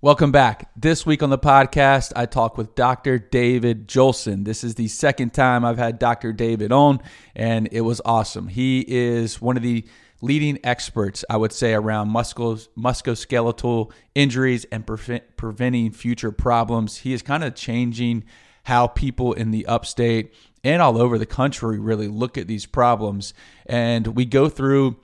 Welcome 0.00 0.30
back. 0.30 0.70
This 0.76 1.04
week 1.04 1.24
on 1.24 1.30
the 1.30 1.38
podcast, 1.38 2.12
I 2.14 2.26
talk 2.26 2.56
with 2.56 2.76
Dr. 2.76 3.18
David 3.18 3.88
Jolson. 3.88 4.44
This 4.44 4.62
is 4.62 4.76
the 4.76 4.86
second 4.86 5.34
time 5.34 5.64
I've 5.64 5.76
had 5.76 5.98
Dr. 5.98 6.32
David 6.32 6.70
on, 6.70 7.00
and 7.34 7.68
it 7.72 7.80
was 7.80 8.00
awesome. 8.04 8.46
He 8.46 8.84
is 8.86 9.40
one 9.40 9.56
of 9.56 9.64
the 9.64 9.84
leading 10.22 10.60
experts, 10.62 11.24
I 11.28 11.36
would 11.36 11.52
say, 11.52 11.74
around 11.74 12.10
muscles, 12.10 12.68
musculoskeletal 12.78 13.90
injuries 14.14 14.66
and 14.70 14.86
prevent, 14.86 15.36
preventing 15.36 15.90
future 15.90 16.30
problems. 16.30 16.98
He 16.98 17.12
is 17.12 17.20
kind 17.20 17.42
of 17.42 17.56
changing 17.56 18.22
how 18.66 18.86
people 18.86 19.32
in 19.32 19.50
the 19.50 19.66
upstate 19.66 20.32
and 20.62 20.80
all 20.80 20.96
over 21.02 21.18
the 21.18 21.26
country 21.26 21.80
really 21.80 22.06
look 22.06 22.38
at 22.38 22.46
these 22.46 22.66
problems. 22.66 23.34
And 23.66 24.06
we 24.14 24.26
go 24.26 24.48
through 24.48 25.00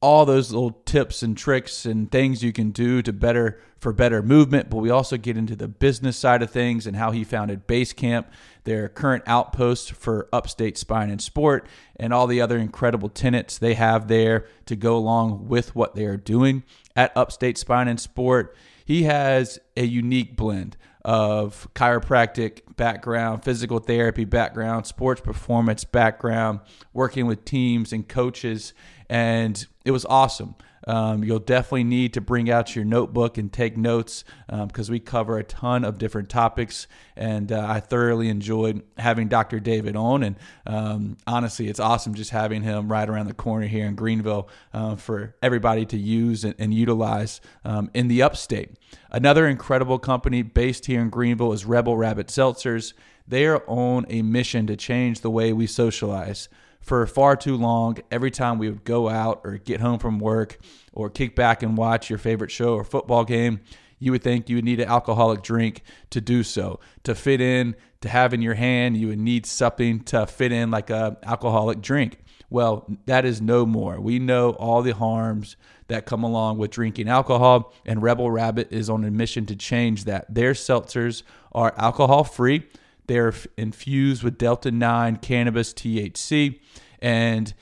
all 0.00 0.24
those 0.24 0.52
little 0.52 0.70
tips 0.84 1.22
and 1.22 1.36
tricks 1.36 1.84
and 1.84 2.10
things 2.10 2.42
you 2.42 2.52
can 2.52 2.70
do 2.70 3.02
to 3.02 3.12
better 3.12 3.60
for 3.80 3.92
better 3.92 4.22
movement 4.22 4.68
but 4.70 4.78
we 4.78 4.90
also 4.90 5.16
get 5.16 5.36
into 5.36 5.54
the 5.54 5.68
business 5.68 6.16
side 6.16 6.42
of 6.42 6.50
things 6.50 6.86
and 6.86 6.96
how 6.96 7.10
he 7.10 7.22
founded 7.24 7.66
basecamp 7.66 8.26
their 8.68 8.86
current 8.86 9.24
outpost 9.26 9.92
for 9.92 10.28
upstate 10.32 10.76
spine 10.76 11.08
and 11.08 11.22
sport 11.22 11.66
and 11.96 12.12
all 12.12 12.26
the 12.26 12.40
other 12.40 12.58
incredible 12.58 13.08
tenets 13.08 13.56
they 13.56 13.72
have 13.72 14.08
there 14.08 14.46
to 14.66 14.76
go 14.76 14.94
along 14.94 15.48
with 15.48 15.74
what 15.74 15.94
they 15.94 16.04
are 16.04 16.18
doing 16.18 16.62
at 16.94 17.16
upstate 17.16 17.56
spine 17.56 17.88
and 17.88 17.98
sport. 17.98 18.54
He 18.84 19.04
has 19.04 19.58
a 19.76 19.84
unique 19.84 20.36
blend 20.36 20.76
of 21.02 21.66
chiropractic 21.74 22.76
background, 22.76 23.42
physical 23.42 23.78
therapy 23.78 24.26
background, 24.26 24.86
sports 24.86 25.22
performance 25.22 25.84
background, 25.84 26.60
working 26.92 27.26
with 27.26 27.44
teams 27.46 27.92
and 27.92 28.06
coaches, 28.06 28.74
and 29.08 29.66
it 29.84 29.90
was 29.90 30.04
awesome. 30.06 30.54
Um, 30.86 31.22
you'll 31.22 31.38
definitely 31.38 31.84
need 31.84 32.14
to 32.14 32.22
bring 32.22 32.50
out 32.50 32.74
your 32.74 32.84
notebook 32.84 33.36
and 33.36 33.52
take 33.52 33.76
notes 33.76 34.24
because 34.48 34.88
um, 34.88 34.92
we 34.92 34.98
cover 34.98 35.36
a 35.36 35.44
ton 35.44 35.84
of 35.84 35.98
different 35.98 36.30
topics. 36.30 36.86
And 37.14 37.52
uh, 37.52 37.66
I 37.68 37.80
thoroughly 37.80 38.30
enjoyed 38.30 38.82
having 38.96 39.28
Dr. 39.28 39.60
David 39.60 39.96
on. 39.96 40.22
And 40.22 40.36
um, 40.66 41.18
honestly, 41.26 41.68
it's 41.68 41.78
awesome 41.78 42.14
just 42.14 42.30
having 42.30 42.62
him 42.62 42.90
right 42.90 43.08
around 43.08 43.26
the 43.26 43.34
corner 43.34 43.66
here 43.66 43.86
in 43.86 43.96
Greenville 43.96 44.48
uh, 44.72 44.96
for 44.96 45.36
everybody 45.42 45.84
to 45.86 45.98
use 45.98 46.44
and, 46.44 46.54
and 46.58 46.72
utilize 46.72 47.42
um, 47.66 47.90
in 47.92 48.08
the 48.08 48.22
upstate. 48.22 48.70
Another 49.10 49.46
incredible 49.46 49.98
company 49.98 50.40
based 50.40 50.86
here 50.86 51.02
in 51.02 51.10
Greenville 51.10 51.52
is 51.52 51.66
Rebel 51.66 51.98
Rabbit 51.98 52.28
Seltzers. 52.28 52.94
They 53.26 53.44
are 53.46 53.62
on 53.66 54.06
a 54.08 54.22
mission 54.22 54.66
to 54.68 54.76
change 54.76 55.20
the 55.20 55.30
way 55.30 55.52
we 55.52 55.66
socialize 55.66 56.48
for 56.88 57.06
far 57.06 57.36
too 57.36 57.56
long. 57.56 57.98
Every 58.10 58.30
time 58.30 58.58
we 58.58 58.68
would 58.68 58.82
go 58.82 59.08
out 59.08 59.42
or 59.44 59.58
get 59.58 59.80
home 59.80 59.98
from 59.98 60.18
work 60.18 60.58
or 60.92 61.10
kick 61.10 61.36
back 61.36 61.62
and 61.62 61.76
watch 61.76 62.08
your 62.08 62.18
favorite 62.18 62.50
show 62.50 62.74
or 62.74 62.82
football 62.82 63.24
game, 63.24 63.60
you 63.98 64.10
would 64.12 64.22
think 64.22 64.48
you 64.48 64.56
would 64.56 64.64
need 64.64 64.80
an 64.80 64.88
alcoholic 64.88 65.42
drink 65.42 65.82
to 66.10 66.20
do 66.20 66.42
so. 66.42 66.80
To 67.04 67.14
fit 67.14 67.40
in, 67.40 67.76
to 68.00 68.08
have 68.08 68.32
in 68.32 68.42
your 68.42 68.54
hand, 68.54 68.96
you 68.96 69.08
would 69.08 69.18
need 69.18 69.44
something 69.44 70.00
to 70.04 70.26
fit 70.26 70.50
in 70.50 70.70
like 70.70 70.88
a 70.88 71.18
alcoholic 71.22 71.82
drink. 71.82 72.20
Well, 72.50 72.88
that 73.04 73.26
is 73.26 73.42
no 73.42 73.66
more. 73.66 74.00
We 74.00 74.18
know 74.18 74.52
all 74.52 74.80
the 74.80 74.94
harms 74.94 75.56
that 75.88 76.06
come 76.06 76.22
along 76.24 76.56
with 76.56 76.70
drinking 76.70 77.08
alcohol, 77.08 77.74
and 77.84 78.02
Rebel 78.02 78.30
Rabbit 78.30 78.72
is 78.72 78.88
on 78.88 79.04
a 79.04 79.10
mission 79.10 79.44
to 79.46 79.56
change 79.56 80.04
that. 80.04 80.32
Their 80.32 80.52
seltzers 80.52 81.22
are 81.52 81.74
alcohol 81.76 82.24
free. 82.24 82.66
They're 83.08 83.34
infused 83.56 84.22
with 84.22 84.38
Delta 84.38 84.70
9 84.70 85.16
cannabis 85.16 85.74
THC, 85.74 86.60
and 87.00 87.52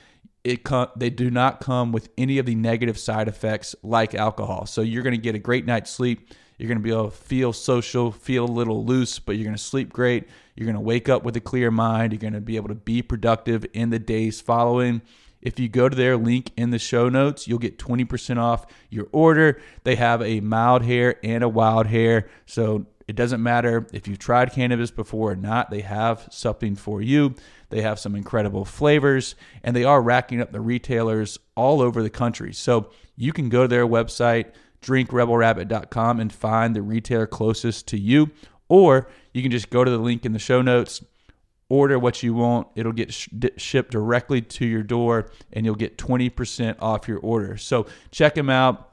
it 0.43 0.65
they 0.95 1.09
do 1.09 1.31
not 1.31 1.59
come 1.59 1.91
with 1.91 2.09
any 2.17 2.37
of 2.37 2.45
the 2.45 2.55
negative 2.55 2.97
side 2.97 3.27
effects 3.27 3.75
like 3.81 4.13
alcohol. 4.13 4.65
So 4.65 4.81
you're 4.81 5.03
going 5.03 5.15
to 5.15 5.21
get 5.21 5.35
a 5.35 5.39
great 5.39 5.65
night's 5.65 5.89
sleep. 5.89 6.31
You're 6.57 6.67
going 6.67 6.79
to 6.79 6.83
be 6.83 6.91
able 6.91 7.11
to 7.11 7.15
feel 7.15 7.53
social, 7.53 8.11
feel 8.11 8.45
a 8.45 8.51
little 8.51 8.85
loose, 8.85 9.19
but 9.19 9.35
you're 9.35 9.45
going 9.45 9.55
to 9.55 9.61
sleep 9.61 9.91
great. 9.91 10.27
You're 10.55 10.65
going 10.65 10.75
to 10.75 10.81
wake 10.81 11.07
up 11.07 11.23
with 11.23 11.35
a 11.35 11.41
clear 11.41 11.69
mind. 11.69 12.13
You're 12.13 12.19
going 12.19 12.33
to 12.33 12.41
be 12.41 12.55
able 12.55 12.69
to 12.69 12.75
be 12.75 13.01
productive 13.01 13.65
in 13.73 13.89
the 13.89 13.99
days 13.99 14.41
following. 14.41 15.01
If 15.41 15.59
you 15.59 15.69
go 15.69 15.87
to 15.87 15.95
their 15.95 16.17
link 16.17 16.51
in 16.57 16.71
the 16.71 16.79
show 16.79 17.09
notes, 17.09 17.47
you'll 17.47 17.59
get 17.59 17.77
20% 17.77 18.37
off 18.37 18.65
your 18.89 19.07
order. 19.11 19.61
They 19.83 19.95
have 19.95 20.21
a 20.21 20.39
mild 20.39 20.83
hair 20.83 21.15
and 21.23 21.43
a 21.43 21.49
wild 21.49 21.87
hair. 21.87 22.27
So 22.47 22.87
it 23.07 23.15
doesn't 23.15 23.41
matter 23.41 23.87
if 23.93 24.07
you've 24.07 24.19
tried 24.19 24.51
cannabis 24.51 24.91
before 24.91 25.31
or 25.31 25.35
not, 25.35 25.69
they 25.69 25.81
have 25.81 26.27
something 26.29 26.75
for 26.75 27.01
you. 27.01 27.35
They 27.69 27.81
have 27.81 27.99
some 27.99 28.15
incredible 28.15 28.65
flavors, 28.65 29.35
and 29.63 29.75
they 29.75 29.85
are 29.85 30.01
racking 30.01 30.41
up 30.41 30.51
the 30.51 30.59
retailers 30.59 31.39
all 31.55 31.81
over 31.81 32.03
the 32.03 32.09
country. 32.09 32.53
So 32.53 32.91
you 33.15 33.31
can 33.31 33.47
go 33.47 33.61
to 33.61 33.67
their 33.67 33.87
website, 33.87 34.51
drinkrebelrabbit.com, 34.81 36.19
and 36.19 36.33
find 36.33 36.75
the 36.75 36.81
retailer 36.81 37.27
closest 37.27 37.87
to 37.87 37.97
you, 37.97 38.29
or 38.67 39.07
you 39.33 39.41
can 39.41 39.51
just 39.51 39.69
go 39.69 39.85
to 39.85 39.91
the 39.91 39.97
link 39.97 40.25
in 40.25 40.33
the 40.33 40.39
show 40.39 40.61
notes, 40.61 41.01
order 41.69 41.97
what 41.97 42.23
you 42.23 42.33
want. 42.33 42.67
It'll 42.75 42.91
get 42.91 43.13
sh- 43.13 43.29
shipped 43.55 43.91
directly 43.91 44.41
to 44.41 44.65
your 44.65 44.83
door, 44.83 45.31
and 45.53 45.65
you'll 45.65 45.75
get 45.75 45.97
20% 45.97 46.75
off 46.79 47.07
your 47.07 47.19
order. 47.19 47.55
So 47.55 47.85
check 48.11 48.35
them 48.35 48.49
out 48.49 48.86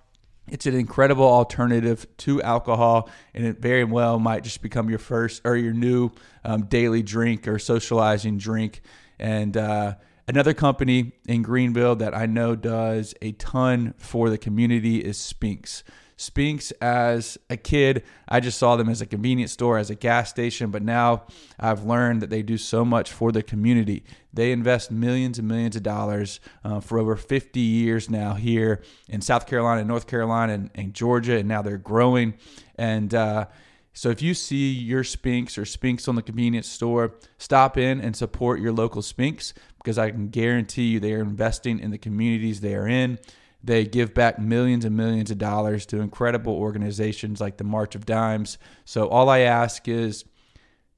it's 0.48 0.66
an 0.66 0.74
incredible 0.74 1.24
alternative 1.26 2.06
to 2.18 2.42
alcohol, 2.42 3.08
and 3.32 3.46
it 3.46 3.58
very 3.58 3.84
well 3.84 4.18
might 4.18 4.44
just 4.44 4.60
become 4.60 4.90
your 4.90 4.98
first 4.98 5.40
or 5.44 5.56
your 5.56 5.72
new 5.72 6.10
um, 6.44 6.66
daily 6.66 7.02
drink 7.02 7.48
or 7.48 7.58
socializing 7.58 8.36
drink. 8.38 8.82
And 9.18 9.56
uh, 9.56 9.94
another 10.28 10.52
company 10.52 11.12
in 11.26 11.42
Greenville 11.42 11.96
that 11.96 12.14
I 12.14 12.26
know 12.26 12.56
does 12.56 13.14
a 13.22 13.32
ton 13.32 13.94
for 13.96 14.28
the 14.28 14.38
community 14.38 14.98
is 14.98 15.16
Spinx. 15.16 15.82
Spinx 16.16 16.72
as 16.80 17.38
a 17.50 17.56
kid, 17.56 18.04
I 18.28 18.40
just 18.40 18.58
saw 18.58 18.76
them 18.76 18.88
as 18.88 19.00
a 19.00 19.06
convenience 19.06 19.52
store, 19.52 19.78
as 19.78 19.90
a 19.90 19.94
gas 19.94 20.30
station, 20.30 20.70
but 20.70 20.82
now 20.82 21.24
I've 21.58 21.84
learned 21.84 22.22
that 22.22 22.30
they 22.30 22.42
do 22.42 22.56
so 22.56 22.84
much 22.84 23.12
for 23.12 23.32
the 23.32 23.42
community. 23.42 24.04
They 24.32 24.52
invest 24.52 24.90
millions 24.90 25.38
and 25.38 25.48
millions 25.48 25.76
of 25.76 25.82
dollars 25.82 26.40
uh, 26.64 26.80
for 26.80 26.98
over 26.98 27.16
50 27.16 27.60
years 27.60 28.08
now 28.08 28.34
here 28.34 28.82
in 29.08 29.20
South 29.20 29.46
Carolina, 29.46 29.84
North 29.84 30.06
Carolina, 30.06 30.54
and, 30.54 30.70
and 30.74 30.94
Georgia, 30.94 31.36
and 31.36 31.48
now 31.48 31.62
they're 31.62 31.78
growing. 31.78 32.34
And 32.76 33.14
uh, 33.14 33.46
so 33.92 34.10
if 34.10 34.20
you 34.20 34.34
see 34.34 34.72
your 34.72 35.04
Spinx 35.04 35.56
or 35.56 35.62
Spinx 35.62 36.08
on 36.08 36.16
the 36.16 36.22
convenience 36.22 36.68
store, 36.68 37.14
stop 37.38 37.76
in 37.78 38.00
and 38.00 38.16
support 38.16 38.60
your 38.60 38.72
local 38.72 39.02
Spinx 39.02 39.52
because 39.78 39.98
I 39.98 40.10
can 40.10 40.28
guarantee 40.28 40.86
you 40.88 41.00
they 41.00 41.12
are 41.12 41.22
investing 41.22 41.78
in 41.78 41.90
the 41.92 41.98
communities 41.98 42.60
they 42.60 42.74
are 42.74 42.88
in. 42.88 43.18
They 43.64 43.86
give 43.86 44.12
back 44.12 44.38
millions 44.38 44.84
and 44.84 44.94
millions 44.94 45.30
of 45.30 45.38
dollars 45.38 45.86
to 45.86 46.00
incredible 46.00 46.52
organizations 46.52 47.40
like 47.40 47.56
the 47.56 47.64
March 47.64 47.94
of 47.94 48.04
Dimes. 48.04 48.58
So 48.84 49.08
all 49.08 49.30
I 49.30 49.38
ask 49.38 49.88
is 49.88 50.26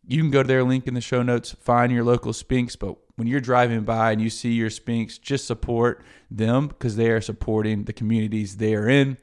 you 0.05 0.21
can 0.21 0.33
go 0.33 0.43
to 0.43 0.49
their 0.49 0.65
link 0.65 0.89
in 0.89 0.95
the 0.95 1.01
show 1.01 1.23
notes, 1.23 1.53
find 1.61 1.93
your 1.93 2.03
local 2.03 2.33
Spinx, 2.33 2.77
but 2.77 2.97
when 3.15 3.29
you're 3.29 3.41
driving 3.41 3.85
by 3.85 4.11
and 4.11 4.21
you 4.21 4.29
see 4.29 4.53
your 4.53 4.69
Spinx, 4.69 5.21
just 5.21 5.47
support 5.47 6.05
them 6.29 6.67
because 6.67 6.97
they 6.97 7.11
are 7.11 7.21
supporting 7.21 7.85
the 7.85 7.93
communities 7.93 8.57
they 8.57 8.75
are 8.75 8.89
in. 8.89 9.17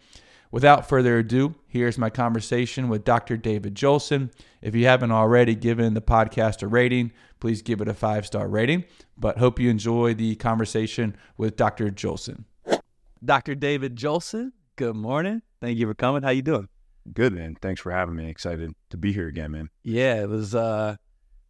Without 0.49 0.87
further 0.87 1.17
ado, 1.17 1.55
here's 1.67 1.97
my 1.97 2.09
conversation 2.09 2.87
with 2.87 3.03
Dr. 3.03 3.35
David 3.35 3.75
Jolson. 3.75 4.31
If 4.61 4.73
you 4.73 4.85
haven't 4.85 5.11
already 5.11 5.53
given 5.53 5.95
the 5.95 6.01
podcast 6.01 6.63
a 6.63 6.67
rating, 6.67 7.11
please 7.41 7.61
give 7.61 7.81
it 7.81 7.89
a 7.89 7.93
five 7.93 8.25
star 8.25 8.47
rating. 8.47 8.85
But 9.17 9.39
hope 9.39 9.59
you 9.59 9.69
enjoy 9.69 10.13
the 10.13 10.35
conversation 10.35 11.17
with 11.35 11.57
Dr. 11.57 11.89
Jolson. 11.89 12.45
Dr. 13.23 13.55
David 13.55 13.95
Jolson, 13.95 14.51
good 14.75 14.95
morning. 14.95 15.41
Thank 15.61 15.77
you 15.77 15.87
for 15.87 15.93
coming. 15.93 16.23
How 16.23 16.31
you 16.31 16.41
doing? 16.41 16.67
Good, 17.13 17.33
man. 17.33 17.55
Thanks 17.61 17.79
for 17.79 17.91
having 17.91 18.15
me. 18.15 18.29
Excited 18.29 18.73
to 18.89 18.97
be 18.97 19.13
here 19.13 19.27
again, 19.27 19.51
man. 19.51 19.69
Yeah, 19.83 20.21
it 20.21 20.29
was 20.29 20.53
uh 20.53 20.97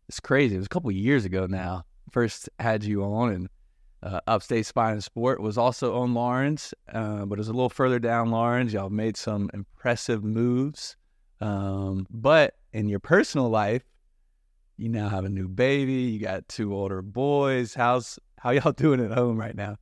it's 0.08 0.20
crazy. 0.20 0.56
It 0.56 0.60
was 0.60 0.68
a 0.68 0.70
couple 0.70 0.92
years 0.92 1.26
ago 1.26 1.48
now. 1.48 1.86
First 2.12 2.48
had 2.60 2.84
you 2.84 3.04
on 3.04 3.32
and 3.32 3.50
uh, 4.04 4.20
Upstate 4.28 4.66
Spine 4.66 4.94
and 4.94 5.04
Sport 5.04 5.42
was 5.42 5.58
also 5.58 5.98
on 5.98 6.14
Laurens, 6.14 6.74
uh, 6.92 7.26
but 7.26 7.36
it 7.36 7.40
was 7.40 7.48
a 7.48 7.54
little 7.54 7.70
further 7.70 8.00
down 8.00 8.30
Laurens. 8.30 8.74
Y'all 8.74 8.90
made 8.90 9.16
some 9.16 9.50
impressive 9.54 10.24
moves. 10.24 10.98
Um, 11.40 12.06
but 12.10 12.56
in 12.74 12.90
your 12.90 13.00
personal 13.00 13.50
life, 13.50 13.84
you 14.78 14.90
now 14.90 15.08
have 15.08 15.24
a 15.24 15.30
new 15.30 15.48
baby. 15.48 15.94
You 15.94 16.20
got 16.20 16.50
two 16.50 16.76
older 16.76 17.02
boys. 17.02 17.74
How's 17.74 18.20
how 18.38 18.52
y'all 18.52 18.72
doing 18.78 19.00
at 19.00 19.12
home 19.12 19.40
right 19.40 19.56
now? 19.56 19.78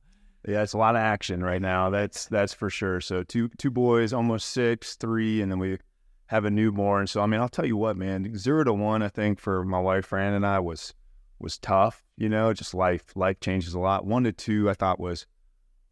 Yeah, 0.46 0.62
it's 0.62 0.72
a 0.72 0.78
lot 0.78 0.96
of 0.96 1.00
action 1.00 1.42
right 1.42 1.62
now. 1.62 1.90
That's 1.90 2.26
that's 2.26 2.52
for 2.52 2.68
sure. 2.68 3.00
So 3.00 3.22
two 3.22 3.48
two 3.58 3.70
boys, 3.70 4.12
almost 4.12 4.48
six, 4.48 4.96
three, 4.96 5.40
and 5.40 5.50
then 5.50 5.58
we 5.58 5.78
have 6.26 6.44
a 6.44 6.50
newborn. 6.50 7.06
So 7.06 7.20
I 7.20 7.26
mean, 7.26 7.40
I'll 7.40 7.48
tell 7.48 7.66
you 7.66 7.76
what, 7.76 7.96
man, 7.96 8.36
zero 8.36 8.64
to 8.64 8.72
one, 8.72 9.02
I 9.02 9.08
think 9.08 9.38
for 9.38 9.64
my 9.64 9.78
wife 9.78 10.06
Fran 10.06 10.34
and 10.34 10.44
I 10.44 10.58
was 10.58 10.94
was 11.38 11.58
tough. 11.58 12.02
You 12.16 12.28
know, 12.28 12.52
just 12.52 12.74
life 12.74 13.04
life 13.14 13.38
changes 13.40 13.74
a 13.74 13.78
lot. 13.78 14.04
One 14.04 14.24
to 14.24 14.32
two, 14.32 14.68
I 14.68 14.74
thought 14.74 14.98
was 14.98 15.26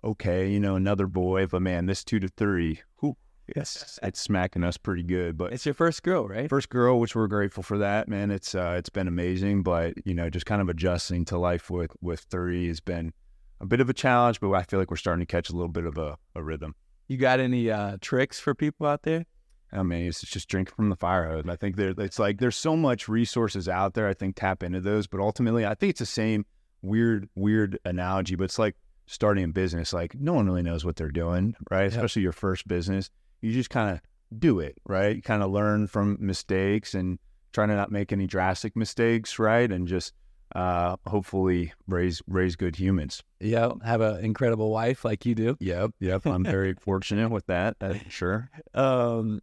okay. 0.02 0.49
You 0.50 0.58
know, 0.58 0.75
another 0.75 1.06
boy, 1.06 1.46
but 1.46 1.62
man, 1.62 1.87
this 1.87 2.03
two 2.03 2.19
to 2.19 2.29
three, 2.29 2.81
whew, 3.00 3.17
yes, 3.55 4.00
it's 4.03 4.20
smacking 4.20 4.64
us 4.64 4.76
pretty 4.76 5.05
good. 5.05 5.37
But 5.37 5.53
it's 5.53 5.64
your 5.64 5.75
first 5.75 6.03
girl, 6.03 6.26
right? 6.26 6.49
First 6.49 6.70
girl, 6.70 6.99
which 6.99 7.14
we're 7.14 7.29
grateful 7.29 7.62
for 7.62 7.79
that, 7.79 8.08
man. 8.08 8.32
It's 8.32 8.55
uh, 8.55 8.75
it's 8.79 8.91
been 8.91 9.08
amazing, 9.08 9.62
but 9.62 9.94
you 10.05 10.14
know, 10.14 10.29
just 10.29 10.46
kind 10.46 10.61
of 10.61 10.69
adjusting 10.69 11.25
to 11.26 11.38
life 11.38 11.70
with 11.70 11.93
with 12.00 12.20
three 12.20 12.67
has 12.67 12.81
been 12.81 13.12
a 13.60 13.66
bit 13.66 13.80
of 13.80 13.90
a 13.90 13.94
challenge, 13.94 14.40
but 14.40 14.50
I 14.52 14.62
feel 14.62 14.78
like 14.78 14.90
we're 14.90 14.96
starting 14.96 15.24
to 15.24 15.30
catch 15.30 15.50
a 15.50 15.52
little 15.52 15.68
bit 15.68 15.84
of 15.84 15.98
a, 15.98 16.16
a 16.34 16.42
rhythm. 16.42 16.74
You 17.08 17.16
got 17.16 17.40
any 17.40 17.70
uh, 17.70 17.96
tricks 18.00 18.38
for 18.38 18.54
people 18.54 18.86
out 18.86 19.02
there? 19.02 19.26
I 19.72 19.82
mean, 19.82 20.06
it's 20.06 20.22
just 20.22 20.48
drinking 20.48 20.74
from 20.74 20.88
the 20.88 20.96
fire 20.96 21.28
hose. 21.28 21.44
I 21.48 21.56
think 21.56 21.76
there, 21.76 21.94
it's 21.96 22.18
like 22.18 22.38
there's 22.38 22.56
so 22.56 22.76
much 22.76 23.08
resources 23.08 23.68
out 23.68 23.94
there. 23.94 24.08
I 24.08 24.14
think 24.14 24.36
tap 24.36 24.62
into 24.62 24.80
those, 24.80 25.06
but 25.06 25.20
ultimately, 25.20 25.64
I 25.64 25.74
think 25.74 25.90
it's 25.90 26.00
the 26.00 26.06
same 26.06 26.44
weird, 26.82 27.28
weird 27.34 27.78
analogy, 27.84 28.34
but 28.34 28.44
it's 28.44 28.58
like 28.58 28.76
starting 29.06 29.44
a 29.44 29.48
business. 29.48 29.92
Like 29.92 30.14
no 30.14 30.32
one 30.32 30.46
really 30.46 30.62
knows 30.62 30.84
what 30.84 30.96
they're 30.96 31.10
doing, 31.10 31.54
right? 31.70 31.86
Especially 31.86 32.22
your 32.22 32.32
first 32.32 32.66
business. 32.66 33.10
You 33.42 33.52
just 33.52 33.70
kind 33.70 33.90
of 33.90 34.00
do 34.38 34.60
it, 34.60 34.78
right? 34.86 35.16
You 35.16 35.22
kind 35.22 35.42
of 35.42 35.50
learn 35.50 35.86
from 35.86 36.16
mistakes 36.20 36.94
and 36.94 37.18
try 37.52 37.66
to 37.66 37.74
not 37.74 37.92
make 37.92 38.12
any 38.12 38.26
drastic 38.26 38.76
mistakes, 38.76 39.38
right? 39.38 39.70
And 39.70 39.86
just 39.86 40.14
uh, 40.55 40.97
hopefully 41.06 41.73
raise 41.87 42.23
raise 42.26 42.56
good 42.56 42.76
humans. 42.76 43.23
Yeah, 43.41 43.73
have 43.85 44.00
an 44.00 44.25
incredible 44.25 44.70
wife 44.70 45.05
like 45.05 45.25
you 45.25 45.35
do. 45.35 45.56
Yep, 45.61 45.93
yep. 46.00 46.26
I'm 46.26 46.44
very 46.44 46.75
fortunate 46.81 47.31
with 47.31 47.47
that. 47.47 47.76
Sure. 48.08 48.50
Um, 48.75 49.41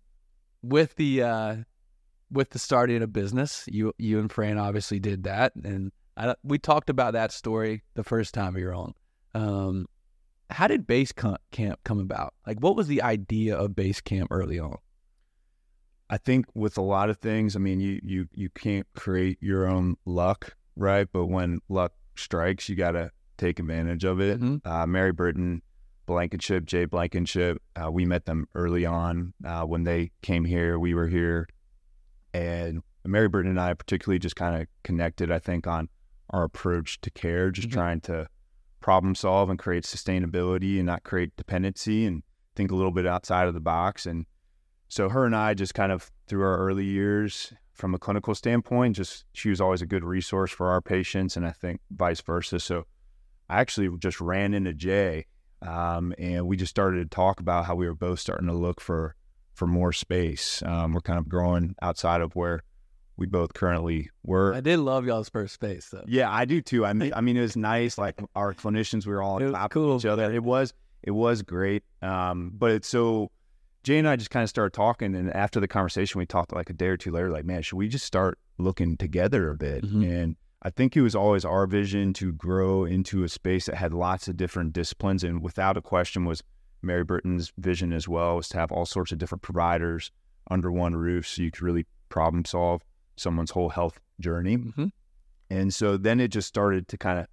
with 0.62 0.96
the 0.96 1.24
uh, 1.24 1.56
with 2.32 2.50
the 2.52 2.60
starting 2.60 3.02
a 3.02 3.08
business, 3.08 3.64
you 3.68 3.94
you 3.98 4.20
and 4.20 4.32
Fran 4.32 4.58
obviously 4.58 5.00
did 5.00 5.24
that, 5.24 5.54
and 5.56 5.92
I, 6.18 6.36
we 6.44 6.58
talked 6.58 6.90
about 6.90 7.14
that 7.14 7.32
story 7.32 7.84
the 7.94 8.04
first 8.04 8.34
time 8.34 8.54
we 8.54 8.64
were 8.64 8.74
on. 8.74 8.94
Um, 9.34 9.88
how 10.50 10.68
did 10.68 10.88
base 10.88 11.12
camp 11.12 11.80
come 11.84 12.00
about? 12.00 12.34
Like, 12.46 12.60
what 12.60 12.76
was 12.76 12.88
the 12.88 13.02
idea 13.02 13.56
of 13.56 13.76
base 13.76 14.02
camp 14.02 14.30
early 14.32 14.60
on? 14.60 14.78
I 16.10 16.18
think 16.18 16.46
with 16.54 16.78
a 16.78 16.82
lot 16.82 17.10
of 17.10 17.18
things, 17.18 17.56
I 17.56 17.60
mean, 17.60 17.80
you 17.80 18.00
you 18.04 18.28
you 18.34 18.50
can't 18.50 18.88
create 18.96 19.38
your 19.42 19.68
own 19.68 19.98
luck, 20.06 20.56
right? 20.78 21.08
But 21.12 21.26
when 21.26 21.60
luck 21.70 21.94
strikes, 22.16 22.70
you 22.70 22.76
got 22.76 22.92
to 22.92 23.12
take 23.38 23.60
advantage 23.60 24.04
of 24.04 24.22
it. 24.22 24.40
Mm-hmm. 24.40 24.68
Uh, 24.68 24.86
Mary 24.88 25.12
Burton, 25.12 25.62
Blankenship, 26.06 26.66
Jay 26.66 26.86
Blankenship, 26.86 27.62
uh, 27.76 27.92
we 27.92 28.06
met 28.06 28.26
them 28.26 28.48
early 28.56 28.86
on 28.86 29.34
uh, 29.46 29.64
when 29.64 29.84
they 29.84 30.12
came 30.22 30.46
here. 30.46 30.80
We 30.80 30.94
were 30.94 31.08
here, 31.08 31.48
and 32.34 32.82
Mary 33.06 33.28
Burton 33.28 33.52
and 33.52 33.60
I 33.60 33.74
particularly 33.74 34.20
just 34.20 34.36
kind 34.36 34.62
of 34.62 34.68
connected. 34.84 35.32
I 35.32 35.40
think 35.40 35.68
on 35.68 35.90
our 36.30 36.44
approach 36.44 37.00
to 37.02 37.12
care, 37.12 37.52
just 37.52 37.70
mm-hmm. 37.70 37.78
trying 37.78 38.02
to 38.02 38.28
problem 38.80 39.16
solve 39.16 39.50
and 39.50 39.60
create 39.60 39.84
sustainability 39.84 40.78
and 40.78 40.86
not 40.86 41.04
create 41.04 41.36
dependency 41.36 42.06
and 42.06 42.24
think 42.56 42.72
a 42.72 42.76
little 42.76 42.92
bit 42.92 43.06
outside 43.06 43.48
of 43.48 43.54
the 43.54 43.60
box. 43.60 44.06
And 44.06 44.26
so 44.88 45.10
her 45.10 45.26
and 45.26 45.36
I 45.36 45.54
just 45.54 45.74
kind 45.74 45.92
of 45.92 46.12
through 46.28 46.44
our 46.44 46.58
early 46.58 46.86
years 46.86 47.54
from 47.74 47.94
a 47.94 48.00
clinical 48.00 48.34
standpoint, 48.34 48.96
just 48.96 49.26
she 49.34 49.50
was 49.50 49.62
always 49.62 49.82
a 49.82 49.86
good 49.86 50.04
resource 50.04 50.52
for 50.52 50.70
our 50.70 50.82
patients, 50.82 51.38
and 51.38 51.46
I 51.46 51.52
think 51.52 51.80
vice 51.92 52.22
versa. 52.22 52.60
So 52.60 52.86
I 53.50 53.60
actually 53.60 53.96
just 54.00 54.20
ran 54.20 54.54
into 54.54 54.74
Jay, 54.74 55.26
um, 55.62 56.14
and 56.18 56.48
we 56.48 56.58
just 56.58 56.72
started 56.72 57.10
to 57.10 57.16
talk 57.16 57.40
about 57.40 57.66
how 57.66 57.76
we 57.76 57.88
were 57.88 57.96
both 57.96 58.20
starting 58.20 58.48
to 58.48 58.54
look 58.54 58.82
for 58.82 59.16
for 59.54 59.68
more 59.68 59.92
space. 59.92 60.62
Um, 60.64 60.94
we're 60.94 61.02
kind 61.02 61.20
of 61.20 61.28
growing 61.28 61.76
outside 61.82 62.22
of 62.22 62.36
where 62.36 62.62
we 63.18 63.26
both 63.26 63.54
currently 63.54 64.10
were. 64.24 64.54
I 64.54 64.62
did 64.62 64.80
love 64.80 65.06
y'all's 65.06 65.30
first 65.30 65.56
space 65.56 65.90
though. 65.90 66.04
Yeah, 66.08 66.32
I 66.32 66.46
do 66.46 66.62
too. 66.62 66.86
I 66.86 66.94
mean, 66.94 67.12
I 67.16 67.22
mean, 67.22 67.38
it 67.38 67.42
was 67.42 67.58
nice. 67.58 67.98
Like 67.98 68.22
our 68.36 68.54
clinicians, 68.54 69.06
we 69.06 69.14
were 69.14 69.22
all 69.22 69.44
on 69.44 69.70
cool. 69.70 69.98
each 69.98 70.06
other. 70.06 70.32
It 70.32 70.44
was, 70.44 70.74
it 71.04 71.12
was 71.12 71.42
great. 71.42 71.84
Um, 72.02 72.52
but 72.54 72.72
it's 72.72 72.88
so 72.88 73.32
Jay 73.88 74.00
and 74.00 74.10
I 74.10 74.18
just 74.18 74.32
kind 74.32 74.44
of 74.44 74.50
started 74.50 74.74
talking, 74.74 75.16
and 75.16 75.34
after 75.34 75.62
the 75.62 75.68
conversation, 75.70 76.20
we 76.20 76.26
talked 76.26 76.52
like 76.52 76.70
a 76.70 76.74
day 76.74 76.88
or 76.88 76.98
two 76.98 77.10
later, 77.10 77.32
like, 77.32 77.46
man, 77.46 77.62
should 77.62 77.78
we 77.78 77.88
just 77.88 78.04
start 78.04 78.38
looking 78.58 78.98
together 78.98 79.50
a 79.50 79.56
bit? 79.56 79.86
Mm-hmm. 79.86 80.04
And 80.04 80.36
I 80.62 80.72
think 80.72 80.98
it 80.98 81.02
was 81.02 81.16
always 81.16 81.46
our 81.46 81.66
vision 81.68 82.12
to 82.16 82.34
grow 82.34 82.84
into 82.84 83.24
a 83.24 83.30
space 83.30 83.68
that 83.68 83.76
had 83.76 83.94
lots 83.94 84.28
of 84.28 84.36
different 84.36 84.74
disciplines, 84.74 85.24
and 85.24 85.42
without 85.42 85.78
a 85.78 85.82
question, 85.82 86.26
was 86.26 86.44
Mary 86.82 87.06
Burton's 87.06 87.54
vision 87.58 87.94
as 87.94 88.10
well 88.10 88.36
was 88.36 88.50
to 88.50 88.58
have 88.58 88.74
all 88.74 88.86
sorts 88.86 89.14
of 89.14 89.20
different 89.20 89.42
providers 89.42 90.12
under 90.52 90.70
one 90.70 90.94
roof, 90.94 91.26
so 91.26 91.42
you 91.42 91.50
could 91.50 91.62
really 91.62 91.86
problem 92.10 92.44
solve 92.44 92.82
someone's 93.16 93.52
whole 93.52 93.70
health 93.70 94.02
journey. 94.20 94.58
Mm-hmm. 94.58 94.88
And 95.50 95.74
so 95.74 95.96
then 95.96 96.20
it 96.20 96.28
just 96.28 96.50
started 96.50 96.90
to 96.90 96.98
kind 96.98 97.20
of 97.20 97.28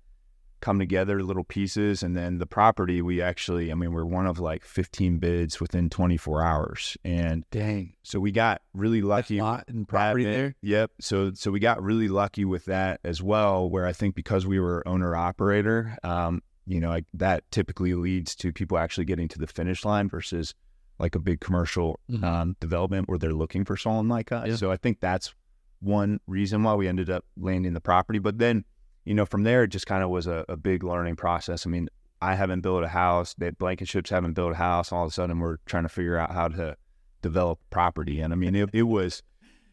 come 0.60 0.78
together 0.78 1.22
little 1.22 1.44
pieces 1.44 2.02
and 2.02 2.16
then 2.16 2.38
the 2.38 2.46
property 2.46 3.02
we 3.02 3.20
actually 3.20 3.70
i 3.70 3.74
mean 3.74 3.92
we're 3.92 4.04
one 4.04 4.26
of 4.26 4.38
like 4.38 4.64
15 4.64 5.18
bids 5.18 5.60
within 5.60 5.90
24 5.90 6.42
hours 6.42 6.96
and 7.04 7.44
dang 7.50 7.92
so 8.02 8.18
we 8.18 8.32
got 8.32 8.62
really 8.72 9.02
lucky 9.02 9.40
lot 9.40 9.64
in 9.68 9.84
property 9.84 10.24
there 10.24 10.54
yep 10.62 10.90
so 11.00 11.32
so 11.34 11.50
we 11.50 11.60
got 11.60 11.82
really 11.82 12.08
lucky 12.08 12.44
with 12.44 12.64
that 12.64 12.98
as 13.04 13.22
well 13.22 13.68
where 13.68 13.86
i 13.86 13.92
think 13.92 14.14
because 14.14 14.46
we 14.46 14.58
were 14.58 14.86
owner 14.88 15.14
operator 15.14 15.98
um 16.02 16.40
you 16.66 16.80
know 16.80 16.88
like 16.88 17.04
that 17.12 17.44
typically 17.50 17.94
leads 17.94 18.34
to 18.34 18.52
people 18.52 18.78
actually 18.78 19.04
getting 19.04 19.28
to 19.28 19.38
the 19.38 19.46
finish 19.46 19.84
line 19.84 20.08
versus 20.08 20.54
like 20.98 21.14
a 21.14 21.18
big 21.18 21.40
commercial 21.40 21.98
mm-hmm. 22.10 22.24
um, 22.24 22.56
development 22.60 23.08
where 23.08 23.18
they're 23.18 23.34
looking 23.34 23.64
for 23.64 23.76
someone 23.76 24.08
like 24.08 24.32
us 24.32 24.48
yeah. 24.48 24.56
so 24.56 24.70
i 24.70 24.76
think 24.76 25.00
that's 25.00 25.34
one 25.80 26.18
reason 26.26 26.62
why 26.62 26.74
we 26.74 26.88
ended 26.88 27.10
up 27.10 27.24
landing 27.36 27.74
the 27.74 27.80
property 27.80 28.18
but 28.18 28.38
then 28.38 28.64
you 29.04 29.14
know, 29.14 29.26
from 29.26 29.42
there, 29.42 29.64
it 29.64 29.68
just 29.68 29.86
kind 29.86 30.02
of 30.02 30.10
was 30.10 30.26
a, 30.26 30.44
a, 30.48 30.56
big 30.56 30.82
learning 30.82 31.16
process. 31.16 31.66
I 31.66 31.70
mean, 31.70 31.88
I 32.22 32.34
haven't 32.34 32.62
built 32.62 32.84
a 32.84 32.88
house, 32.88 33.34
that 33.38 33.58
Blankenships 33.58 34.08
haven't 34.08 34.32
built 34.32 34.52
a 34.52 34.56
house. 34.56 34.92
All 34.92 35.04
of 35.04 35.08
a 35.08 35.12
sudden, 35.12 35.38
we're 35.40 35.58
trying 35.66 35.82
to 35.82 35.88
figure 35.88 36.16
out 36.16 36.32
how 36.32 36.48
to 36.48 36.76
develop 37.20 37.58
property. 37.70 38.20
And 38.20 38.32
I 38.32 38.36
mean, 38.36 38.54
it, 38.54 38.70
it 38.72 38.84
was, 38.84 39.22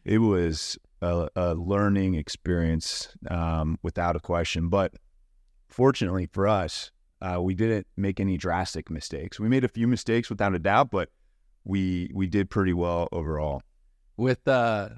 it 0.04 0.18
was 0.18 0.78
a, 1.00 1.28
a 1.34 1.54
learning 1.54 2.14
experience 2.14 3.08
um, 3.30 3.78
without 3.82 4.16
a 4.16 4.20
question. 4.20 4.68
But 4.68 4.92
fortunately 5.68 6.28
for 6.32 6.46
us, 6.46 6.90
uh, 7.20 7.40
we 7.40 7.54
didn't 7.54 7.86
make 7.96 8.20
any 8.20 8.36
drastic 8.36 8.90
mistakes. 8.90 9.38
We 9.38 9.48
made 9.48 9.64
a 9.64 9.68
few 9.68 9.86
mistakes 9.86 10.28
without 10.28 10.54
a 10.54 10.58
doubt, 10.58 10.90
but 10.90 11.08
we 11.64 12.10
we 12.12 12.26
did 12.26 12.50
pretty 12.50 12.72
well 12.72 13.08
overall. 13.12 13.62
With 14.16 14.46
uh, 14.48 14.90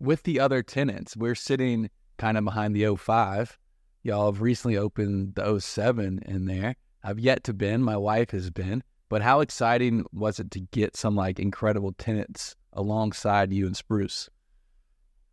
with 0.00 0.24
the 0.24 0.40
other 0.40 0.62
tenants, 0.62 1.16
we're 1.16 1.36
sitting 1.36 1.90
kind 2.18 2.36
of 2.36 2.44
behind 2.44 2.74
the 2.74 2.94
05. 2.96 3.58
Y'all 4.02 4.30
have 4.30 4.40
recently 4.40 4.76
opened 4.76 5.34
the 5.34 5.58
07 5.58 6.20
in 6.26 6.46
there. 6.46 6.74
I've 7.02 7.18
yet 7.18 7.44
to 7.44 7.54
been. 7.54 7.82
My 7.82 7.96
wife 7.96 8.30
has 8.30 8.50
been. 8.50 8.82
But 9.08 9.22
how 9.22 9.40
exciting 9.40 10.04
was 10.12 10.38
it 10.38 10.50
to 10.52 10.60
get 10.60 10.96
some 10.96 11.16
like 11.16 11.38
incredible 11.38 11.92
tenants 11.92 12.54
alongside 12.72 13.52
you 13.52 13.66
and 13.66 13.76
Spruce? 13.76 14.28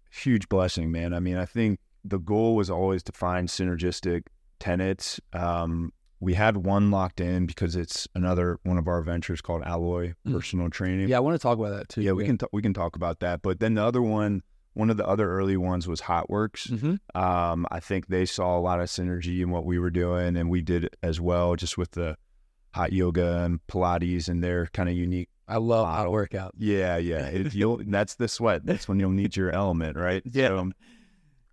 Huge 0.10 0.48
blessing, 0.48 0.92
man. 0.92 1.14
I 1.14 1.20
mean, 1.20 1.36
I 1.36 1.46
think 1.46 1.80
the 2.04 2.20
goal 2.20 2.56
was 2.56 2.70
always 2.70 3.04
to 3.04 3.12
find 3.12 3.50
synergistic 3.50 4.24
tenants. 4.60 5.20
Um, 5.34 5.92
we 6.22 6.34
had 6.34 6.58
one 6.58 6.90
locked 6.90 7.20
in 7.20 7.46
because 7.46 7.76
it's 7.76 8.08
another 8.16 8.58
one 8.64 8.78
of 8.78 8.88
our 8.88 9.02
ventures 9.02 9.42
called 9.42 9.64
Alloy 9.64 10.14
mm. 10.26 10.34
Personal 10.34 10.70
Training. 10.70 11.10
Yeah, 11.10 11.18
I 11.18 11.20
want 11.20 11.36
to 11.36 11.40
talk 11.40 11.58
about 11.58 11.78
that 11.78 11.90
too. 11.90 12.02
Yeah, 12.02 12.14
we 12.14 12.24
yeah. 12.24 12.28
can 12.28 12.38
t- 12.38 12.48
we 12.54 12.62
can 12.62 12.74
talk 12.74 12.96
about 12.96 13.20
that. 13.20 13.42
But 13.42 13.60
then 13.60 13.74
the 13.74 13.84
other 13.84 14.02
one 14.02 14.42
one 14.76 14.90
of 14.90 14.98
the 14.98 15.08
other 15.08 15.32
early 15.32 15.58
ones 15.58 15.88
was 15.88 16.02
Hotworx. 16.02 16.70
Mm-hmm. 16.70 17.20
Um, 17.20 17.66
I 17.72 17.80
think 17.80 18.08
they 18.08 18.26
saw 18.26 18.58
a 18.58 18.60
lot 18.60 18.80
of 18.80 18.88
synergy 18.88 19.42
in 19.42 19.50
what 19.50 19.66
we 19.66 19.80
were 19.80 19.90
doing, 19.90 20.36
and 20.36 20.50
we 20.50 20.62
did 20.62 20.96
as 21.02 21.20
well, 21.20 21.56
just 21.56 21.78
with 21.78 21.92
the 21.92 22.18
hot 22.74 22.92
yoga 22.92 23.44
and 23.44 23.66
Pilates 23.68 24.28
and 24.28 24.44
their 24.44 24.68
kind 24.68 24.90
of 24.90 24.96
unique. 24.96 25.30
I 25.48 25.58
love 25.58 25.88
hot 25.88 26.12
workout. 26.12 26.54
Yeah, 26.58 26.98
yeah. 26.98 27.28
It, 27.34 27.54
you'll 27.54 27.82
that's 27.88 28.16
the 28.16 28.28
sweat. 28.28 28.66
That's 28.66 28.88
when 28.88 29.00
you'll 29.00 29.12
need 29.12 29.36
your 29.36 29.52
element, 29.52 29.98
right? 29.98 30.22
Yeah. 30.26 30.50
So, 30.50 30.72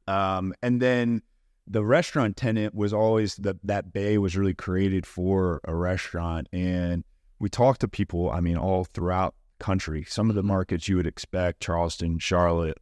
um, 0.08 0.52
and 0.62 0.82
then 0.82 1.22
the 1.68 1.84
restaurant 1.84 2.36
tenant 2.36 2.74
was 2.74 2.92
always 2.92 3.36
the 3.36 3.56
that 3.62 3.92
bay 3.92 4.18
was 4.18 4.36
really 4.36 4.54
created 4.54 5.06
for 5.06 5.60
a 5.64 5.74
restaurant, 5.74 6.48
and 6.52 7.04
we 7.38 7.48
talked 7.48 7.82
to 7.82 7.88
people. 7.88 8.30
I 8.30 8.40
mean, 8.40 8.56
all 8.56 8.84
throughout 8.84 9.36
country. 9.60 10.04
Some 10.08 10.28
of 10.28 10.34
the 10.34 10.40
mm-hmm. 10.40 10.48
markets 10.48 10.88
you 10.88 10.96
would 10.96 11.06
expect: 11.06 11.60
Charleston, 11.60 12.18
Charlotte, 12.18 12.78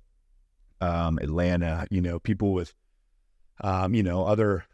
um, 0.81 1.19
Atlanta, 1.19 1.87
you 1.91 2.01
know, 2.01 2.19
people 2.19 2.53
with, 2.53 2.75
um, 3.63 3.95
you 3.95 4.03
know, 4.03 4.25
other 4.25 4.65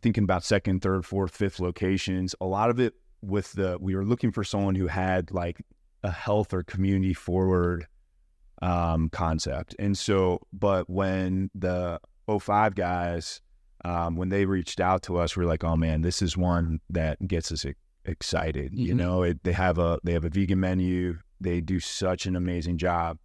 thinking 0.00 0.24
about 0.24 0.44
second, 0.44 0.80
third, 0.80 1.04
fourth, 1.04 1.34
fifth 1.34 1.60
locations. 1.60 2.34
A 2.40 2.46
lot 2.46 2.70
of 2.70 2.80
it 2.80 2.94
with 3.22 3.52
the, 3.52 3.76
we 3.80 3.94
were 3.94 4.04
looking 4.04 4.32
for 4.32 4.44
someone 4.44 4.74
who 4.74 4.86
had 4.86 5.30
like 5.30 5.60
a 6.02 6.10
health 6.10 6.54
or 6.54 6.62
community 6.62 7.14
forward 7.14 7.86
um, 8.62 9.10
concept. 9.10 9.74
And 9.78 9.96
so, 9.96 10.40
but 10.52 10.88
when 10.88 11.50
the 11.54 12.00
05 12.26 12.74
guys, 12.74 13.40
um, 13.84 14.16
when 14.16 14.28
they 14.28 14.44
reached 14.44 14.80
out 14.80 15.02
to 15.04 15.18
us, 15.18 15.36
we 15.36 15.44
are 15.44 15.48
like, 15.48 15.64
oh 15.64 15.76
man, 15.76 16.02
this 16.02 16.22
is 16.22 16.36
one 16.36 16.80
that 16.90 17.26
gets 17.26 17.52
us 17.52 17.66
excited. 18.04 18.72
Mm-hmm. 18.72 18.86
You 18.86 18.94
know, 18.94 19.22
it, 19.22 19.42
they 19.42 19.52
have 19.52 19.78
a, 19.78 19.98
they 20.04 20.12
have 20.12 20.24
a 20.24 20.30
vegan 20.30 20.60
menu. 20.60 21.18
They 21.40 21.60
do 21.60 21.80
such 21.80 22.26
an 22.26 22.36
amazing 22.36 22.78
job 22.78 23.18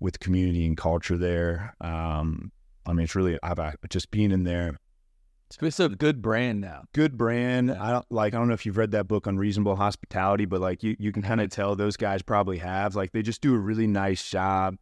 with 0.00 0.18
community 0.18 0.66
and 0.66 0.76
culture 0.76 1.16
there. 1.16 1.74
Um, 1.80 2.50
I 2.86 2.92
mean, 2.92 3.04
it's 3.04 3.14
really 3.14 3.38
I've 3.42 3.60
just 3.88 4.10
being 4.10 4.32
in 4.32 4.44
there. 4.44 4.76
It's 5.60 5.80
a 5.80 5.88
good 5.88 6.22
brand 6.22 6.60
now. 6.60 6.84
Good 6.92 7.16
brand. 7.16 7.72
I 7.72 7.90
don't 7.90 8.06
like. 8.10 8.34
I 8.34 8.38
don't 8.38 8.48
know 8.48 8.54
if 8.54 8.64
you've 8.64 8.76
read 8.76 8.92
that 8.92 9.08
book 9.08 9.26
Unreasonable 9.26 9.74
Hospitality, 9.74 10.44
but 10.44 10.60
like 10.60 10.84
you, 10.84 10.94
you 10.98 11.10
can 11.10 11.22
kind 11.22 11.40
of 11.40 11.48
mm-hmm. 11.48 11.60
tell 11.60 11.76
those 11.76 11.96
guys 11.96 12.22
probably 12.22 12.58
have. 12.58 12.94
Like 12.94 13.10
they 13.10 13.22
just 13.22 13.40
do 13.40 13.54
a 13.54 13.58
really 13.58 13.88
nice 13.88 14.30
job 14.30 14.76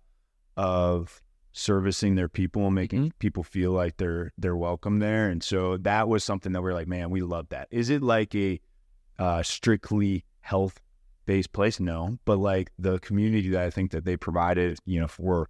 of 0.58 1.22
servicing 1.52 2.16
their 2.16 2.28
people 2.28 2.66
and 2.66 2.74
making 2.74 3.00
mm-hmm. 3.00 3.18
people 3.18 3.42
feel 3.42 3.72
like 3.72 3.96
they're 3.96 4.30
they're 4.36 4.56
welcome 4.56 4.98
there. 4.98 5.30
And 5.30 5.42
so 5.42 5.78
that 5.78 6.06
was 6.06 6.22
something 6.22 6.52
that 6.52 6.60
we 6.60 6.70
are 6.70 6.74
like, 6.74 6.88
man, 6.88 7.08
we 7.08 7.22
love 7.22 7.48
that. 7.48 7.68
Is 7.70 7.88
it 7.88 8.02
like 8.02 8.34
a 8.34 8.60
uh, 9.18 9.42
strictly 9.42 10.24
health 10.40 10.80
based 11.28 11.52
place? 11.52 11.78
No, 11.78 12.18
but 12.24 12.38
like 12.38 12.72
the 12.78 12.98
community 13.00 13.50
that 13.50 13.62
I 13.62 13.70
think 13.70 13.90
that 13.90 14.06
they 14.06 14.16
provided, 14.16 14.78
you 14.86 14.98
know, 14.98 15.06
for 15.06 15.48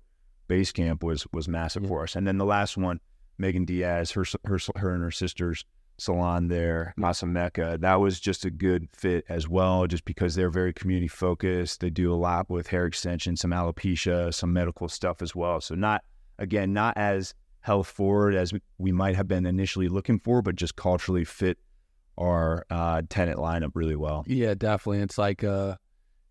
base 0.48 0.72
camp 0.72 1.04
was 1.04 1.26
was 1.32 1.48
massive 1.48 1.86
for 1.86 2.02
us. 2.02 2.16
And 2.16 2.26
then 2.26 2.36
the 2.36 2.44
last 2.44 2.76
one, 2.76 2.98
Megan 3.38 3.64
Diaz, 3.64 4.10
her 4.10 4.24
her 4.44 4.58
her 4.76 4.92
and 4.92 5.02
her 5.02 5.12
sisters 5.12 5.64
salon 5.96 6.48
there, 6.48 6.94
mm. 6.98 7.04
Masameka, 7.04 7.80
that 7.80 7.94
was 8.00 8.20
just 8.20 8.44
a 8.44 8.50
good 8.50 8.88
fit 8.92 9.24
as 9.28 9.48
well, 9.48 9.86
just 9.86 10.04
because 10.04 10.34
they're 10.34 10.50
very 10.50 10.72
community 10.72 11.08
focused. 11.08 11.80
They 11.80 11.90
do 11.90 12.12
a 12.12 12.16
lot 12.16 12.50
with 12.50 12.66
hair 12.66 12.84
extension, 12.86 13.36
some 13.36 13.52
alopecia, 13.52 14.34
some 14.34 14.52
medical 14.52 14.88
stuff 14.88 15.22
as 15.22 15.34
well. 15.34 15.60
So 15.60 15.76
not 15.76 16.02
again, 16.40 16.72
not 16.72 16.96
as 16.96 17.34
health 17.60 17.86
forward 17.86 18.34
as 18.34 18.52
we 18.78 18.90
might 18.90 19.14
have 19.14 19.28
been 19.28 19.46
initially 19.46 19.88
looking 19.88 20.18
for, 20.18 20.42
but 20.42 20.56
just 20.56 20.74
culturally 20.74 21.24
fit 21.24 21.58
our 22.18 22.66
uh, 22.70 23.02
tenant 23.08 23.38
lineup 23.38 23.70
really 23.74 23.96
well. 23.96 24.24
Yeah, 24.26 24.54
definitely. 24.54 25.00
It's 25.00 25.18
like 25.18 25.42
a 25.42 25.78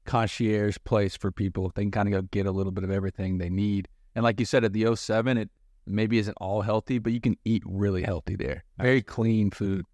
concierge 0.06 0.77
place 0.84 1.15
for 1.15 1.32
people. 1.32 1.72
They 1.74 1.84
can 1.84 1.91
kind 1.91 2.13
of 2.13 2.22
go 2.22 2.27
get 2.32 2.46
a 2.46 2.51
little 2.51 2.72
bit 2.72 2.84
of 2.84 2.91
everything 2.91 3.38
they 3.38 3.50
need. 3.50 3.88
And 4.15 4.24
like 4.24 4.39
you 4.39 4.46
said, 4.46 4.63
at 4.63 4.74
the 4.74 4.96
07, 4.96 5.38
it 5.38 5.50
maybe 5.86 6.17
isn't 6.17 6.36
all 6.39 6.62
healthy, 6.62 7.00
but 7.00 7.13
you 7.13 7.22
can 7.22 7.38
eat 7.46 7.63
really 7.65 8.03
healthy 8.03 8.36
there. 8.36 8.63
Very 8.77 9.01
clean 9.01 9.51
food. 9.51 9.86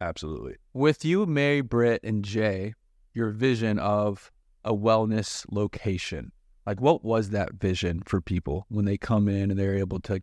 Absolutely. 0.00 0.56
With 0.72 1.04
you, 1.04 1.26
Mary, 1.26 1.60
Britt, 1.60 2.02
and 2.02 2.24
Jay, 2.24 2.74
your 3.14 3.30
vision 3.30 3.78
of 3.78 4.30
a 4.64 4.74
wellness 4.74 5.44
location, 5.50 6.32
like 6.66 6.80
what 6.80 7.04
was 7.04 7.30
that 7.30 7.54
vision 7.54 8.02
for 8.04 8.20
people 8.20 8.66
when 8.68 8.84
they 8.84 8.98
come 8.98 9.28
in 9.28 9.50
and 9.50 9.58
they're 9.58 9.76
able 9.76 10.00
to 10.00 10.20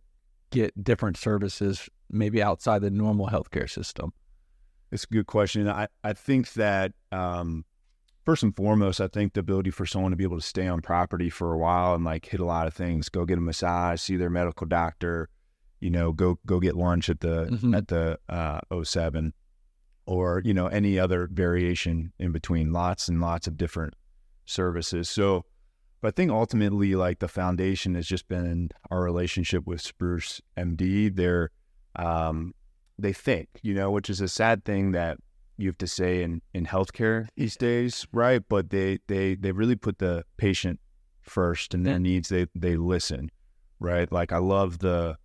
get 0.51 0.83
different 0.83 1.17
services, 1.17 1.87
maybe 2.09 2.41
outside 2.43 2.81
the 2.81 2.91
normal 2.91 3.27
healthcare 3.27 3.69
system? 3.69 4.11
It's 4.91 5.03
a 5.03 5.07
good 5.07 5.27
question. 5.27 5.67
I, 5.69 5.87
I 6.03 6.13
think 6.13 6.53
that 6.53 6.93
um, 7.11 7.65
first 8.25 8.43
and 8.43 8.55
foremost, 8.55 8.99
I 8.99 9.07
think 9.07 9.33
the 9.33 9.39
ability 9.41 9.69
for 9.71 9.85
someone 9.85 10.11
to 10.11 10.17
be 10.17 10.23
able 10.23 10.37
to 10.39 10.45
stay 10.45 10.67
on 10.67 10.81
property 10.81 11.29
for 11.29 11.53
a 11.53 11.57
while 11.57 11.93
and 11.95 12.03
like 12.03 12.25
hit 12.25 12.39
a 12.39 12.45
lot 12.45 12.67
of 12.67 12.73
things, 12.73 13.09
go 13.09 13.25
get 13.25 13.37
a 13.37 13.41
massage, 13.41 14.01
see 14.01 14.15
their 14.17 14.29
medical 14.29 14.65
doctor, 14.67 15.29
you 15.79 15.89
know, 15.89 16.11
go 16.11 16.39
go 16.45 16.59
get 16.59 16.75
lunch 16.75 17.09
at 17.09 17.19
the 17.21 17.45
Mhm. 17.51 17.77
at 17.77 17.87
the 17.87 18.19
uh, 18.27 18.59
07 18.83 19.33
or 20.05 20.41
you 20.43 20.53
know 20.53 20.67
any 20.67 20.97
other 20.97 21.27
variation 21.31 22.11
in 22.17 22.31
between 22.31 22.71
lots 22.73 23.07
and 23.07 23.21
lots 23.21 23.45
of 23.47 23.57
different 23.57 23.93
services. 24.45 25.07
So, 25.09 25.45
but 26.01 26.07
I 26.09 26.11
think 26.11 26.31
ultimately 26.31 26.95
like 26.95 27.19
the 27.19 27.27
foundation 27.27 27.93
has 27.95 28.07
just 28.07 28.27
been 28.27 28.69
our 28.89 29.01
relationship 29.03 29.67
with 29.67 29.81
Spruce 29.81 30.41
MD. 30.57 31.15
They're 31.15 31.51
um, 31.95 32.53
they 33.01 33.13
think, 33.13 33.47
you 33.61 33.73
know, 33.73 33.91
which 33.91 34.09
is 34.09 34.21
a 34.21 34.27
sad 34.27 34.65
thing 34.65 34.91
that 34.91 35.17
you 35.57 35.67
have 35.67 35.77
to 35.77 35.87
say 35.87 36.23
in, 36.23 36.41
in 36.53 36.65
healthcare 36.65 37.27
these 37.35 37.57
days, 37.57 38.07
right? 38.13 38.41
But 38.47 38.69
they 38.69 38.99
they 39.07 39.35
they 39.35 39.51
really 39.51 39.75
put 39.75 39.99
the 39.99 40.23
patient 40.37 40.79
first 41.21 41.73
and 41.73 41.85
their 41.85 41.99
needs. 41.99 42.29
They 42.29 42.47
they 42.55 42.75
listen, 42.75 43.29
right? 43.79 44.11
Like 44.11 44.31
I 44.31 44.37
love 44.37 44.79
the, 44.79 45.17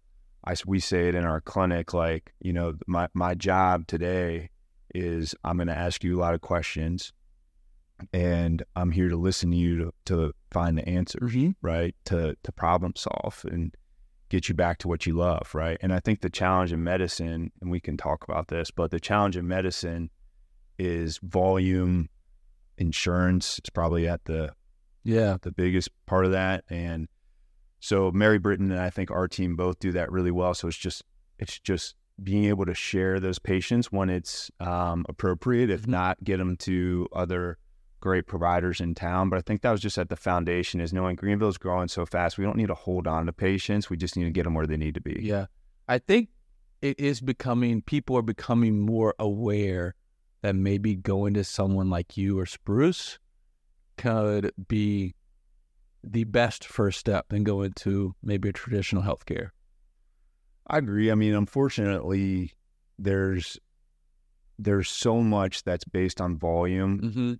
I 0.44 0.54
we 0.66 0.80
say 0.80 1.08
it 1.08 1.14
in 1.14 1.24
our 1.24 1.40
clinic, 1.40 1.94
like 1.94 2.32
you 2.40 2.52
know, 2.52 2.74
my 2.86 3.08
my 3.14 3.34
job 3.34 3.86
today 3.86 4.50
is 4.94 5.34
I'm 5.44 5.56
going 5.56 5.68
to 5.68 5.76
ask 5.78 6.04
you 6.04 6.16
a 6.16 6.20
lot 6.20 6.34
of 6.34 6.40
questions, 6.40 7.12
and 8.12 8.62
I'm 8.76 8.90
here 8.90 9.08
to 9.08 9.16
listen 9.16 9.50
to 9.50 9.56
you 9.56 9.78
to, 9.78 9.92
to 10.06 10.32
find 10.50 10.76
the 10.78 10.88
answers 10.88 11.32
Mm-hmm. 11.32 11.50
right 11.62 11.94
to 12.06 12.36
to 12.42 12.52
problem 12.52 12.94
solve 12.96 13.44
and 13.50 13.74
get 14.30 14.48
you 14.48 14.54
back 14.54 14.78
to 14.78 14.88
what 14.88 15.06
you 15.06 15.12
love 15.14 15.54
right 15.54 15.78
and 15.80 15.92
i 15.92 16.00
think 16.00 16.20
the 16.20 16.30
challenge 16.30 16.72
in 16.72 16.82
medicine 16.82 17.52
and 17.60 17.70
we 17.70 17.78
can 17.80 17.96
talk 17.96 18.24
about 18.24 18.48
this 18.48 18.70
but 18.70 18.90
the 18.90 18.98
challenge 19.00 19.36
in 19.36 19.46
medicine 19.46 20.10
is 20.78 21.18
volume 21.22 22.08
insurance 22.78 23.60
is 23.64 23.70
probably 23.70 24.08
at 24.08 24.24
the 24.24 24.52
Yeah. 25.04 25.36
the 25.42 25.52
biggest 25.52 25.90
part 26.06 26.24
of 26.24 26.32
that 26.32 26.64
and 26.68 27.08
so 27.80 28.10
mary 28.10 28.38
britton 28.38 28.70
and 28.72 28.80
i 28.80 28.90
think 28.90 29.10
our 29.10 29.28
team 29.28 29.56
both 29.56 29.78
do 29.78 29.92
that 29.92 30.10
really 30.10 30.30
well 30.30 30.54
so 30.54 30.68
it's 30.68 30.76
just 30.76 31.02
it's 31.38 31.58
just 31.60 31.94
being 32.22 32.44
able 32.44 32.64
to 32.64 32.74
share 32.74 33.18
those 33.20 33.38
patients 33.40 33.90
when 33.90 34.08
it's 34.08 34.48
um, 34.60 35.04
appropriate 35.08 35.68
if 35.68 35.82
Mhm. 35.82 35.88
not 35.88 36.22
get 36.24 36.38
them 36.38 36.56
to 36.58 37.08
other 37.12 37.58
great 38.04 38.26
providers 38.26 38.80
in 38.80 38.94
town 38.94 39.30
but 39.30 39.38
i 39.38 39.40
think 39.40 39.62
that 39.62 39.70
was 39.72 39.80
just 39.80 39.96
at 39.96 40.10
the 40.10 40.16
foundation 40.16 40.78
is 40.78 40.92
knowing 40.92 41.16
greenville's 41.16 41.56
growing 41.56 41.88
so 41.88 42.04
fast 42.04 42.36
we 42.36 42.44
don't 42.44 42.56
need 42.56 42.68
to 42.68 42.74
hold 42.74 43.06
on 43.06 43.24
to 43.24 43.32
patients 43.32 43.88
we 43.88 43.96
just 43.96 44.14
need 44.14 44.24
to 44.24 44.30
get 44.30 44.44
them 44.44 44.52
where 44.52 44.66
they 44.66 44.76
need 44.76 44.94
to 44.94 45.00
be 45.00 45.18
Yeah. 45.22 45.46
I 45.88 45.98
think 45.98 46.28
it 46.80 46.98
is 46.98 47.20
becoming, 47.20 47.82
people 47.82 48.16
are 48.16 48.22
becoming 48.22 48.80
more 48.80 49.14
aware 49.18 49.94
that 50.42 50.54
maybe 50.54 50.94
going 50.94 51.34
to 51.34 51.44
someone 51.44 51.90
like 51.90 52.16
you 52.16 52.38
or 52.38 52.46
Spruce 52.46 53.18
could 53.96 54.52
be 54.68 55.14
the 56.02 56.24
best 56.24 56.64
first 56.64 56.98
step 57.00 57.28
than 57.28 57.44
going 57.44 57.72
to 57.72 58.14
maybe 58.22 58.48
a 58.48 58.52
traditional 58.52 59.02
healthcare. 59.02 59.50
I 60.66 60.78
agree. 60.78 61.10
I 61.10 61.14
mean, 61.14 61.34
unfortunately, 61.34 62.52
there's 62.98 63.58
there's 64.58 64.88
so 64.88 65.20
much 65.20 65.64
that's 65.64 65.84
based 65.84 66.20
on 66.20 66.38
volume, 66.38 67.00
Mm-hmm. 67.00 67.32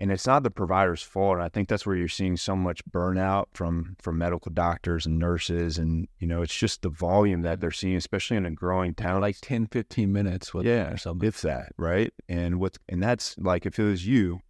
And 0.00 0.10
it's 0.10 0.26
not 0.26 0.42
the 0.42 0.50
provider's 0.50 1.02
fault. 1.02 1.34
And 1.36 1.44
I 1.44 1.48
think 1.50 1.68
that's 1.68 1.84
where 1.86 1.94
you're 1.94 2.08
seeing 2.08 2.36
so 2.36 2.56
much 2.56 2.82
burnout 2.90 3.46
from 3.52 3.96
from 4.00 4.18
medical 4.18 4.50
doctors 4.50 5.06
and 5.06 5.18
nurses, 5.18 5.78
and 5.78 6.08
you 6.18 6.26
know, 6.26 6.42
it's 6.42 6.56
just 6.56 6.82
the 6.82 6.88
volume 6.88 7.42
that 7.42 7.60
they're 7.60 7.70
seeing, 7.70 7.96
especially 7.96 8.36
in 8.38 8.46
a 8.46 8.50
growing 8.50 8.94
town 8.94 9.20
Like 9.20 9.36
10, 9.40 9.66
15 9.66 10.12
minutes 10.12 10.52
with 10.54 10.66
yeah, 10.66 10.96
something. 10.96 11.28
if 11.28 11.42
that, 11.42 11.72
right? 11.76 12.12
And 12.28 12.58
what 12.58 12.78
and 12.88 13.02
that's 13.02 13.36
like 13.38 13.66
if 13.66 13.78
it 13.78 13.84
was 13.84 14.06
you, 14.06 14.40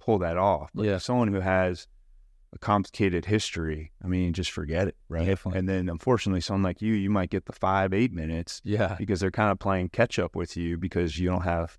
pull 0.00 0.18
that 0.20 0.36
off. 0.38 0.70
But 0.74 0.86
Yeah. 0.86 0.98
someone 0.98 1.28
who 1.28 1.40
has 1.40 1.86
a 2.54 2.58
complicated 2.58 3.26
history, 3.26 3.92
I 4.02 4.06
mean, 4.06 4.32
just 4.32 4.50
forget 4.50 4.88
it, 4.88 4.96
right? 5.10 5.26
Definitely. 5.26 5.58
And 5.58 5.68
then 5.68 5.88
unfortunately, 5.90 6.40
someone 6.40 6.62
like 6.62 6.80
you, 6.80 6.94
you 6.94 7.10
might 7.10 7.28
get 7.28 7.44
the 7.44 7.52
five, 7.52 7.92
eight 7.92 8.10
minutes 8.12 8.62
yeah. 8.64 8.96
because 8.98 9.20
they're 9.20 9.30
kind 9.30 9.50
of 9.52 9.58
playing 9.58 9.90
catch 9.90 10.18
up 10.18 10.34
with 10.34 10.56
you 10.56 10.78
because 10.78 11.18
you 11.18 11.28
don't 11.28 11.42
have 11.42 11.76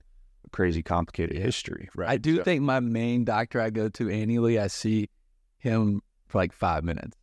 crazy 0.51 0.81
complicated 0.84 1.38
history, 1.38 1.89
right? 1.96 2.10
I 2.10 2.17
do 2.17 2.38
So- 2.38 2.43
think 2.43 2.62
my 2.63 2.79
main 2.79 3.24
doctor 3.25 3.60
I 3.62 3.69
go 3.69 3.89
to 3.89 4.10
annually, 4.10 4.58
I 4.60 4.67
see 4.67 5.10
him 5.58 6.01
for 6.27 6.38
like 6.39 6.53
five 6.53 6.84
minutes. 6.84 7.15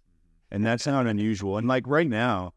and 0.51 0.65
that's 0.65 0.87
not 0.87 1.07
unusual. 1.09 1.59
And 1.59 1.67
like 1.67 1.83
right 1.89 2.09
now, 2.09 2.55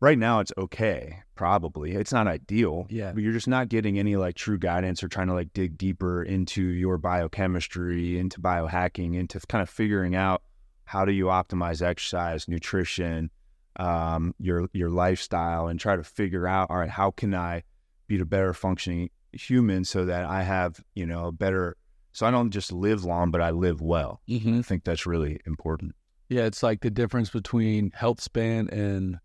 right 0.00 0.18
now 0.18 0.40
it's 0.40 0.52
okay, 0.58 1.22
probably. 1.36 1.92
It's 1.92 2.12
not 2.12 2.26
ideal. 2.26 2.86
Yeah. 2.90 3.12
But 3.12 3.22
you're 3.22 3.32
just 3.32 3.46
not 3.48 3.68
getting 3.68 3.98
any 4.00 4.16
like 4.16 4.34
true 4.34 4.58
guidance 4.58 5.02
or 5.02 5.08
trying 5.08 5.28
to 5.28 5.34
like 5.34 5.52
dig 5.52 5.78
deeper 5.78 6.22
into 6.24 6.60
your 6.62 6.98
biochemistry, 6.98 8.18
into 8.18 8.40
biohacking, 8.40 9.14
into 9.14 9.38
kind 9.48 9.62
of 9.62 9.70
figuring 9.70 10.16
out 10.16 10.42
how 10.84 11.04
do 11.04 11.12
you 11.12 11.26
optimize 11.26 11.82
exercise, 11.82 12.48
nutrition, 12.48 13.30
um, 13.76 14.34
your 14.40 14.68
your 14.72 14.90
lifestyle, 14.90 15.68
and 15.68 15.78
try 15.78 15.94
to 15.94 16.02
figure 16.02 16.48
out, 16.48 16.68
all 16.70 16.78
right, 16.78 16.90
how 16.90 17.12
can 17.12 17.32
I 17.34 17.62
be 18.08 18.16
the 18.16 18.24
better 18.24 18.52
functioning 18.52 19.10
human 19.32 19.84
so 19.84 20.04
that 20.04 20.24
I 20.24 20.42
have, 20.42 20.80
you 20.94 21.06
know, 21.06 21.26
a 21.26 21.32
better 21.32 21.76
so 22.12 22.26
I 22.26 22.30
don't 22.30 22.50
just 22.50 22.72
live 22.72 23.04
long, 23.04 23.30
but 23.30 23.40
I 23.40 23.50
live 23.50 23.80
well. 23.80 24.22
Mm-hmm. 24.28 24.58
I 24.58 24.62
think 24.62 24.84
that's 24.84 25.06
really 25.06 25.38
important. 25.46 25.94
Yeah, 26.28 26.46
it's 26.46 26.62
like 26.62 26.80
the 26.80 26.90
difference 26.90 27.30
between 27.30 27.90
health 27.94 28.20
span 28.20 28.68
and 28.70 29.18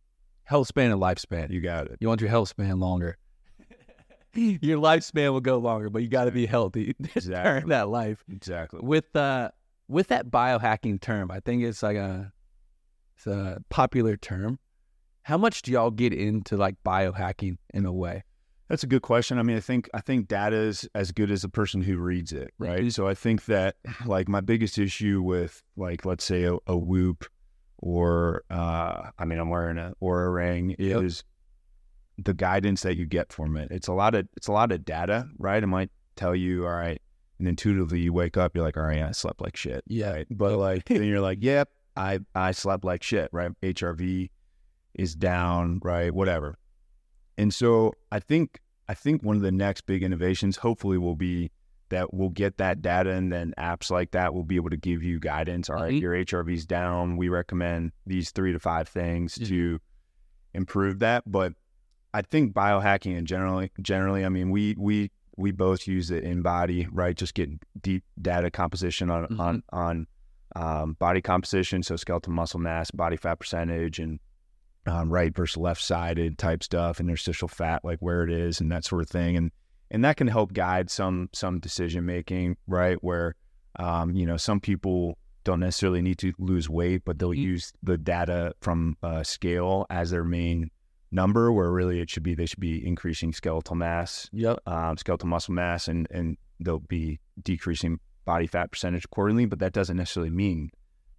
health 0.43 0.67
span 0.67 0.91
and 0.91 1.01
lifespan. 1.01 1.49
You 1.49 1.59
got 1.59 1.87
it. 1.87 1.97
You 1.99 2.07
want 2.07 2.21
your 2.21 2.29
health 2.29 2.49
span 2.49 2.79
longer. 2.79 3.17
your 4.35 4.79
lifespan 4.79 5.31
will 5.31 5.41
go 5.41 5.57
longer, 5.57 5.89
but 5.89 6.01
you 6.01 6.07
got 6.07 6.25
to 6.25 6.31
be 6.31 6.45
healthy 6.45 6.93
during 7.01 7.11
Exactly. 7.15 7.69
that 7.69 7.89
life. 7.89 8.23
Exactly. 8.31 8.79
With 8.83 9.15
uh, 9.15 9.49
with 9.87 10.07
that 10.09 10.29
biohacking 10.29 11.01
term, 11.01 11.31
I 11.31 11.39
think 11.39 11.63
it's 11.63 11.83
like 11.83 11.97
a 11.97 12.31
it's 13.15 13.27
a 13.27 13.59
popular 13.69 14.17
term. 14.17 14.59
How 15.23 15.37
much 15.37 15.61
do 15.61 15.71
y'all 15.71 15.91
get 15.91 16.13
into 16.13 16.57
like 16.57 16.75
biohacking 16.85 17.57
in 17.73 17.85
a 17.85 17.93
way? 17.93 18.23
That's 18.69 18.83
a 18.83 18.87
good 18.87 19.01
question. 19.01 19.37
I 19.37 19.43
mean, 19.43 19.57
I 19.57 19.59
think 19.59 19.89
I 19.93 20.01
think 20.01 20.27
data 20.27 20.55
is 20.55 20.87
as 20.95 21.11
good 21.11 21.29
as 21.31 21.41
the 21.43 21.49
person 21.49 21.81
who 21.81 21.97
reads 21.97 22.31
it, 22.31 22.53
right? 22.57 22.83
Mhm. 22.85 22.93
So 22.93 23.07
I 23.07 23.13
think 23.13 23.45
that 23.45 23.75
like 24.05 24.27
my 24.29 24.41
biggest 24.41 24.77
issue 24.77 25.21
with 25.21 25.61
like 25.75 26.05
let's 26.05 26.23
say 26.23 26.43
a, 26.43 26.55
a 26.67 26.77
Whoop 26.77 27.25
or 27.77 28.43
uh, 28.49 29.09
I 29.19 29.25
mean 29.25 29.39
I'm 29.39 29.49
wearing 29.49 29.77
a 29.77 29.93
Oura 30.01 30.33
ring 30.33 30.75
Yep. 30.79 31.03
is 31.03 31.23
the 32.17 32.33
guidance 32.33 32.81
that 32.83 32.95
you 32.95 33.05
get 33.05 33.33
from 33.33 33.57
it. 33.57 33.69
It's 33.71 33.87
a 33.87 33.93
lot 33.93 34.15
of 34.15 34.27
it's 34.37 34.47
a 34.47 34.51
lot 34.53 34.71
of 34.71 34.85
data, 34.85 35.27
right? 35.37 35.61
It 35.61 35.67
might 35.67 35.89
tell 36.15 36.35
you, 36.35 36.65
all 36.65 36.71
right, 36.73 37.01
and 37.39 37.47
intuitively 37.47 37.99
you 37.99 38.13
wake 38.13 38.37
up, 38.37 38.55
you're 38.55 38.63
like, 38.63 38.77
all 38.77 38.83
right, 38.83 39.01
I 39.01 39.11
slept 39.11 39.41
like 39.41 39.57
shit, 39.57 39.83
Yeah. 39.87 40.11
right? 40.11 40.27
But 40.31 40.57
like 40.57 40.85
then 40.85 41.03
you're 41.03 41.19
like, 41.21 41.39
yep, 41.41 41.69
I 41.97 42.19
I 42.33 42.51
slept 42.51 42.85
like 42.85 43.03
shit, 43.03 43.29
right? 43.33 43.51
HRV 43.61 44.29
is 44.93 45.15
down, 45.15 45.79
right? 45.83 46.13
Whatever. 46.13 46.55
And 47.37 47.53
so 47.53 47.93
I 48.11 48.19
think 48.19 48.59
I 48.87 48.93
think 48.93 49.23
one 49.23 49.35
of 49.37 49.41
the 49.41 49.51
next 49.51 49.85
big 49.85 50.03
innovations 50.03 50.57
hopefully 50.57 50.97
will 50.97 51.15
be 51.15 51.51
that 51.89 52.13
we'll 52.13 52.29
get 52.29 52.57
that 52.57 52.81
data 52.81 53.11
and 53.11 53.31
then 53.31 53.53
apps 53.57 53.89
like 53.91 54.11
that 54.11 54.33
will 54.33 54.43
be 54.43 54.55
able 54.55 54.69
to 54.71 54.77
give 54.77 55.03
you 55.03 55.19
guidance. 55.19 55.69
All 55.69 55.75
right, 55.77 55.93
Mhm. 55.93 56.01
your 56.01 56.13
HRV's 56.15 56.65
down. 56.65 57.17
We 57.17 57.29
recommend 57.29 57.91
these 58.05 58.31
three 58.31 58.51
to 58.51 58.59
five 58.59 58.87
things 58.87 59.37
Mhm. 59.37 59.47
to 59.47 59.79
improve 60.53 60.99
that. 60.99 61.23
But 61.31 61.53
I 62.13 62.21
think 62.21 62.53
biohacking 62.53 63.15
in 63.17 63.25
generally 63.25 63.71
generally, 63.81 64.25
I 64.25 64.29
mean, 64.29 64.49
we 64.49 64.75
we 64.77 65.11
we 65.35 65.51
both 65.51 65.87
use 65.87 66.11
it 66.11 66.23
InBody, 66.23 66.87
right? 66.91 67.15
Just 67.17 67.33
get 67.33 67.49
deep 67.81 68.03
data 68.21 68.51
composition 68.51 69.09
on 69.09 69.27
Mhm. 69.27 69.39
on 69.39 69.63
on 69.71 70.07
um, 70.55 70.93
body 70.99 71.19
composition, 71.21 71.81
so 71.81 71.95
skeletal 71.95 72.31
muscle 72.31 72.59
mass, 72.59 72.91
body 72.91 73.17
fat 73.17 73.39
percentage, 73.39 73.97
and 73.97 74.19
um, 74.85 75.09
right 75.11 75.35
versus 75.35 75.57
left 75.57 75.81
sided 75.81 76.37
type 76.37 76.63
stuff, 76.63 76.99
interstitial 76.99 77.47
fat, 77.47 77.83
like 77.83 77.99
where 77.99 78.23
it 78.23 78.31
is, 78.31 78.59
and 78.59 78.71
that 78.71 78.85
sort 78.85 79.01
of 79.03 79.09
thing, 79.09 79.37
and 79.37 79.51
and 79.91 80.03
that 80.03 80.17
can 80.17 80.27
help 80.27 80.53
guide 80.53 80.89
some 80.89 81.29
some 81.33 81.59
decision 81.59 82.05
making, 82.05 82.57
right? 82.67 82.97
Where 83.03 83.35
um, 83.77 84.13
you 84.15 84.25
know 84.25 84.37
some 84.37 84.59
people 84.59 85.17
don't 85.43 85.59
necessarily 85.59 86.01
need 86.01 86.17
to 86.19 86.33
lose 86.39 86.69
weight, 86.69 87.01
but 87.05 87.19
they'll 87.19 87.29
Mhm. 87.31 87.37
use 87.37 87.73
the 87.83 87.97
data 87.97 88.53
from 88.61 88.95
uh, 89.03 89.23
scale 89.23 89.85
as 89.89 90.09
their 90.11 90.23
main 90.23 90.69
number, 91.11 91.51
where 91.51 91.69
really 91.71 91.99
it 91.99 92.09
should 92.09 92.23
be 92.23 92.33
they 92.33 92.45
should 92.45 92.59
be 92.59 92.85
increasing 92.85 93.33
skeletal 93.33 93.75
mass 93.75 94.29
Yep. 94.33 94.59
um, 94.65 94.97
skeletal 94.97 95.27
muscle 95.29 95.53
mass 95.53 95.87
and 95.87 96.07
and 96.11 96.37
they'll 96.59 96.79
be 96.79 97.19
decreasing 97.43 97.99
body 98.25 98.47
fat 98.47 98.71
percentage 98.71 99.03
accordingly 99.05 99.45
but 99.45 99.59
that 99.59 99.73
doesn't 99.73 99.97
necessarily 99.97 100.29
mean 100.29 100.71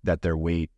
that 0.05 0.23
their 0.23 0.37
weight 0.37 0.71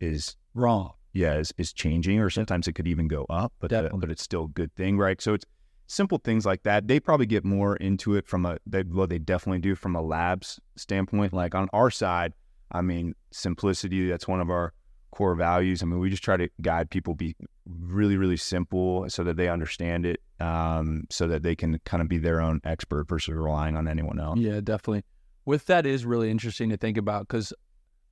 is 0.00 0.36
Wrong. 0.54 0.94
Yeah 1.16 1.34
is, 1.38 1.52
is 1.56 1.72
changing 1.72 2.20
or 2.20 2.30
sometimes 2.30 2.68
it 2.68 2.74
could 2.74 2.86
even 2.86 3.08
go 3.08 3.26
up 3.30 3.52
but 3.58 3.70
the, 3.70 3.90
but 3.94 4.10
it's 4.10 4.22
still 4.22 4.44
a 4.44 4.48
good 4.48 4.74
thing 4.74 4.98
right? 4.98 5.20
So 5.20 5.34
it's 5.34 5.44
simple 5.86 6.18
things 6.18 6.44
like 6.44 6.62
that. 6.64 6.88
They 6.88 7.00
probably 7.00 7.26
get 7.26 7.44
more 7.44 7.76
into 7.76 8.14
it 8.16 8.26
from 8.26 8.44
a 8.46 8.58
they 8.66 8.82
well 8.82 9.06
they 9.06 9.18
definitely 9.18 9.60
do 9.60 9.74
from 9.74 9.94
a 9.94 10.02
labs 10.02 10.60
standpoint. 10.76 11.32
Like 11.32 11.54
on 11.54 11.68
our 11.72 11.90
side 11.90 12.34
i 12.72 12.80
mean 12.80 13.14
simplicity 13.30 14.08
that's 14.08 14.26
one 14.26 14.40
of 14.40 14.50
our 14.50 14.72
core 15.12 15.34
values. 15.34 15.82
I 15.82 15.86
mean 15.86 15.98
we 15.98 16.10
just 16.10 16.24
try 16.24 16.36
to 16.36 16.48
guide 16.60 16.90
people 16.90 17.14
be 17.14 17.34
really 17.66 18.16
really 18.16 18.36
simple 18.36 19.08
so 19.08 19.24
that 19.24 19.36
they 19.36 19.48
understand 19.48 20.04
it 20.04 20.20
um, 20.40 21.04
so 21.10 21.26
that 21.28 21.42
they 21.42 21.56
can 21.56 21.78
kind 21.84 22.02
of 22.02 22.08
be 22.08 22.18
their 22.18 22.40
own 22.40 22.60
expert 22.64 23.08
versus 23.08 23.34
relying 23.34 23.76
on 23.76 23.88
anyone 23.88 24.20
else. 24.20 24.38
Yeah, 24.38 24.60
definitely. 24.60 25.04
With 25.46 25.66
that 25.66 25.86
is 25.86 26.04
really 26.04 26.30
interesting 26.30 26.70
to 26.70 26.76
think 26.76 26.98
about 26.98 27.28
because 27.28 27.52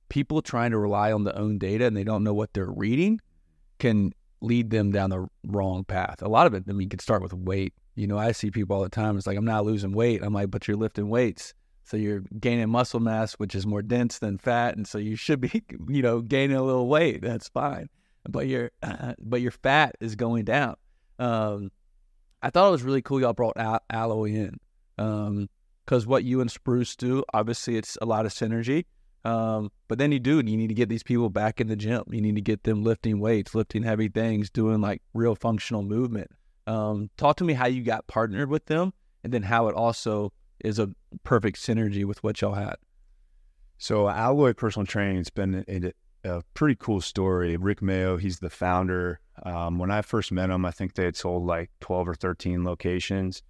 people 0.09 0.41
trying 0.41 0.71
to 0.71 0.77
rely 0.77 1.11
on 1.11 1.23
the 1.23 1.37
own 1.37 1.57
data 1.57 1.85
and 1.85 1.95
they 1.95 2.03
don't 2.03 2.23
know 2.23 2.33
what 2.33 2.53
they're 2.53 2.65
reading 2.65 3.19
can 3.79 4.13
lead 4.41 4.69
them 4.69 4.91
down 4.91 5.09
the 5.09 5.27
wrong 5.45 5.83
path. 5.83 6.21
A 6.21 6.27
lot 6.27 6.47
of 6.47 6.53
it, 6.53 6.63
I 6.69 6.71
mean, 6.71 6.89
could 6.89 7.01
start 7.01 7.21
with 7.21 7.33
weight. 7.33 7.73
You 7.95 8.07
know, 8.07 8.17
I 8.17 8.31
see 8.31 8.51
people 8.51 8.75
all 8.75 8.83
the 8.83 8.89
time. 8.89 9.17
It's 9.17 9.27
like 9.27 9.37
I'm 9.37 9.45
not 9.45 9.65
losing 9.65 9.93
weight. 9.93 10.21
I'm 10.21 10.33
like, 10.33 10.51
but 10.51 10.67
you're 10.67 10.77
lifting 10.77 11.09
weights, 11.09 11.53
so 11.83 11.97
you're 11.97 12.23
gaining 12.39 12.69
muscle 12.69 12.99
mass, 12.99 13.33
which 13.33 13.55
is 13.55 13.65
more 13.65 13.81
dense 13.81 14.19
than 14.19 14.37
fat, 14.37 14.75
and 14.75 14.85
so 14.85 14.97
you 14.97 15.15
should 15.15 15.39
be, 15.39 15.63
you 15.87 16.01
know, 16.01 16.21
gaining 16.21 16.57
a 16.57 16.63
little 16.63 16.87
weight. 16.87 17.21
That's 17.21 17.47
fine, 17.47 17.89
but 18.29 18.47
your 18.47 18.71
but 19.19 19.41
your 19.41 19.51
fat 19.51 19.95
is 20.01 20.15
going 20.15 20.43
down. 20.45 20.75
Um, 21.19 21.71
I 22.41 22.49
thought 22.49 22.67
it 22.67 22.71
was 22.71 22.83
really 22.83 23.01
cool 23.01 23.21
y'all 23.21 23.33
brought 23.33 23.57
al- 23.57 23.83
alloy 23.89 24.29
in. 24.31 24.59
Um, 24.97 25.49
because 25.85 26.07
what 26.07 26.23
you 26.23 26.41
and 26.41 26.49
Spruce 26.49 26.95
do, 26.95 27.23
obviously, 27.33 27.77
it's 27.77 27.97
a 28.01 28.05
lot 28.05 28.25
of 28.25 28.33
synergy. 28.33 28.85
Um, 29.25 29.71
but 29.87 29.97
then 29.97 30.11
you 30.11 30.19
do, 30.19 30.35
you 30.35 30.43
need 30.43 30.67
to 30.67 30.75
get 30.75 30.87
these 30.87 31.03
people 31.03 31.31
back 31.31 31.59
in 31.59 31.67
the 31.67 31.75
gym. 31.75 32.03
You 32.11 32.21
need 32.21 32.35
to 32.35 32.41
get 32.41 32.63
them 32.63 32.83
lifting 32.83 33.19
weights, 33.19 33.55
lifting 33.55 33.81
heavy 33.81 34.07
things, 34.07 34.51
doing 34.51 34.81
like 34.81 35.01
real 35.13 35.35
functional 35.35 35.81
movement. 35.81 36.29
Um, 36.67 37.09
talk 37.17 37.37
to 37.37 37.43
me 37.43 37.53
how 37.53 37.65
you 37.65 37.83
got 37.83 38.05
partnered 38.05 38.49
with 38.49 38.67
them, 38.67 38.93
and 39.23 39.33
then 39.33 39.41
how 39.41 39.67
it 39.67 39.75
also 39.75 40.31
is 40.63 40.77
a 40.77 40.91
perfect 41.23 41.57
synergy 41.57 42.05
with 42.05 42.23
what 42.23 42.39
y'all 42.39 42.53
had. 42.53 42.75
So 43.79 44.07
Alloy 44.07 44.53
Personal 44.53 44.85
Training 44.85 45.17
has 45.17 45.31
been 45.31 45.65
a, 45.67 45.91
a 46.23 46.43
pretty 46.53 46.75
cool 46.75 47.01
story. 47.01 47.57
Rick 47.57 47.81
Mayo, 47.81 48.17
he's 48.17 48.39
the 48.39 48.49
founder. 48.51 49.19
Um, 49.43 49.79
when 49.79 49.91
I 49.91 50.01
first 50.03 50.31
met 50.31 50.51
him, 50.51 50.65
I 50.65 50.71
think 50.71 50.93
they 50.93 51.03
had 51.03 51.17
sold 51.17 51.45
like 51.45 51.71
12 51.81 52.09
or 52.09 52.15
13 52.15 52.63
locations. 52.63 53.41